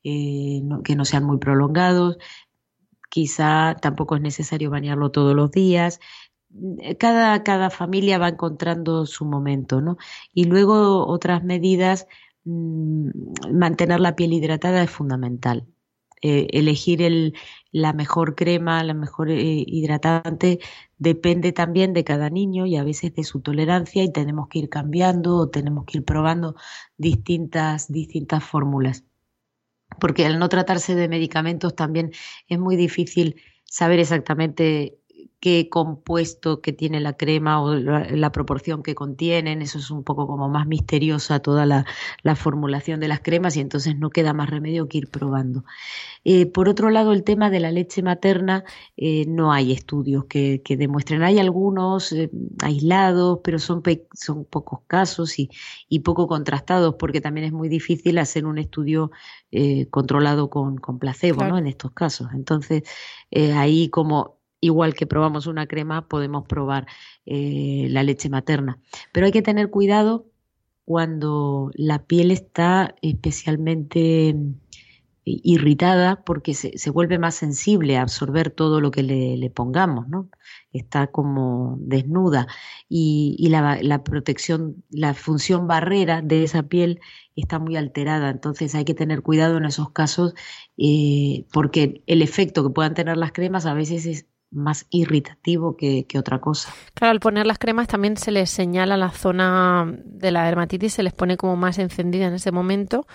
eh, 0.08 0.62
que 0.84 0.94
no 0.94 1.04
sean 1.04 1.24
muy 1.24 1.38
prolongados. 1.38 2.16
Quizá 3.10 3.76
tampoco 3.82 4.14
es 4.16 4.22
necesario 4.22 4.70
bañarlo 4.70 5.10
todos 5.10 5.34
los 5.34 5.50
días. 5.50 5.98
Eh, 6.80 6.96
cada, 6.96 7.42
cada 7.42 7.70
familia 7.70 8.18
va 8.18 8.28
encontrando 8.28 9.06
su 9.06 9.24
momento, 9.24 9.80
¿no? 9.80 9.96
Y 10.32 10.44
luego 10.44 11.06
otras 11.08 11.42
medidas, 11.44 12.06
mm, 12.44 13.10
mantener 13.52 14.00
la 14.00 14.14
piel 14.16 14.32
hidratada 14.32 14.82
es 14.84 14.90
fundamental. 14.90 15.66
Eh, 16.22 16.46
elegir 16.52 17.02
el, 17.02 17.34
la 17.72 17.92
mejor 17.92 18.36
crema, 18.36 18.84
la 18.84 18.94
mejor 18.94 19.28
hidratante, 19.30 20.60
depende 20.98 21.52
también 21.52 21.92
de 21.94 22.04
cada 22.04 22.30
niño 22.30 22.66
y 22.66 22.76
a 22.76 22.84
veces 22.84 23.14
de 23.14 23.24
su 23.24 23.40
tolerancia 23.40 24.02
y 24.04 24.12
tenemos 24.12 24.48
que 24.48 24.60
ir 24.60 24.68
cambiando 24.68 25.36
o 25.36 25.48
tenemos 25.50 25.84
que 25.84 25.98
ir 25.98 26.04
probando 26.04 26.54
distintas, 26.96 27.90
distintas 27.92 28.44
fórmulas 28.44 29.04
porque 30.00 30.26
al 30.26 30.38
no 30.38 30.48
tratarse 30.48 30.94
de 30.94 31.08
medicamentos 31.08 31.74
también 31.74 32.12
es 32.48 32.58
muy 32.58 32.76
difícil 32.76 33.40
saber 33.64 33.98
exactamente 33.98 34.98
qué 35.40 35.68
compuesto 35.68 36.60
que 36.60 36.72
tiene 36.72 37.00
la 37.00 37.12
crema 37.14 37.60
o 37.60 37.74
la, 37.74 38.32
proporción 38.32 38.82
que 38.82 38.94
contienen. 38.94 39.62
Eso 39.62 39.78
es 39.78 39.90
un 39.90 40.02
poco 40.02 40.26
como 40.26 40.48
más 40.48 40.66
misteriosa 40.66 41.40
toda 41.40 41.66
la, 41.66 41.84
formulación 42.36 43.00
de 43.00 43.08
las 43.08 43.20
cremas 43.20 43.56
y 43.56 43.60
entonces 43.60 43.96
no 43.96 44.10
queda 44.10 44.32
más 44.32 44.50
remedio 44.50 44.88
que 44.88 44.98
ir 44.98 45.08
probando. 45.08 45.64
Eh, 46.24 46.46
por 46.46 46.68
otro 46.68 46.90
lado, 46.90 47.12
el 47.12 47.22
tema 47.22 47.50
de 47.50 47.60
la 47.60 47.70
leche 47.70 48.02
materna, 48.02 48.64
eh, 48.96 49.26
no 49.28 49.52
hay 49.52 49.72
estudios 49.72 50.24
que, 50.24 50.60
demuestren. 50.66 51.22
Hay 51.22 51.38
algunos 51.38 52.12
eh, 52.12 52.30
aislados, 52.62 53.40
pero 53.44 53.58
son, 53.58 53.82
son 54.12 54.44
pocos 54.44 54.80
casos 54.86 55.38
y, 55.38 55.50
y, 55.88 56.00
poco 56.00 56.26
contrastados 56.26 56.96
porque 56.98 57.20
también 57.20 57.46
es 57.46 57.52
muy 57.52 57.68
difícil 57.68 58.18
hacer 58.18 58.46
un 58.46 58.58
estudio 58.58 59.10
controlado 59.90 60.50
con, 60.50 60.76
con 60.76 60.98
placebo 60.98 61.44
¿no? 61.44 61.56
en 61.56 61.66
estos 61.66 61.92
casos. 61.92 62.28
Entonces, 62.34 62.82
ahí 63.32 63.88
como 63.88 64.35
igual 64.66 64.94
que 64.94 65.06
probamos 65.06 65.46
una 65.46 65.66
crema, 65.66 66.08
podemos 66.08 66.46
probar 66.46 66.86
eh, 67.24 67.88
la 67.90 68.02
leche 68.02 68.28
materna. 68.28 68.78
Pero 69.12 69.26
hay 69.26 69.32
que 69.32 69.42
tener 69.42 69.70
cuidado 69.70 70.26
cuando 70.84 71.70
la 71.74 72.04
piel 72.04 72.30
está 72.30 72.94
especialmente 73.02 74.34
mm, 74.34 74.54
irritada 75.26 76.22
porque 76.24 76.54
se, 76.54 76.90
vuelve 76.90 77.18
más 77.18 77.34
sensible 77.34 77.96
a 77.96 78.02
absorber 78.02 78.50
todo 78.50 78.80
lo 78.80 78.92
que 78.92 79.02
le, 79.02 79.50
pongamos, 79.50 80.08
¿no? 80.08 80.30
Está 80.72 81.08
como 81.08 81.76
desnuda 81.80 82.46
y, 82.88 83.48
la, 83.50 84.04
protección, 84.04 84.84
la 84.88 85.14
función 85.14 85.66
barrera 85.66 86.22
de 86.22 86.44
esa 86.44 86.62
piel 86.64 87.00
está 87.34 87.58
muy 87.58 87.76
alterada. 87.76 88.30
Entonces 88.30 88.74
hay 88.76 88.84
que 88.84 88.94
tener 88.94 89.22
cuidado 89.22 89.56
en 89.56 89.64
esos 89.64 89.90
casos 89.90 90.34
eh, 90.78 91.46
porque 91.52 92.02
el 92.06 92.22
efecto 92.22 92.62
que 92.62 92.70
puedan 92.72 92.94
tener 92.94 93.16
las 93.16 93.32
cremas 93.32 93.66
a 93.66 93.74
veces 93.74 94.06
es 94.06 94.26
más 94.50 94.86
irritativo 94.90 95.76
que, 95.76 96.06
otra 96.18 96.40
cosa. 96.40 96.72
Claro, 96.94 97.12
al 97.12 97.20
poner 97.20 97.46
las 97.46 97.58
cremas 97.58 97.88
también 97.88 98.16
se 98.16 98.30
les 98.30 98.50
señala 98.50 98.96
la 98.96 99.10
zona 99.10 99.92
de 100.04 100.30
la 100.30 100.44
dermatitis, 100.44 100.94
se 100.94 101.02
les 101.02 101.12
pone 101.12 101.36
como 101.36 101.56
más 101.56 101.78
encendida 101.78 102.26
en 102.26 102.34
ese 102.34 102.52
momento 102.52 103.06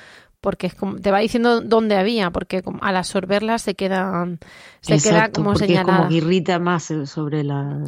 porque 0.41 0.65
es 0.65 0.73
como, 0.73 0.95
te 0.95 1.11
va 1.11 1.19
diciendo 1.19 1.61
dónde 1.61 1.95
había, 1.95 2.31
porque 2.31 2.63
al 2.81 2.97
absorberla 2.97 3.59
se 3.59 3.75
queda, 3.75 4.27
se 4.81 4.97
queda 4.97 5.31
como 5.31 5.55
señalada. 5.55 5.91
Es 5.91 5.97
como 5.97 6.09
que 6.09 6.15
irrita 6.15 6.57
más 6.57 6.91
sobre 7.05 7.43
la. 7.43 7.83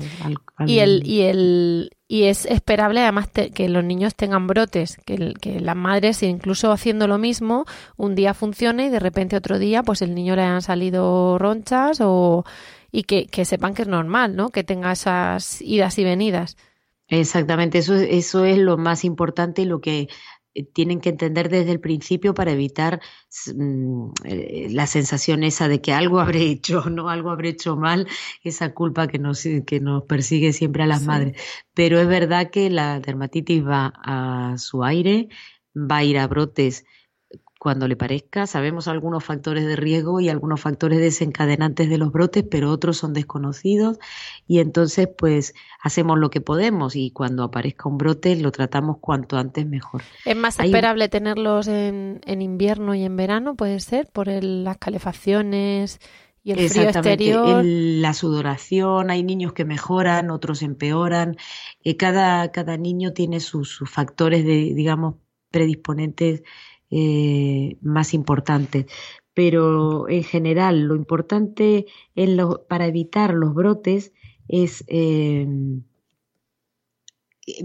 Y 0.68 0.78
el, 0.78 1.02
y 1.04 1.22
el, 1.22 1.98
y 2.08 2.26
es 2.26 2.46
esperable 2.46 3.02
además 3.02 3.28
que 3.32 3.70
los 3.70 3.84
niños 3.84 4.14
tengan 4.14 4.46
brotes, 4.46 4.98
que, 5.04 5.34
que 5.42 5.60
las 5.62 5.76
madres, 5.76 6.22
incluso 6.22 6.72
haciendo 6.72 7.08
lo 7.08 7.18
mismo, 7.18 7.66
un 7.98 8.14
día 8.14 8.36
funcione 8.36 8.86
y 8.86 8.90
de 8.90 9.00
repente 9.00 9.36
otro 9.36 9.58
día, 9.58 9.82
pues 9.82 10.04
el 10.04 10.14
niño 10.14 10.36
le 10.36 10.44
han 10.44 10.62
salido 10.62 11.40
ronchas 11.40 12.02
o 12.02 12.46
y 12.94 13.04
que, 13.04 13.26
que 13.26 13.44
sepan 13.44 13.74
que 13.74 13.82
es 13.82 13.88
normal, 13.88 14.36
¿no? 14.36 14.52
Que 14.52 14.64
tenga 14.64 14.92
esas 14.92 15.62
idas 15.62 15.98
y 15.98 16.04
venidas. 16.04 16.56
Exactamente, 17.08 17.80
eso, 17.80 17.96
eso 17.96 18.46
es 18.46 18.58
lo 18.60 18.78
más 18.78 19.04
importante 19.04 19.64
y 19.64 19.66
lo 19.66 19.82
que 19.82 20.10
eh, 20.54 20.64
tienen 20.64 21.02
que 21.02 21.10
entender 21.10 21.50
desde 21.50 21.72
el 21.72 21.80
principio 21.80 22.36
para 22.36 22.52
evitar 22.52 23.02
mm, 23.54 24.12
eh, 24.26 24.68
la 24.70 24.86
sensación 24.86 25.44
esa 25.44 25.68
de 25.68 25.82
que 25.82 25.92
algo 25.92 26.20
habré 26.22 26.44
hecho, 26.44 26.88
no 26.92 27.10
algo 27.10 27.32
habré 27.32 27.50
hecho 27.50 27.76
mal, 27.76 28.08
esa 28.44 28.76
culpa 28.76 29.08
que 29.08 29.18
nos, 29.18 29.44
que 29.66 29.80
nos 29.82 30.04
persigue 30.04 30.54
siempre 30.54 30.84
a 30.84 30.88
las 30.88 31.02
madres. 31.02 31.42
Pero 31.74 32.00
es 32.00 32.08
verdad 32.08 32.52
que 32.52 32.70
la 32.70 33.00
dermatitis 33.00 33.66
va 33.66 33.92
a 34.04 34.56
su 34.60 34.84
aire, 34.84 35.30
va 35.76 35.98
a 35.98 36.04
ir 36.04 36.20
a 36.20 36.28
brotes 36.28 36.86
cuando 37.64 37.88
le 37.88 37.96
parezca. 37.96 38.46
Sabemos 38.46 38.90
algunos 38.90 39.24
factores 39.24 39.66
de 39.66 39.78
riesgo 39.78 40.20
y 40.20 40.28
algunos 40.28 40.60
factores 40.60 41.00
desencadenantes 41.00 41.90
de 41.90 41.98
los 41.98 42.12
brotes, 42.12 42.44
pero 42.44 42.70
otros 42.70 42.98
son 42.98 43.14
desconocidos 43.14 44.00
y 44.46 44.60
entonces 44.60 45.08
pues 45.18 45.54
hacemos 45.82 46.20
lo 46.20 46.30
que 46.30 46.42
podemos 46.42 46.98
y 46.98 47.12
cuando 47.12 47.42
aparezca 47.42 47.88
un 47.88 47.98
brote 47.98 48.36
lo 48.36 48.52
tratamos 48.52 48.98
cuanto 49.00 49.38
antes 49.38 49.66
mejor. 49.66 50.02
¿Es 50.26 50.36
más 50.36 50.60
esperable 50.60 51.08
tenerlos 51.08 51.70
en, 51.70 52.20
invierno 52.26 52.96
y 52.96 53.06
en 53.06 53.16
verano, 53.16 53.56
puede 53.56 53.80
ser, 53.80 54.08
por 54.12 54.28
las 54.28 54.78
calefacciones? 54.78 56.02
Y 56.44 56.52
el 56.52 56.68
frío 56.68 56.90
exterior. 56.90 57.64
la 57.64 58.14
sudoración, 58.14 59.10
hay 59.10 59.24
niños 59.24 59.54
que 59.54 59.64
mejoran, 59.64 60.32
otros 60.32 60.64
empeoran. 60.64 61.38
Eh, 61.82 61.96
cada, 61.96 62.52
cada 62.52 62.76
niño 62.76 63.14
tiene 63.14 63.40
sus, 63.40 63.70
sus 63.70 63.90
factores 63.90 64.44
de, 64.44 64.74
digamos, 64.76 65.16
predisponentes 65.50 66.44
eh, 66.96 67.78
más 67.82 68.14
importantes. 68.14 68.86
Pero 69.34 70.08
en 70.10 70.24
general, 70.24 70.82
lo 70.82 70.96
importante 70.96 71.88
para 72.70 72.86
evitar 72.86 73.34
los 73.34 73.56
brotes 73.56 74.14
es 74.48 74.84
eh, 74.88 75.48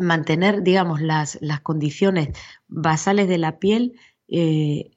mantener, 0.00 0.62
digamos, 0.62 1.02
las, 1.02 1.36
las, 1.42 1.60
condiciones 1.60 2.28
basales 2.68 3.28
de 3.28 3.36
la 3.36 3.58
piel 3.58 4.00
eh, 4.28 4.90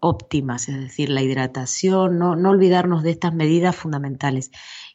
óptimas, 0.00 0.68
es 0.68 0.78
decir, 0.78 1.08
la 1.08 1.22
hidratación, 1.22 2.18
no, 2.18 2.36
no, 2.36 2.50
olvidarnos 2.50 3.02
de 3.02 3.12
estas 3.12 3.32
medidas 3.34 3.74
fundamentales. 3.74 4.50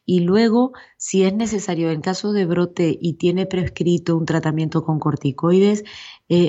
Y 0.05 0.19
luego, 0.19 0.73
si 0.97 1.23
es 1.23 1.34
necesario, 1.34 1.89
en 1.89 2.01
caso 2.01 2.32
de 2.32 2.45
brote 2.45 2.95
y 3.01 3.13
tiene 3.13 3.47
prescrito 3.47 4.15
un 4.15 4.25
tratamiento 4.25 4.84
con 4.84 4.99
corticoides, 4.99 5.84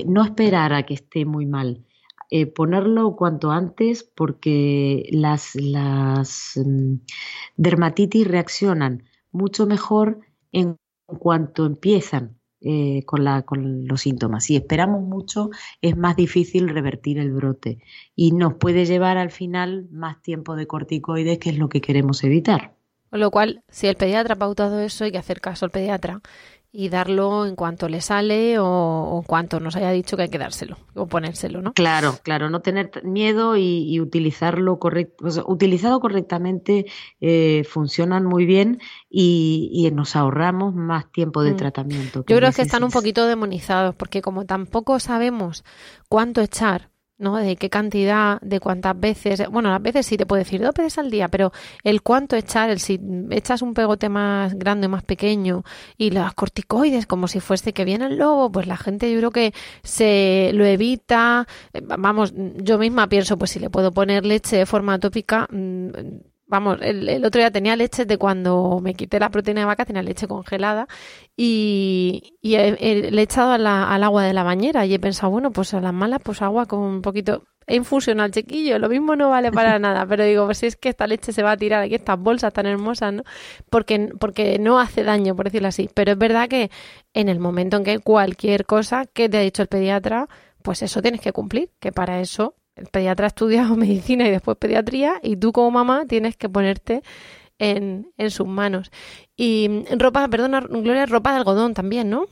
no 0.07 0.25
esperar 0.25 0.75
a 0.75 0.83
que 0.85 0.93
esté 0.93 1.25
muy 1.25 1.47
mal. 1.47 1.88
Eh, 2.31 2.45
ponerlo 2.47 3.17
cuanto 3.17 3.51
antes 3.51 4.03
porque 4.03 5.09
las, 5.13 5.55
las 5.55 6.61
mm, 6.63 6.97
dermatitis 7.57 8.29
reaccionan 8.29 9.05
mucho 9.33 9.67
mejor 9.67 10.21
en 10.53 10.77
cuanto 11.07 11.65
empiezan 11.65 12.39
eh, 12.61 13.05
con, 13.07 13.25
la, 13.25 13.43
con 13.43 13.87
los 13.87 14.03
síntomas. 14.03 14.45
Si 14.45 14.57
esperamos 14.57 15.03
mucho, 15.03 15.51
es 15.81 15.97
más 15.97 16.17
difícil 16.17 16.69
revertir 16.69 17.19
el 17.19 17.31
brote 17.31 17.79
y 18.15 18.33
nos 18.33 18.55
puede 18.55 18.85
llevar 18.85 19.17
al 19.17 19.31
final 19.31 19.87
más 19.91 20.21
tiempo 20.21 20.55
de 20.55 20.67
corticoides, 20.67 21.39
que 21.39 21.51
es 21.51 21.57
lo 21.57 21.69
que 21.69 21.81
queremos 21.81 22.25
evitar. 22.25 22.75
Con 23.11 23.21
lo 23.21 23.31
cual, 23.31 23.63
si 23.69 23.87
el 23.87 23.97
pediatra 23.97 24.35
ha 24.35 24.39
pautado 24.39 24.81
eso, 24.81 25.05
hay 25.05 25.13
que 25.13 25.19
hacer 25.19 25.41
caso 25.41 25.65
al 25.65 25.71
pediatra 25.71 26.21
y 26.71 26.91
darlo 26.91 27.47
en 27.47 27.57
cuanto 27.57 27.89
le 27.89 28.01
sale 28.01 28.59
o, 28.59 29.21
en 29.21 29.27
cuanto 29.27 29.59
nos 29.59 29.75
haya 29.77 29.91
dicho 29.91 30.17
que 30.17 30.25
hay 30.25 30.29
que 30.29 30.39
dárselo 30.39 30.77
o 30.95 31.07
ponérselo, 31.07 31.63
¿no? 31.63 31.73
Claro, 31.73 32.19
claro, 32.23 32.51
no 32.51 32.61
tener 32.61 32.91
miedo 33.05 33.57
y, 33.57 33.99
utilizarlo 34.01 34.79
correcto, 34.79 35.25
utilizado 35.47 35.99
correctamente 36.01 36.87
eh, 37.21 37.65
funcionan 37.69 38.25
muy 38.25 38.45
bien 38.45 38.81
y, 39.09 39.91
nos 39.93 40.17
ahorramos 40.17 40.75
más 40.75 41.11
tiempo 41.11 41.43
de 41.43 41.53
mm. 41.53 41.57
tratamiento. 41.57 42.25
Yo 42.29 42.37
creo 42.37 42.53
que 42.53 42.63
están 42.63 42.85
un 42.85 42.91
poquito 42.91 43.27
demonizados 43.27 43.95
porque 43.95 44.21
como 44.21 44.45
tampoco 44.45 45.01
sabemos 45.01 45.65
cuánto 46.09 46.43
echar 46.43 46.91
¿no? 47.19 47.37
De 47.37 47.57
qué 47.57 47.69
cantidad, 47.69 48.41
de 48.41 48.61
cuántas 48.61 48.99
veces. 48.99 49.49
Bueno, 49.51 49.75
a 49.75 49.79
veces 49.79 50.07
sí 50.07 50.17
te 50.17 50.27
puedo 50.27 50.39
decir 50.39 50.61
dos 50.61 50.75
veces 50.75 50.99
al 50.99 51.11
día, 51.11 51.29
pero 51.29 51.53
el 51.85 52.03
cuánto 52.03 52.37
echar, 52.37 52.71
el 52.71 52.81
si 52.81 53.01
echas 53.31 53.63
un 53.63 53.75
pegote 53.75 54.09
más 54.09 54.55
grande, 54.55 54.89
más 54.89 55.03
pequeño 55.03 55.65
y 55.97 56.11
las 56.11 56.35
corticoides 56.35 57.07
como 57.07 57.29
si 57.29 57.41
fuese 57.41 57.73
que 57.73 57.85
viene 57.85 58.07
el 58.07 58.19
lobo, 58.19 58.51
pues 58.51 58.67
la 58.67 58.77
gente 58.77 59.11
yo 59.13 59.19
creo 59.19 59.31
que 59.31 59.53
se 59.83 60.51
lo 60.55 60.65
evita. 60.65 61.47
Eh, 61.73 61.83
vamos, 61.99 62.33
yo 62.57 62.79
misma 62.79 63.09
pienso, 63.09 63.37
pues 63.39 63.51
si 63.51 63.59
le 63.61 63.71
puedo 63.71 63.93
poner 63.93 64.25
leche 64.25 64.57
de 64.57 64.67
forma 64.67 64.99
tópica, 64.99 65.49
mm, 65.51 65.89
Vamos, 66.49 66.79
el, 66.81 67.23
otro 67.27 67.41
día 67.41 67.51
tenía 67.51 67.77
leche 67.77 68.07
de 68.07 68.17
cuando 68.17 68.81
me 68.83 68.95
quité 68.95 69.21
la 69.21 69.29
proteína 69.29 69.61
de 69.61 69.67
vaca, 69.67 69.85
tenía 69.85 70.03
leche 70.03 70.27
congelada 70.27 70.89
y, 71.37 72.39
le 72.43 73.21
he 73.21 73.23
echado 73.23 73.53
al 73.53 73.67
agua 73.67 74.25
de 74.25 74.33
la 74.33 74.45
bañera 74.45 74.87
y 74.87 74.95
he 74.95 74.99
pensado, 74.99 75.31
bueno, 75.31 75.51
pues 75.51 75.75
a 75.75 75.81
las 75.83 75.93
malas, 75.93 76.21
pues 76.25 76.41
agua 76.41 76.65
con 76.65 76.81
un 76.81 77.03
poquito. 77.03 77.45
He 77.67 77.77
infusionado 77.77 78.25
al 78.25 78.31
chiquillo, 78.31 78.79
lo 78.79 78.89
mismo 78.89 79.15
no 79.15 79.29
vale 79.29 79.53
para 79.53 79.79
nada, 79.79 80.07
pero 80.07 80.25
digo, 80.25 80.47
pues 80.47 80.57
si 80.57 80.67
es 80.67 80.77
que 80.77 80.89
esta 80.89 81.07
leche 81.07 81.35
se 81.35 81.43
va 81.43 81.53
a 81.53 81.57
tirar 81.59 81.83
aquí, 81.83 81.95
estas 81.97 82.19
bolsas 82.19 82.51
tan 82.51 82.65
hermosas, 82.65 83.13
¿no? 83.13 83.25
Porque, 83.69 84.09
porque 84.19 84.59
no 84.59 84.81
hace 84.81 85.03
daño, 85.05 85.37
por 85.37 85.45
decirlo 85.45 85.69
así. 85.69 85.91
Pero 85.93 86.13
es 86.13 86.19
verdad 86.19 86.49
que 86.49 86.71
en 87.13 87.29
el 87.29 87.41
momento 87.41 87.77
en 87.77 87.85
que 87.85 87.99
cualquier 87.99 88.65
cosa 88.65 89.05
que 89.05 89.29
te 89.29 89.37
ha 89.37 89.41
dicho 89.43 89.61
el 89.61 89.69
pediatra, 89.69 90.29
pues 90.63 90.81
eso 90.81 91.03
tienes 91.03 91.21
que 91.21 91.33
cumplir, 91.33 91.71
que 91.79 91.93
para 91.93 92.21
eso 92.21 92.55
pediatra 92.91 93.27
ha 93.27 93.29
estudiado 93.29 93.77
medicina 93.77 94.27
y 94.27 94.31
después 94.31 94.57
pediatría 94.57 95.21
y 95.23 95.37
tú 95.37 95.53
como 95.53 95.71
mamá 95.71 96.07
tienes 96.07 96.37
que 96.37 96.49
ponerte 96.49 97.03
en, 97.59 98.13
en 98.17 98.31
sus 98.31 98.47
manos. 98.47 98.91
Y 99.37 99.85
ropa, 99.99 100.27
perdona, 100.29 100.61
Gloria, 100.61 101.07
ropa 101.07 101.33
de 101.33 101.39
algodón 101.39 101.75
también, 101.75 102.11
¿no? 102.11 102.27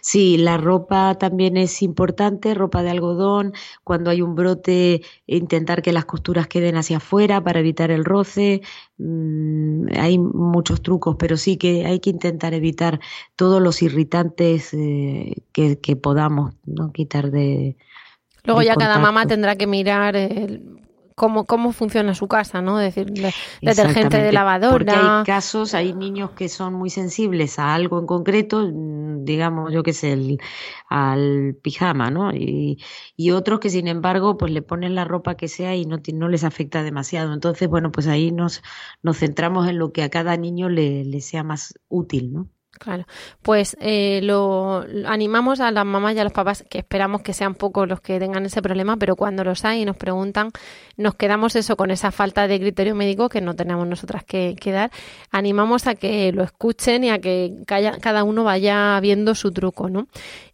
Sí, 0.00 0.36
la 0.38 0.56
ropa 0.56 1.16
también 1.16 1.56
es 1.56 1.82
importante, 1.82 2.54
ropa 2.54 2.82
de 2.82 2.90
algodón, 2.90 3.52
cuando 3.84 4.10
hay 4.10 4.22
un 4.22 4.34
brote, 4.34 5.02
intentar 5.26 5.82
que 5.82 5.92
las 5.92 6.04
costuras 6.04 6.46
queden 6.48 6.76
hacia 6.76 6.98
afuera 6.98 7.42
para 7.42 7.60
evitar 7.60 7.90
el 7.90 8.04
roce. 8.04 8.62
Mm, 8.98 9.88
hay 9.98 10.18
muchos 10.18 10.82
trucos, 10.82 11.16
pero 11.18 11.36
sí 11.36 11.56
que 11.56 11.86
hay 11.86 12.00
que 12.00 12.10
intentar 12.10 12.54
evitar 12.54 13.00
todos 13.36 13.60
los 13.62 13.82
irritantes 13.82 14.72
eh, 14.74 15.34
que, 15.52 15.78
que, 15.80 15.96
podamos 15.96 16.54
¿no? 16.64 16.92
quitar 16.92 17.30
de, 17.30 17.76
Luego 18.48 18.62
ya 18.62 18.76
cada 18.76 18.98
mamá 18.98 19.26
tendrá 19.26 19.56
que 19.56 19.66
mirar 19.66 20.16
cómo, 21.14 21.44
cómo 21.44 21.72
funciona 21.72 22.14
su 22.14 22.28
casa, 22.28 22.62
¿no? 22.62 22.80
Es 22.80 22.94
decir, 22.94 23.12
detergente 23.60 24.22
de 24.22 24.32
lavadora. 24.32 24.72
Porque 24.72 24.90
hay 24.92 25.24
casos, 25.26 25.74
hay 25.74 25.92
niños 25.92 26.30
que 26.30 26.48
son 26.48 26.72
muy 26.72 26.88
sensibles 26.88 27.58
a 27.58 27.74
algo 27.74 27.98
en 27.98 28.06
concreto, 28.06 28.66
digamos, 28.72 29.70
yo 29.70 29.82
qué 29.82 29.92
sé, 29.92 30.12
el, 30.12 30.38
al 30.88 31.58
pijama, 31.62 32.10
¿no? 32.10 32.32
Y, 32.32 32.78
otros 33.32 33.60
que, 33.60 33.68
sin 33.68 33.86
embargo, 33.86 34.38
pues 34.38 34.50
le 34.50 34.62
ponen 34.62 34.94
la 34.94 35.04
ropa 35.04 35.34
que 35.34 35.48
sea 35.48 35.76
y 35.76 35.84
no, 35.84 36.00
no 36.14 36.28
les 36.30 36.42
afecta 36.42 36.82
demasiado. 36.82 37.34
Entonces, 37.34 37.68
bueno, 37.68 37.92
pues 37.92 38.06
ahí 38.06 38.32
nos, 38.32 38.62
nos 39.02 39.18
centramos 39.18 39.68
en 39.68 39.78
lo 39.78 39.92
que 39.92 40.02
a 40.02 40.08
cada 40.08 40.38
niño 40.38 40.70
le, 40.70 41.04
le 41.04 41.20
sea 41.20 41.44
más 41.44 41.74
útil, 41.88 42.32
¿no? 42.32 42.48
Claro, 42.70 43.06
pues 43.42 43.76
eh, 43.80 44.20
lo, 44.22 44.84
animamos 45.06 45.58
a 45.60 45.70
las 45.70 45.84
mamás 45.84 46.14
y 46.14 46.18
a 46.20 46.24
los 46.24 46.32
papás 46.32 46.64
que 46.70 46.78
esperamos 46.78 47.22
que 47.22 47.32
sean 47.32 47.54
pocos 47.54 47.88
los 47.88 48.00
que 48.00 48.20
tengan 48.20 48.46
ese 48.46 48.62
problema, 48.62 48.96
pero 48.96 49.16
cuando 49.16 49.42
los 49.42 49.64
hay 49.64 49.82
y 49.82 49.84
nos 49.84 49.96
preguntan, 49.96 50.50
nos 50.96 51.14
quedamos 51.14 51.56
eso 51.56 51.76
con 51.76 51.90
esa 51.90 52.12
falta 52.12 52.46
de 52.46 52.60
criterio 52.60 52.94
médico 52.94 53.28
que 53.28 53.40
no 53.40 53.56
tenemos 53.56 53.86
nosotras 53.86 54.22
que, 54.22 54.54
dar. 54.66 54.90
Animamos 55.30 55.86
a 55.86 55.94
que 55.94 56.30
lo 56.32 56.44
escuchen 56.44 57.04
y 57.04 57.10
a 57.10 57.18
que 57.18 57.56
cada 57.66 58.22
uno 58.22 58.44
vaya 58.44 59.00
viendo 59.00 59.34
su 59.34 59.50
truco, 59.50 59.88
¿no? 59.88 60.06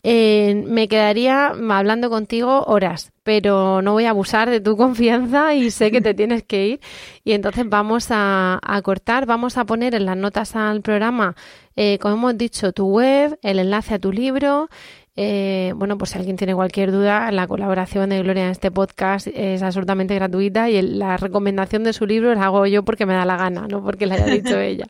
Eh, 0.02 0.62
me 0.66 0.88
quedaría 0.88 1.48
hablando 1.48 2.10
contigo 2.10 2.64
horas, 2.64 3.12
pero 3.22 3.82
no 3.82 3.92
voy 3.92 4.04
a 4.04 4.10
abusar 4.10 4.50
de 4.50 4.60
tu 4.60 4.76
confianza 4.78 5.54
y 5.54 5.70
sé 5.70 5.90
que 5.90 6.00
te 6.00 6.14
tienes 6.14 6.42
que 6.42 6.66
ir. 6.66 6.80
Y 7.24 7.32
entonces 7.32 7.68
vamos 7.68 8.06
a, 8.10 8.60
a 8.62 8.82
cortar, 8.82 9.26
vamos 9.26 9.58
a 9.58 9.64
poner 9.64 9.94
en 9.94 10.06
las 10.06 10.16
notas 10.16 10.56
al 10.56 10.80
programa 10.80 11.34
eh, 11.76 11.98
como 11.98 12.14
hemos 12.14 12.38
dicho, 12.38 12.72
tu 12.72 12.86
web, 12.86 13.38
el 13.42 13.58
enlace 13.58 13.94
a 13.94 13.98
tu 13.98 14.12
libro 14.12 14.68
Eh, 15.16 15.72
bueno, 15.76 15.96
pues 15.96 16.10
si 16.10 16.18
alguien 16.18 16.36
tiene 16.36 16.56
cualquier 16.56 16.90
duda, 16.90 17.30
la 17.30 17.46
colaboración 17.46 18.10
de 18.10 18.20
Gloria 18.20 18.46
en 18.46 18.50
este 18.50 18.72
podcast 18.72 19.28
es 19.28 19.62
absolutamente 19.62 20.12
gratuita 20.16 20.68
y 20.70 20.82
la 20.82 21.16
recomendación 21.16 21.84
de 21.84 21.92
su 21.92 22.04
libro 22.04 22.34
la 22.34 22.46
hago 22.46 22.66
yo 22.66 22.82
porque 22.82 23.06
me 23.06 23.14
da 23.14 23.24
la 23.24 23.36
gana, 23.36 23.68
no 23.68 23.80
porque 23.80 24.06
la 24.06 24.16
haya 24.16 24.26
dicho 24.26 24.58
ella. 24.60 24.86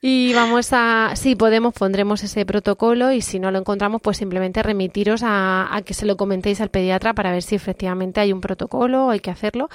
Y 0.00 0.34
vamos 0.34 0.70
a, 0.72 1.12
si 1.14 1.36
podemos, 1.36 1.74
pondremos 1.74 2.24
ese 2.24 2.44
protocolo 2.44 3.12
y 3.12 3.20
si 3.20 3.38
no 3.38 3.52
lo 3.52 3.60
encontramos, 3.60 4.02
pues 4.02 4.16
simplemente 4.16 4.60
remitiros 4.64 5.22
a, 5.24 5.80
que 5.86 5.94
se 5.94 6.06
lo 6.06 6.16
comentéis 6.16 6.60
al 6.60 6.70
pediatra 6.70 7.14
para 7.14 7.30
ver 7.30 7.44
si 7.44 7.54
efectivamente 7.54 8.18
hay 8.20 8.32
un 8.32 8.40
protocolo, 8.40 9.10
hay 9.10 9.20
que 9.20 9.30
hacerlo. 9.30 9.68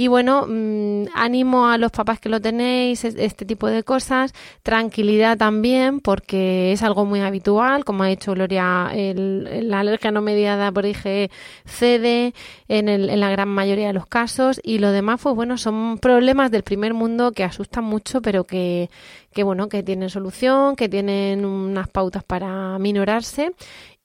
Y 0.00 0.06
bueno, 0.06 0.46
mm, 0.46 1.06
ánimo 1.12 1.66
a 1.66 1.76
los 1.76 1.90
papás 1.90 2.20
que 2.20 2.28
lo 2.28 2.40
tenéis, 2.40 3.02
este 3.02 3.44
tipo 3.44 3.66
de 3.66 3.82
cosas, 3.82 4.32
tranquilidad 4.62 5.36
también, 5.36 5.98
porque 5.98 6.70
es 6.70 6.84
algo 6.84 7.04
muy 7.04 7.18
habitual, 7.18 7.84
como 7.84 8.04
ha 8.04 8.06
dicho 8.06 8.32
Gloria, 8.32 8.92
la 8.94 9.80
alergia 9.80 10.12
no 10.12 10.22
mediada 10.22 10.70
por 10.70 10.86
IgE 10.86 11.32
cede 11.66 12.32
en, 12.68 12.88
en 12.88 13.18
la 13.18 13.30
gran 13.30 13.48
mayoría 13.48 13.88
de 13.88 13.92
los 13.92 14.06
casos. 14.06 14.60
Y 14.62 14.78
lo 14.78 14.92
demás, 14.92 15.18
pues 15.20 15.34
bueno, 15.34 15.58
son 15.58 15.98
problemas 15.98 16.52
del 16.52 16.62
primer 16.62 16.94
mundo 16.94 17.32
que 17.32 17.42
asustan 17.42 17.82
mucho, 17.82 18.22
pero 18.22 18.44
que 18.44 18.90
que 19.32 19.42
bueno, 19.42 19.68
que 19.68 19.82
tienen 19.82 20.10
solución, 20.10 20.76
que 20.76 20.88
tienen 20.88 21.44
unas 21.44 21.88
pautas 21.88 22.24
para 22.24 22.78
minorarse 22.78 23.52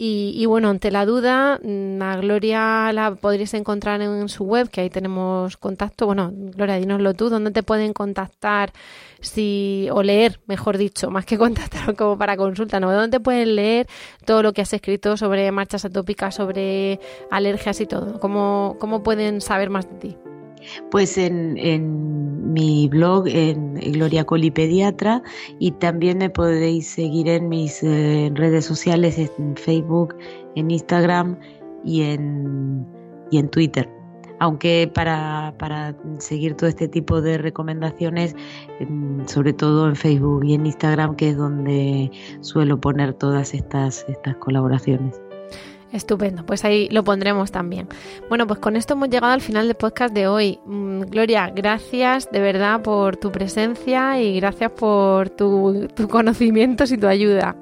y, 0.06 0.46
bueno, 0.48 0.70
ante 0.70 0.92
la 0.92 1.06
duda, 1.06 1.60
mm, 1.64 2.02
a 2.02 2.18
Gloria 2.18 2.92
la 2.92 3.16
podréis 3.16 3.54
encontrar 3.54 4.02
en 4.02 4.28
su 4.28 4.44
web, 4.44 4.70
que 4.70 4.82
ahí 4.82 4.90
tenemos 4.90 5.56
contacto. 5.56 6.06
Bueno, 6.06 6.30
Gloria, 6.34 6.76
dínoslo 6.76 7.14
tú, 7.14 7.30
¿dónde 7.30 7.52
te 7.52 7.64
pueden 7.64 7.94
contactar 7.94 8.74
si 9.22 9.88
o 9.94 10.04
leer, 10.04 10.42
mejor 10.46 10.78
dicho, 10.78 11.10
más 11.10 11.26
que 11.26 11.38
contactar 11.38 11.96
como 11.96 12.18
para 12.18 12.36
consulta, 12.36 12.82
¿no? 12.82 12.92
¿Dónde 12.92 13.22
pueden 13.22 13.56
leer 13.56 13.88
todo 14.26 14.44
lo 14.44 14.52
que 14.52 14.62
has 14.62 14.74
escrito 14.74 15.16
sobre 15.16 15.50
marchas 15.52 15.86
atópicas, 15.86 16.36
sobre 16.36 17.00
alergias 17.32 17.80
y 17.80 17.86
todo? 17.86 18.20
¿Cómo, 18.20 18.76
cómo 18.80 19.04
pueden 19.04 19.40
saber 19.40 19.70
más 19.70 19.90
de 19.90 19.96
ti? 20.00 20.18
Pues 20.92 21.18
en, 21.18 21.54
mi 22.54 22.88
blog, 22.88 23.28
en 23.28 23.76
Gloria 23.76 24.24
Coli 24.26 24.52
Pediatra, 24.52 25.24
y 25.60 25.72
también 25.72 26.20
me 26.20 26.30
podéis 26.30 26.88
seguir 26.88 27.28
en 27.28 27.50
mis 27.50 27.82
eh, 27.84 28.32
redes 28.34 28.66
sociales, 28.66 29.18
en 29.18 29.56
Facebook, 29.56 30.16
en 30.56 30.72
Instagram 30.72 31.38
y 31.84 32.02
en, 32.04 32.86
y 33.32 33.38
en 33.38 33.50
Twitter. 33.50 33.90
Aunque 34.40 34.92
para, 34.94 35.54
para 35.58 35.96
seguir 36.18 36.56
todo 36.56 36.68
este 36.68 36.88
tipo 36.88 37.22
de 37.22 37.38
recomendaciones, 37.38 38.36
sobre 39.26 39.54
todo 39.54 39.88
en 39.88 39.96
Facebook 39.96 40.44
y 40.44 40.56
en 40.56 40.66
Instagram, 40.66 41.16
que 41.16 41.30
es 41.30 41.38
donde 41.38 42.12
suelo 42.42 42.80
poner 42.80 43.14
todas 43.14 43.54
estas, 43.54 44.06
estas 44.10 44.36
colaboraciones. 44.38 45.22
Estupendo, 45.94 46.44
pues 46.44 46.66
ahí 46.66 46.90
lo 46.90 47.04
pondremos 47.04 47.52
también. 47.52 47.88
Bueno, 48.28 48.48
pues 48.48 48.60
con 48.60 48.76
esto 48.76 48.96
hemos 48.96 49.10
llegado 49.10 49.32
al 49.32 49.42
final 49.42 49.68
del 49.68 49.76
podcast 49.76 50.14
de 50.14 50.28
hoy. 50.28 50.60
Mm, 50.66 51.02
Gloria, 51.02 51.52
gracias 51.56 52.32
de 52.32 52.40
verdad 52.40 52.82
por 52.82 53.16
tu 53.16 53.32
presencia 53.32 54.20
y 54.20 54.36
gracias 54.40 54.72
por 54.72 55.30
tus 55.30 55.88
tu 55.94 56.08
conocimientos 56.08 56.92
y 56.92 56.98
tu 56.98 57.06
ayuda. 57.06 57.56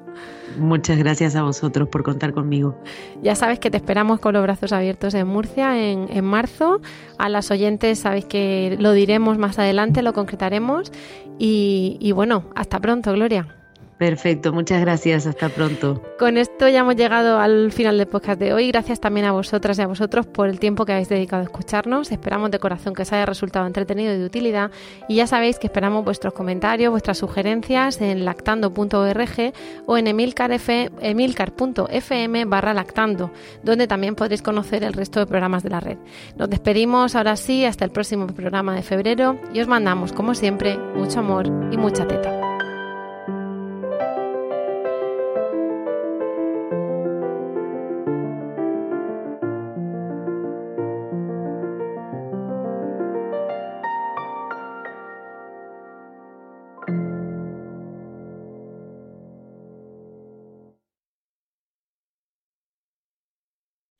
Muchas 0.58 0.98
gracias 0.98 1.36
a 1.36 1.42
vosotros 1.42 1.88
por 1.88 2.02
contar 2.02 2.32
conmigo. 2.32 2.74
Ya 3.22 3.34
sabes 3.34 3.58
que 3.58 3.70
te 3.70 3.76
esperamos 3.76 4.18
con 4.18 4.32
los 4.32 4.42
brazos 4.42 4.72
abiertos 4.72 5.12
en 5.14 5.26
Murcia 5.26 5.78
en, 5.78 6.08
en 6.10 6.24
marzo. 6.24 6.80
A 7.18 7.28
las 7.28 7.50
oyentes 7.50 7.98
sabéis 7.98 8.24
que 8.24 8.76
lo 8.78 8.92
diremos 8.92 9.36
más 9.36 9.58
adelante, 9.58 10.02
lo 10.02 10.14
concretaremos. 10.14 10.90
Y, 11.38 11.98
y 12.00 12.12
bueno, 12.12 12.44
hasta 12.54 12.80
pronto, 12.80 13.12
Gloria. 13.12 13.61
Perfecto, 14.02 14.52
muchas 14.52 14.80
gracias, 14.80 15.28
hasta 15.28 15.48
pronto. 15.48 16.02
Con 16.18 16.36
esto 16.36 16.68
ya 16.68 16.80
hemos 16.80 16.96
llegado 16.96 17.38
al 17.38 17.70
final 17.70 17.98
del 17.98 18.08
podcast 18.08 18.40
de 18.40 18.52
hoy. 18.52 18.66
Gracias 18.66 18.98
también 18.98 19.26
a 19.26 19.30
vosotras 19.30 19.78
y 19.78 19.82
a 19.82 19.86
vosotros 19.86 20.26
por 20.26 20.48
el 20.48 20.58
tiempo 20.58 20.84
que 20.84 20.90
habéis 20.90 21.08
dedicado 21.08 21.42
a 21.42 21.44
escucharnos. 21.44 22.10
Esperamos 22.10 22.50
de 22.50 22.58
corazón 22.58 22.94
que 22.94 23.02
os 23.02 23.12
haya 23.12 23.26
resultado 23.26 23.64
entretenido 23.64 24.12
y 24.12 24.18
de 24.18 24.24
utilidad. 24.24 24.72
Y 25.08 25.14
ya 25.14 25.28
sabéis 25.28 25.60
que 25.60 25.68
esperamos 25.68 26.04
vuestros 26.04 26.32
comentarios, 26.32 26.90
vuestras 26.90 27.18
sugerencias 27.18 28.00
en 28.00 28.24
lactando.org 28.24 29.52
o 29.86 29.96
en 29.96 30.08
emilcar.fm 30.08 32.44
barra 32.46 32.74
lactando, 32.74 33.30
donde 33.62 33.86
también 33.86 34.16
podréis 34.16 34.42
conocer 34.42 34.82
el 34.82 34.94
resto 34.94 35.20
de 35.20 35.26
programas 35.26 35.62
de 35.62 35.70
la 35.70 35.78
red. 35.78 35.98
Nos 36.36 36.50
despedimos 36.50 37.14
ahora 37.14 37.36
sí 37.36 37.64
hasta 37.64 37.84
el 37.84 37.92
próximo 37.92 38.26
programa 38.26 38.74
de 38.74 38.82
febrero 38.82 39.38
y 39.54 39.60
os 39.60 39.68
mandamos, 39.68 40.12
como 40.12 40.34
siempre, 40.34 40.76
mucho 40.76 41.20
amor 41.20 41.46
y 41.70 41.76
mucha 41.76 42.08
teta. 42.08 42.41